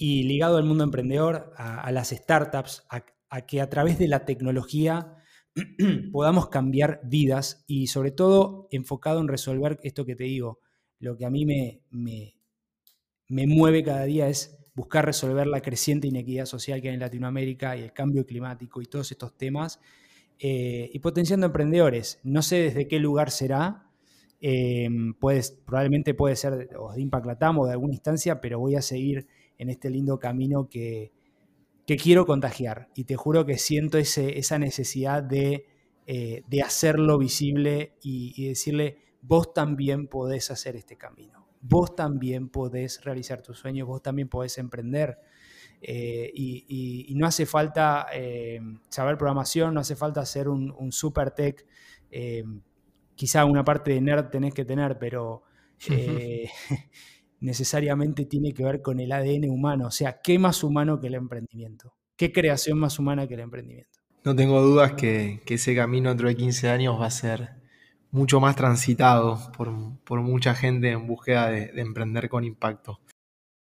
Y 0.00 0.22
ligado 0.22 0.58
al 0.58 0.64
mundo 0.64 0.84
emprendedor, 0.84 1.52
a, 1.56 1.90
las 1.90 2.10
startups, 2.10 2.84
a, 2.88 3.40
que 3.46 3.60
a 3.60 3.68
través 3.68 3.98
de 3.98 4.06
la 4.06 4.24
tecnología 4.24 5.16
podamos 6.12 6.48
cambiar 6.50 7.00
vidas 7.02 7.64
y 7.66 7.88
sobre 7.88 8.12
todo 8.12 8.68
enfocado 8.70 9.20
en 9.20 9.26
resolver 9.26 9.80
esto 9.82 10.06
que 10.06 10.14
te 10.14 10.24
digo. 10.24 10.60
Lo 11.00 11.16
que 11.16 11.26
a 11.26 11.30
mí 11.30 11.44
me, 11.44 11.82
me, 11.90 12.36
me 13.26 13.48
mueve 13.48 13.82
cada 13.82 14.04
día 14.04 14.28
es 14.28 14.56
buscar 14.78 15.04
resolver 15.04 15.48
la 15.48 15.60
creciente 15.60 16.06
inequidad 16.06 16.46
social 16.46 16.80
que 16.80 16.88
hay 16.88 16.94
en 16.94 17.00
Latinoamérica 17.00 17.76
y 17.76 17.82
el 17.82 17.92
cambio 17.92 18.24
climático 18.24 18.80
y 18.80 18.86
todos 18.86 19.10
estos 19.10 19.36
temas, 19.36 19.80
eh, 20.38 20.88
y 20.92 21.00
potenciando 21.00 21.46
emprendedores. 21.46 22.20
No 22.22 22.42
sé 22.42 22.62
desde 22.62 22.86
qué 22.86 23.00
lugar 23.00 23.32
será, 23.32 23.90
eh, 24.40 24.88
probablemente 25.66 26.14
puede 26.14 26.36
ser 26.36 26.68
de 26.68 26.68
Impact 26.96 27.26
Latam 27.26 27.58
o 27.58 27.66
de 27.66 27.72
alguna 27.72 27.94
instancia, 27.94 28.40
pero 28.40 28.60
voy 28.60 28.76
a 28.76 28.82
seguir 28.82 29.26
en 29.58 29.70
este 29.70 29.90
lindo 29.90 30.18
camino 30.18 30.68
que, 30.68 31.12
quiero 31.86 32.26
contagiar. 32.26 32.88
Y 32.94 33.04
te 33.04 33.16
juro 33.16 33.46
que 33.46 33.58
siento 33.58 33.98
esa 33.98 34.58
necesidad 34.58 35.22
de, 35.22 35.66
eh, 36.06 36.42
hacerlo 36.64 37.18
visible 37.18 37.94
y 38.02 38.48
decirle, 38.48 38.98
vos 39.22 39.52
también 39.52 40.06
podés 40.06 40.50
hacer 40.50 40.76
este 40.76 40.96
camino 40.96 41.48
vos 41.60 41.94
también 41.94 42.48
podés 42.48 43.02
realizar 43.04 43.42
tus 43.42 43.58
sueños, 43.58 43.86
vos 43.86 44.02
también 44.02 44.28
podés 44.28 44.58
emprender. 44.58 45.18
Eh, 45.80 46.30
y, 46.34 47.12
no 47.14 47.26
hace 47.26 47.46
falta 47.46 48.06
eh, 48.12 48.60
saber 48.88 49.16
programación, 49.16 49.74
no 49.74 49.80
hace 49.80 49.96
falta 49.96 50.24
ser 50.24 50.48
un, 50.48 50.92
super 50.92 51.30
tech. 51.30 51.66
Quizá 53.14 53.44
una 53.44 53.64
parte 53.64 53.92
de 53.92 54.00
nerd 54.00 54.30
tenés 54.30 54.54
que 54.54 54.64
tener, 54.64 54.98
pero 54.98 55.42
necesariamente 57.40 58.24
tiene 58.24 58.52
que 58.52 58.64
ver 58.64 58.82
con 58.82 59.00
el 59.00 59.12
ADN 59.12 59.50
humano. 59.50 59.86
O 59.86 59.90
sea, 59.90 60.20
¿qué 60.22 60.38
más 60.38 60.62
humano 60.64 61.00
que 61.00 61.08
el 61.08 61.14
emprendimiento? 61.14 61.94
¿Qué 62.16 62.32
creación 62.32 62.78
más 62.78 62.98
humana 62.98 63.26
que 63.26 63.34
el 63.34 63.40
emprendimiento? 63.40 64.00
No 64.24 64.34
tengo 64.34 64.60
dudas 64.60 64.92
que, 64.92 65.40
que 65.46 65.54
ese 65.54 65.74
camino 65.74 66.08
dentro 66.08 66.28
de 66.28 66.36
15 66.36 66.68
años 66.68 67.00
va 67.00 67.06
a 67.06 67.10
ser 67.10 67.58
mucho 68.10 68.40
más 68.40 68.56
transitado 68.56 69.38
por, 69.56 70.20
mucha 70.20 70.54
gente 70.54 70.90
en 70.90 71.06
búsqueda 71.06 71.50
de, 71.50 71.72
emprender 71.76 72.28
con 72.28 72.44
impacto. 72.44 73.00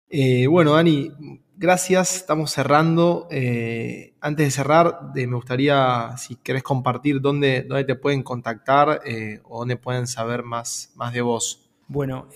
Eh, 0.08 0.46
bueno, 0.46 0.72
Dani, 0.72 1.10
gracias. 1.56 2.16
Estamos 2.16 2.50
cerrando. 2.50 3.28
Eh, 3.30 4.14
antes 4.20 4.46
de 4.46 4.50
cerrar, 4.50 5.12
me 5.14 5.26
gustaría, 5.26 6.16
si 6.16 6.36
querés 6.36 6.62
compartir 6.62 7.20
dónde, 7.20 7.62
dónde 7.62 7.84
te 7.84 7.96
pueden 7.96 8.22
contactar 8.22 9.02
eh, 9.04 9.40
o 9.44 9.60
dónde 9.60 9.76
pueden 9.76 10.06
saber 10.06 10.42
más, 10.42 10.92
más 10.96 11.12
de 11.12 11.22
vos. 11.22 11.69
Bueno, 11.92 12.28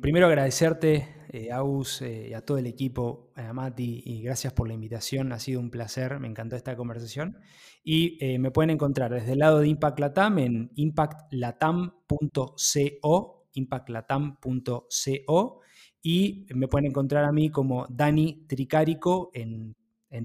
primero 0.00 0.28
agradecerte, 0.28 1.08
Aus, 1.52 2.02
y 2.02 2.34
a 2.34 2.44
todo 2.44 2.58
el 2.58 2.68
equipo, 2.68 3.32
a 3.34 3.52
Mati, 3.52 4.00
y 4.06 4.22
gracias 4.22 4.52
por 4.52 4.68
la 4.68 4.74
invitación. 4.74 5.32
Ha 5.32 5.40
sido 5.40 5.58
un 5.58 5.70
placer, 5.70 6.20
me 6.20 6.28
encantó 6.28 6.54
esta 6.54 6.76
conversación. 6.76 7.36
Y 7.82 8.16
eh, 8.24 8.38
me 8.38 8.52
pueden 8.52 8.70
encontrar 8.70 9.12
desde 9.12 9.32
el 9.32 9.40
lado 9.40 9.58
de 9.58 9.66
Impact 9.66 9.98
Latam 9.98 10.38
en 10.38 10.70
impactlatam.co, 10.76 13.48
impactlatam.co, 13.54 15.60
y 16.00 16.46
me 16.54 16.68
pueden 16.68 16.86
encontrar 16.86 17.24
a 17.24 17.32
mí 17.32 17.50
como 17.50 17.88
Dani 17.88 18.46
Tricarico 18.46 19.32
en, 19.34 19.74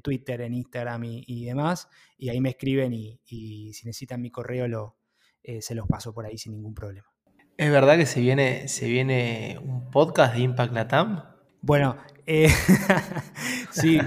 Twitter, 0.04 0.42
en 0.42 0.54
Instagram 0.54 1.04
y, 1.04 1.46
demás, 1.46 1.90
y 2.16 2.30
ahí 2.30 2.40
me 2.40 2.50
escriben 2.50 2.94
y, 2.94 3.20
si 3.26 3.88
necesitan 3.88 4.22
mi 4.22 4.30
correo 4.30 4.68
lo, 4.68 4.98
eh, 5.42 5.64
se 5.64 5.74
los 5.74 5.88
paso 5.88 6.14
por 6.14 6.28
ahí 6.28 6.38
sin 6.38 6.54
ningún 6.54 6.76
problema. 6.76 7.17
¿Es 7.58 7.72
verdad 7.72 7.98
que 7.98 8.06
se 8.06 8.22
viene, 8.22 8.68
se 8.68 8.88
viene 8.88 9.58
un 9.62 9.90
podcast 9.92 10.36
de 10.36 10.42
Impact 10.42 10.74
Latam? 10.74 11.24
Bueno, 11.62 11.98
eh, 12.26 12.50
sí, 13.72 14.00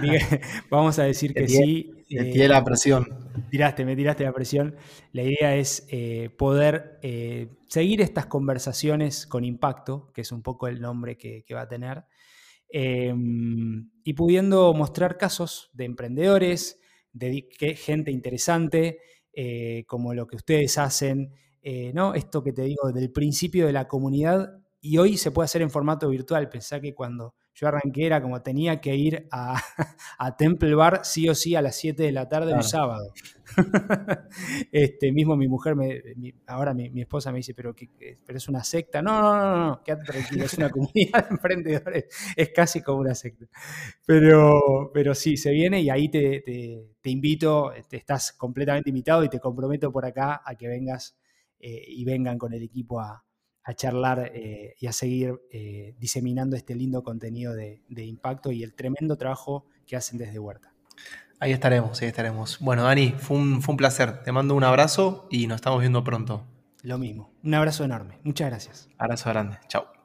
vamos 0.71 0.99
a 0.99 1.05
decir 1.05 1.35
que 1.35 1.49
sí. 1.49 1.93
Te 2.09 2.49
la 2.49 2.65
presión 2.65 3.21
tiraste, 3.51 3.85
me 3.85 3.97
tiraste 3.97 4.25
la 4.25 4.33
presión. 4.33 4.77
La 5.13 5.23
idea 5.23 5.57
es 5.57 5.87
eh, 5.91 6.31
poder 6.37 6.99
eh, 7.03 7.49
seguir 7.69 8.01
estas 8.01 8.27
conversaciones 8.27 9.27
con 9.27 9.45
impacto, 9.45 10.11
que 10.15 10.23
es 10.23 10.33
un 10.33 10.43
poco 10.43 10.69
el 10.69 10.81
nombre 10.81 11.17
que, 11.17 11.45
va 11.53 11.63
a 11.63 11.69
tener, 11.69 12.05
em, 12.71 13.91
y 14.05 14.13
pudiendo 14.15 14.73
mostrar 14.75 15.19
casos 15.19 15.71
de 15.75 15.85
emprendedores, 15.85 16.81
de 17.13 17.49
gente 17.77 18.11
interesante, 18.11 19.01
eh, 19.33 19.85
como 19.87 20.15
lo 20.15 20.27
que 20.27 20.37
ustedes 20.37 20.79
hacen, 20.79 21.33
¿no? 21.95 22.15
Esto 22.15 22.43
que 22.43 22.53
te 22.53 22.63
digo 22.63 22.93
del 22.93 23.11
principio 23.11 23.67
de 23.67 23.73
la 23.73 23.89
comunidad, 23.89 24.61
y 24.81 24.99
hoy 24.99 25.17
se 25.17 25.31
puede 25.31 25.45
hacer 25.45 25.63
en 25.63 25.71
formato 25.71 26.09
virtual. 26.09 26.49
Pensá 26.49 26.81
que 26.81 26.95
cuando 26.95 27.35
yo 27.55 27.69
arranqué 27.69 28.07
era 28.07 28.23
como 28.23 28.41
tenía 28.41 28.81
que 28.81 28.95
ir 28.97 29.29
a, 29.31 29.61
Temple 30.39 30.75
Bar 30.75 31.01
sí 31.05 31.29
o 31.29 31.35
sí 31.35 31.55
a 31.55 31.63
las 31.63 31.77
7 31.77 32.03
de 32.03 32.13
la 32.13 32.29
tarde 32.29 32.55
un 32.55 32.63
sábado. 32.63 33.13
este, 34.73 35.13
mismo 35.13 35.37
mi 35.37 35.49
mujer, 35.49 35.77
me, 35.77 36.01
ahora 36.47 36.73
mi, 36.73 37.01
esposa 37.01 37.31
me 37.33 37.39
dice, 37.39 37.53
pero, 37.53 37.75
pero 38.25 38.39
es 38.39 38.49
una 38.49 38.65
secta. 38.65 39.03
No, 39.03 39.21
no, 39.21 39.37
no, 39.37 39.67
no, 39.67 39.83
quédate 39.85 40.05
tranquilo, 40.05 40.45
es 40.45 40.55
una 40.55 40.71
comunidad 40.71 41.29
de 41.29 41.31
emprendedores, 41.31 42.05
es 42.35 42.49
casi 42.51 42.81
como 42.81 43.01
una 43.01 43.15
secta. 43.15 43.47
Pero, 44.07 44.91
pero 44.95 45.15
sí, 45.15 45.37
se 45.37 45.51
viene 45.51 45.83
y 45.83 45.91
ahí 45.91 46.09
te, 46.09 46.41
te, 47.03 47.11
invito, 47.11 47.73
te 47.89 47.99
estás 47.99 48.33
completamente 48.33 48.89
invitado 48.89 49.25
y 49.25 49.29
te 49.29 49.41
comprometo 49.41 49.93
por 49.93 50.07
acá 50.07 50.41
a 50.43 50.55
que 50.55 50.69
vengas 50.69 51.19
eh, 51.61 51.85
y 51.87 52.05
vengan 52.05 52.39
con 52.39 52.53
el 52.53 52.63
equipo 52.63 53.01
a, 53.01 53.25
a 53.65 53.75
charlar 53.75 54.31
eh, 54.35 54.75
y 54.79 54.87
a 54.87 54.93
seguir 54.93 55.41
eh, 55.51 55.95
diseminando 55.99 56.57
este 56.57 56.75
lindo 56.75 57.03
contenido 57.03 57.55
de, 57.55 57.83
impacto 58.05 58.51
y 58.53 58.63
el 58.63 58.75
tremendo 58.75 59.17
trabajo 59.17 59.67
que 59.87 59.97
hacen 59.97 60.19
desde 60.19 60.39
Huerta. 60.39 60.73
Ahí 61.39 61.53
estaremos, 61.53 62.01
ahí 62.03 62.09
estaremos. 62.09 62.59
Bueno, 62.61 62.85
Dani, 62.85 63.15
fue 63.19 63.39
un, 63.39 63.63
fue 63.63 63.73
un 63.73 63.77
placer. 63.79 64.23
Te 64.23 64.33
mando 64.33 64.55
un 64.55 64.65
abrazo 64.65 65.27
y 65.31 65.47
nos 65.47 65.57
estamos 65.57 65.81
viendo 65.81 66.05
pronto. 66.05 66.47
Lo 66.83 66.99
mismo. 66.99 67.33
Un 67.43 67.55
abrazo 67.55 67.85
enorme. 67.85 68.19
Muchas 68.25 68.49
gracias. 68.51 68.89
Abrazo 68.99 69.31
grande. 69.31 69.59
Chao. 69.69 70.00